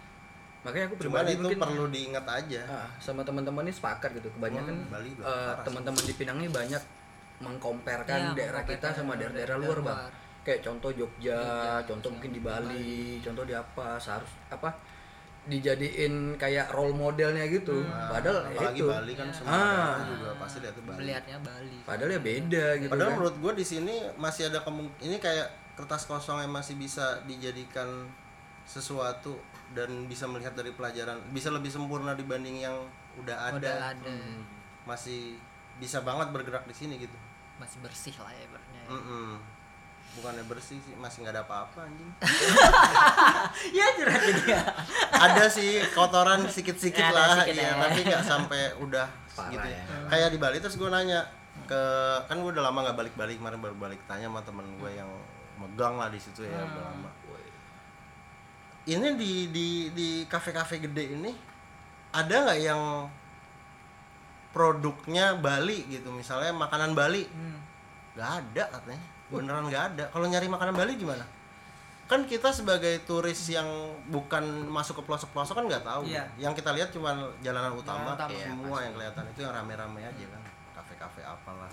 Makanya 0.62 0.84
aku 0.86 0.94
cuman 0.98 1.22
itu 1.24 1.38
mungkin 1.38 1.60
perlu 1.60 1.84
diingat 1.88 2.26
aja. 2.26 2.60
Ah, 2.66 2.88
sama 2.98 3.22
teman-teman 3.22 3.62
ini 3.62 3.70
sepakat 3.70 4.10
gitu. 4.14 4.28
Kebanyakan 4.32 4.74
Hmm, 4.82 4.98
sih. 4.98 5.14
teman-teman 5.62 6.02
di 6.02 6.14
Pinang 6.14 6.38
ini 6.38 6.48
banyak 6.48 6.82
mengkomparkan 7.38 8.18
Iya, 8.18 8.34
daerah 8.34 8.62
kita 8.64 8.88
sama 8.90 9.14
daerah-daerah 9.14 9.54
daerah 9.54 9.56
luar 9.60 9.78
bang. 9.82 10.08
kayak 10.42 10.60
contoh 10.62 10.90
Jogja, 10.90 11.36
Jogja, 11.36 11.74
contoh 11.84 12.08
mungkin 12.08 12.30
di 12.30 12.40
Bali. 12.40 12.66
Bali, 12.66 12.96
contoh 13.20 13.44
di 13.44 13.52
apa 13.52 13.86
seharus 13.96 14.30
apa 14.48 14.70
dijadiin 15.44 16.14
kayak 16.34 16.70
role 16.70 16.90
modelnya 16.92 17.46
gitu. 17.46 17.78
Hmm. 17.78 18.10
padahal 18.10 18.38
ya 18.44 18.50
apalagi 18.52 18.80
itu. 18.80 18.86
Bali 18.88 19.12
kan 19.14 19.28
semua 19.30 19.52
Ah. 19.52 19.94
juga 20.04 20.28
pasti 20.36 20.58
lihat 20.58 20.74
Bali. 20.76 20.98
Melihatnya 20.98 21.36
Bali. 21.38 21.78
Padahal 21.82 22.10
ya 22.10 22.20
beda 22.20 22.66
gitu 22.76 22.90
Padahal 22.90 23.06
kan. 23.06 23.16
menurut 23.16 23.36
gue 23.36 23.52
di 23.54 23.64
sini 23.64 23.94
masih 24.16 24.42
ada 24.48 24.58
kemungkinan 24.60 25.02
ini 25.04 25.16
kayak 25.18 25.48
kertas 25.76 26.04
kosong 26.04 26.40
yang 26.40 26.50
masih 26.50 26.74
bisa 26.74 27.04
dijadikan 27.22 28.08
sesuatu 28.62 29.36
dan 29.70 29.88
bisa 30.04 30.24
melihat 30.24 30.52
dari 30.52 30.70
pelajaran 30.70 31.20
bisa 31.30 31.48
lebih 31.48 31.68
sempurna 31.68 32.12
dibanding 32.12 32.60
yang 32.60 32.74
udah 33.16 33.36
ada, 33.46 33.56
udah 33.56 33.74
ada 33.92 34.08
Hmm. 34.08 34.42
masih 34.84 35.36
bisa 35.76 36.00
banget 36.00 36.30
bergerak 36.30 36.64
di 36.64 36.72
sini 36.72 36.96
gitu 36.98 37.14
masih 37.56 37.78
bersih 37.78 38.14
lah 38.16 38.30
ya 38.30 38.42
ibaratnya 38.42 38.80
ya. 38.80 38.88
Mm-mm. 38.90 39.28
bukannya 40.14 40.44
bersih 40.44 40.78
sih 40.78 40.94
masih 40.94 41.20
nggak 41.20 41.34
ada 41.34 41.42
apa-apa 41.42 41.78
anjing 41.82 42.08
ya 43.76 43.86
curhat 43.92 44.22
jadi 44.22 44.42
ya 44.46 44.60
ada 45.12 45.44
sih 45.46 45.82
kotoran 45.90 46.46
sedikit-sedikit 46.46 47.02
Ada 47.02 47.12
lah 47.12 47.28
sedikit 47.38 47.54
iya 47.54 47.66
ya. 47.66 47.74
tapi 47.78 47.98
nggak 48.02 48.24
sampai 48.24 48.60
udah 48.78 49.06
Parah 49.30 49.50
gitu 49.50 49.66
ya. 49.66 49.80
kayak 50.08 50.28
di 50.30 50.38
Bali 50.38 50.56
terus 50.56 50.74
gue 50.74 50.88
nanya 50.88 51.20
ke 51.66 51.82
kan 52.24 52.36
gue 52.36 52.48
udah 52.48 52.64
lama 52.64 52.78
nggak 52.82 52.96
balik-balik 52.96 53.36
kemarin 53.36 53.58
baru 53.58 53.76
balik 53.76 54.00
tanya 54.06 54.26
sama 54.26 54.40
temen 54.40 54.64
gue 54.76 54.90
yang 54.90 55.10
megang 55.56 55.96
lah 55.96 56.08
di 56.12 56.20
situ 56.20 56.44
ya 56.44 56.60
udah 56.60 56.82
lama. 56.92 57.10
Ini 58.86 59.18
di 59.18 59.50
di 59.50 59.90
di 59.90 60.08
kafe-kafe 60.30 60.78
gede 60.78 61.18
ini 61.18 61.34
ada 62.14 62.46
nggak 62.46 62.60
yang 62.62 63.10
produknya 64.54 65.36
Bali 65.36 65.84
gitu? 65.90 66.08
Misalnya 66.14 66.54
makanan 66.56 66.96
Bali. 66.96 67.28
Hmm. 67.28 67.60
nggak 68.16 68.30
ada 68.40 68.64
katanya. 68.72 69.04
Beneran 69.28 69.64
nggak 69.68 69.84
ada. 69.92 70.04
Kalau 70.08 70.24
nyari 70.24 70.48
makanan 70.48 70.72
Bali 70.72 70.96
gimana? 70.96 71.26
Kan 72.06 72.24
kita 72.24 72.54
sebagai 72.54 73.02
turis 73.04 73.50
yang 73.50 73.66
bukan 74.08 74.70
masuk 74.70 75.02
ke 75.02 75.10
pelosok-pelosok 75.10 75.54
kan 75.58 75.64
nggak 75.66 75.84
tahu. 75.84 76.02
Iya. 76.08 76.24
yang 76.40 76.54
kita 76.56 76.72
lihat 76.72 76.94
cuma 76.94 77.12
jalanan 77.42 77.74
utama, 77.76 78.14
utama. 78.14 78.32
Iya, 78.32 78.54
semua 78.54 78.78
yang 78.86 78.94
kelihatan. 78.96 79.22
Itu 79.34 79.40
yang 79.44 79.52
rame-rame 79.52 80.00
aja 80.06 80.24
kan. 80.30 80.42
Kafe-kafe 80.80 81.20
apalah. 81.26 81.68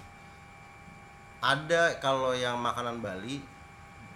Ada 1.39 2.01
kalau 2.01 2.33
yang 2.35 2.57
makanan 2.59 2.99
Bali 2.99 3.52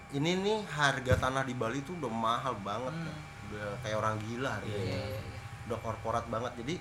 ini 0.09 0.39
nih 0.39 0.57
harga 0.65 1.19
tanah 1.19 1.43
di 1.43 1.51
Bali 1.51 1.83
tuh 1.83 1.97
udah 1.97 2.07
mahal 2.07 2.55
banget 2.61 2.93
kan. 2.93 3.15
udah 3.47 3.67
kayak 3.79 3.97
orang 3.97 4.15
gila 4.21 4.49
harganya. 4.53 4.99
Udah 5.67 5.77
korporat 5.79 6.25
banget. 6.27 6.51
Jadi 6.59 6.75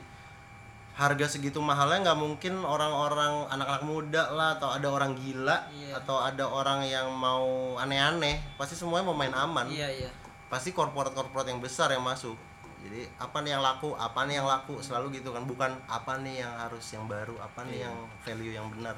harga 0.97 1.27
segitu 1.29 1.61
mahalnya 1.61 2.09
nggak 2.09 2.19
mungkin 2.19 2.65
orang-orang 2.65 3.45
anak-anak 3.53 3.85
muda 3.85 4.33
lah 4.33 4.57
atau 4.57 4.73
ada 4.73 4.89
orang 4.89 5.13
gila 5.13 5.69
Iya. 5.69 6.01
atau 6.01 6.17
ada 6.19 6.43
orang 6.43 6.83
yang 6.83 7.07
mau 7.13 7.77
aneh-aneh. 7.77 8.41
Pasti 8.57 8.75
semuanya 8.75 9.07
mau 9.07 9.15
main 9.15 9.31
aman. 9.31 9.67
Iya 9.69 9.87
iya. 9.91 10.11
Pasti 10.49 10.71
korporat-korporat 10.71 11.47
yang 11.47 11.59
besar 11.61 11.91
yang 11.91 12.03
masuk. 12.03 12.35
Jadi 12.83 13.03
apa 13.19 13.43
nih 13.43 13.59
yang 13.59 13.63
laku 13.67 13.93
apa 13.93 14.25
nih 14.25 14.39
yang 14.39 14.47
laku? 14.47 14.79
Selalu 14.79 15.19
gitu 15.19 15.35
kan. 15.35 15.43
Bukan 15.43 15.71
apa 15.87 16.23
nih 16.23 16.47
yang 16.47 16.55
harus 16.55 16.87
yang 16.95 17.05
baru 17.07 17.35
apa 17.39 17.67
nih 17.67 17.83
yang 17.83 17.95
value 18.23 18.55
yang 18.55 18.67
benar 18.71 18.95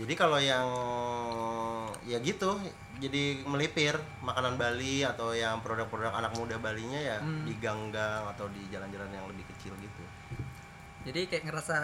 jadi 0.00 0.14
kalau 0.16 0.40
yang 0.40 0.66
ya 2.08 2.16
gitu 2.24 2.56
jadi 3.00 3.44
melipir 3.48 3.96
makanan 4.20 4.60
Bali 4.60 5.00
atau 5.04 5.32
yang 5.32 5.64
produk-produk 5.64 6.12
anak 6.12 6.36
muda 6.36 6.60
Balinya 6.60 7.00
ya 7.00 7.16
di 7.20 7.56
gang-gang 7.56 8.28
atau 8.36 8.44
di 8.52 8.60
jalan-jalan 8.68 9.08
yang 9.08 9.24
lebih 9.24 9.48
kecil 9.56 9.72
gitu. 9.80 10.02
Jadi 11.08 11.32
kayak 11.32 11.48
ngerasa 11.48 11.76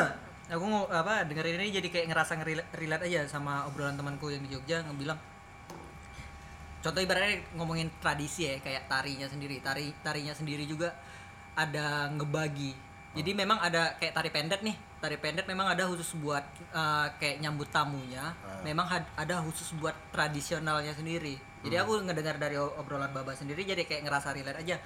aku 0.54 0.64
mau 0.68 0.84
apa 0.92 1.24
dengerin 1.24 1.60
ini 1.60 1.72
jadi 1.72 1.88
kayak 1.88 2.06
ngerasa 2.12 2.32
relate 2.76 3.04
aja 3.08 3.24
sama 3.24 3.64
obrolan 3.64 3.96
temanku 3.96 4.28
yang 4.28 4.44
di 4.44 4.52
Jogja 4.52 4.84
ngebilang 4.84 5.16
contoh 6.78 7.00
ibaratnya 7.02 7.42
ngomongin 7.58 7.88
tradisi 7.98 8.44
ya 8.44 8.60
kayak 8.60 8.92
tarinya 8.92 9.24
sendiri. 9.24 9.64
Tari 9.64 9.88
tarinya 10.04 10.36
sendiri 10.36 10.68
juga 10.68 10.92
ada 11.56 12.12
ngebagi 12.12 12.87
jadi 13.18 13.30
memang 13.34 13.58
ada 13.58 13.98
kayak 13.98 14.14
tari 14.14 14.30
pendet 14.30 14.62
nih. 14.62 14.72
Tari 14.98 15.14
pendet 15.14 15.42
memang 15.44 15.66
ada 15.66 15.82
khusus 15.84 16.14
buat 16.16 16.40
eh, 16.70 17.06
kayak 17.18 17.42
nyambut 17.42 17.66
tamunya. 17.68 18.30
Memang 18.62 18.86
had- 18.86 19.10
ada 19.14 19.42
khusus 19.42 19.74
buat 19.74 19.94
tradisionalnya 20.08 20.90
sendiri. 20.92 21.34
Jadi 21.58 21.74
aku 21.74 21.98
ngedengar 22.00 22.38
dari 22.38 22.54
obrolan 22.54 23.10
baba 23.10 23.34
sendiri 23.34 23.62
jadi 23.62 23.82
kayak 23.82 24.06
ngerasa 24.06 24.30
relate 24.30 24.62
aja. 24.62 24.78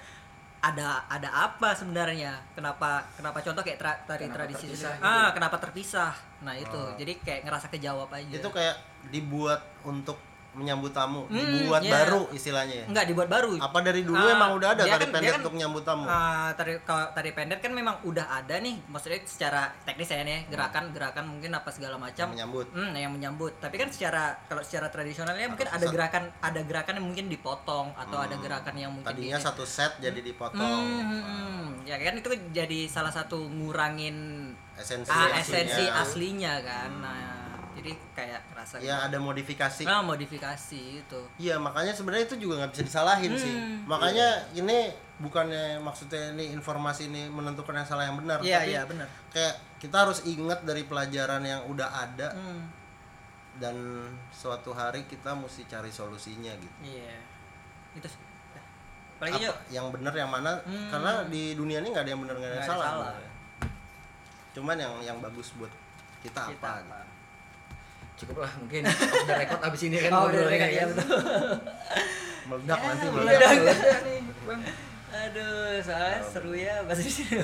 Ada 0.63 1.05
ada 1.07 1.29
apa 1.51 1.75
sebenarnya? 1.75 2.39
Kenapa 2.55 3.03
kenapa 3.13 3.43
contoh 3.43 3.61
kayak 3.61 3.79
tra- 3.79 4.01
tari 4.05 4.25
Kenapa 4.25 4.37
tradisi 4.47 4.65
terpisah 4.71 4.95
sendiri. 4.95 5.11
ah 5.11 5.29
kenapa 5.35 5.57
terpisah? 5.59 6.13
Nah 6.41 6.55
itu. 6.55 6.81
Jadi 6.97 7.13
kayak 7.19 7.41
ngerasa 7.45 7.67
kejawab 7.69 8.09
aja. 8.09 8.37
Itu 8.39 8.49
kayak 8.49 8.77
dibuat 9.11 9.61
untuk 9.83 10.17
menyambut 10.53 10.93
tamu. 10.93 11.25
Hmm, 11.27 11.41
dibuat 11.57 11.81
iya. 11.81 11.93
baru 11.95 12.29
istilahnya 12.31 12.75
ya? 12.75 12.87
Enggak 12.87 13.05
dibuat 13.09 13.27
baru. 13.27 13.57
Apa 13.57 13.79
dari 13.81 14.03
dulu 14.03 14.21
Ah, 14.21 14.33
emang 14.33 14.51
udah 14.55 14.69
ada 14.71 14.85
tari 14.85 14.93
kan- 14.99 15.11
pendek 15.11 15.31
kan, 15.31 15.41
untuk 15.41 15.53
menyambut 15.53 15.83
tamu? 15.83 16.05
ah, 16.05 16.53
tari 16.53 16.77
kalau 16.83 17.09
tari 17.11 17.31
pendek 17.31 17.59
kan 17.59 17.73
memang 17.73 17.97
udah 18.03 18.27
ada 18.29 18.57
nih. 18.57 18.77
Maksudnya 18.85 19.21
secara 19.25 19.73
teknis 19.83 20.07
ya 20.07 20.21
nih 20.21 20.45
gerakan 20.47 20.93
gerakan 20.93 21.25
mungkin 21.27 21.51
apa 21.51 21.69
segala 21.69 21.97
macam. 21.97 22.29
Menyambut. 22.29 22.69
Hmm, 22.71 22.93
yang 22.93 23.11
menyambut. 23.11 23.53
Tapi 23.59 23.75
kan 23.77 23.89
secara 23.89 24.37
kalau 24.45 24.61
secara 24.61 24.87
tradisionalnya 24.87 25.49
mungkin 25.49 25.67
ada 25.67 25.87
gerakan 25.87 26.29
ada 26.39 26.61
gerakan 26.61 26.95
yang 26.97 27.07
mungkin 27.07 27.27
dipotong 27.27 27.97
atau 27.97 28.19
ada 28.19 28.37
gerakan 28.37 28.75
yang 28.75 28.93
mungkin 28.93 29.09
tadinya 29.09 29.39
di- 29.39 29.45
satu 29.45 29.65
set 29.65 29.97
jadi 29.99 30.21
dipotong. 30.21 30.61
Hmm, 30.61 31.03
hmm, 31.03 31.23
hmm. 31.23 31.67
Ya 31.83 31.97
kan 31.97 32.15
itu 32.15 32.29
jadi 32.53 32.87
salah 32.87 33.11
satu 33.11 33.41
ngurangin 33.43 34.17
esensi 34.75 35.09
ah, 35.09 35.29
aslinya. 35.29 35.41
esensi 35.41 35.85
aslinya 35.89 36.55
kan. 36.61 36.91
Nah, 36.95 37.42
jadi 37.73 37.93
kayak 38.13 38.41
rasa 38.53 38.75
ya 38.79 39.09
ada 39.09 39.17
modifikasi 39.17 39.83
nah, 39.89 40.05
modifikasi 40.05 40.81
itu. 41.01 41.21
Iya 41.41 41.57
makanya 41.57 41.97
sebenarnya 41.97 42.29
itu 42.29 42.37
juga 42.47 42.63
nggak 42.63 42.73
bisa 42.77 42.85
disalahin 42.85 43.33
sih. 43.35 43.55
Hmm. 43.55 43.89
Makanya 43.89 44.45
ini 44.53 44.93
bukannya 45.23 45.81
maksudnya 45.81 46.35
ini 46.37 46.53
informasi 46.53 47.09
ini 47.09 47.31
menentukan 47.33 47.73
yang 47.73 47.89
salah 47.89 48.05
yang 48.05 48.19
benar. 48.19 48.43
Iya, 48.45 48.59
tapi 48.61 48.71
iya 48.75 48.83
benar. 48.85 49.09
Kayak 49.33 49.55
kita 49.81 49.97
harus 50.05 50.19
ingat 50.29 50.61
dari 50.69 50.83
pelajaran 50.85 51.43
yang 51.43 51.65
udah 51.71 51.89
ada 51.89 52.29
Hmm. 52.37 52.63
dan 53.57 53.77
suatu 54.33 54.73
hari 54.73 55.05
kita 55.09 55.33
mesti 55.33 55.65
cari 55.69 55.89
solusinya 55.93 56.53
gitu. 56.57 56.77
Iya. 56.85 57.17
Itu 57.97 58.09
sih. 58.09 58.21
Apalagi 59.17 59.47
Apa, 59.47 59.55
yang 59.71 59.87
benar 59.95 60.15
yang 60.19 60.31
mana? 60.31 60.59
Hmm. 60.67 60.91
Karena 60.91 61.23
di 61.31 61.55
dunia 61.55 61.79
ini 61.79 61.95
nggak 61.95 62.05
ada 62.05 62.11
yang 62.11 62.23
benar 62.27 62.37
nggak 62.43 62.51
ada 62.51 62.59
yang 62.59 62.67
salah. 62.67 62.87
salah. 62.91 63.07
sebenarnya. 63.15 63.31
Cuman 64.53 64.77
yang 64.77 64.95
yang 65.15 65.19
bagus 65.23 65.55
buat 65.57 65.71
kita, 66.27 66.51
kita 66.51 66.59
apa? 66.59 66.83
apa? 66.83 66.99
gitu. 67.07 67.12
Cukup 68.23 68.37
lah 68.43 68.53
mungkin 68.57 68.83
sudah 68.87 69.37
rekod 69.37 69.61
abis 69.61 69.81
ini 69.85 69.97
kan 69.99 70.11
Oh, 70.11 70.25
udah 70.25 70.39
ngobrolnya 70.39 70.67
iya, 70.67 70.81
kan. 70.81 70.89
betul. 70.93 71.21
Meledak 72.43 72.81
nanti 72.81 73.05
Ya, 73.05 73.11
meledak. 73.11 73.51
meledak. 73.53 74.77
Aduh, 75.13 75.77
soalnya 75.79 76.19
seru 76.25 76.53
ya 76.53 76.75
di 76.89 77.05
sini. 77.05 77.37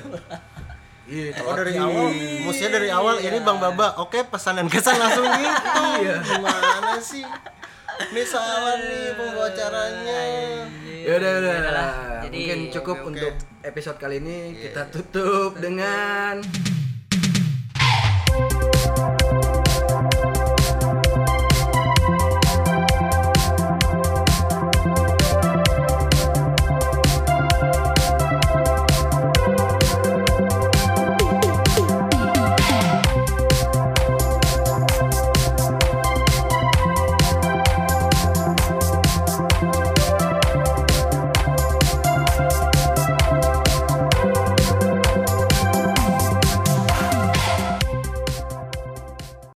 Iya, 1.05 1.41
Oh 1.41 1.53
dari 1.53 1.73
awal, 1.75 2.07
nih. 2.11 2.45
mestinya 2.45 2.71
dari 2.75 2.89
awal 2.91 3.17
ini 3.19 3.39
Bang 3.41 3.57
Baba, 3.57 3.97
oke 3.97 4.29
pesan 4.29 4.57
dan 4.57 4.69
kesan 4.69 4.95
langsung 4.95 5.25
gitu. 5.25 5.83
Iya. 6.05 6.15
Gimana 6.21 6.97
sih? 6.99 7.25
Ini 7.99 8.23
salah 8.23 8.77
nih 8.77 9.13
pembawa 9.13 9.49
caranya. 9.51 10.21
Ya 10.85 11.13
udah 11.15 11.33
udah. 11.35 11.57
Jadi, 12.23 12.37
Mungkin 12.39 12.61
cukup 12.71 12.97
oke, 12.97 13.03
oke. 13.03 13.11
untuk 13.11 13.33
episode 13.63 13.97
kali 13.97 14.17
ini 14.19 14.37
Iya, 14.53 14.61
kita 14.69 14.83
iya. 14.83 14.93
tutup 14.93 15.51
dengan 15.57 16.35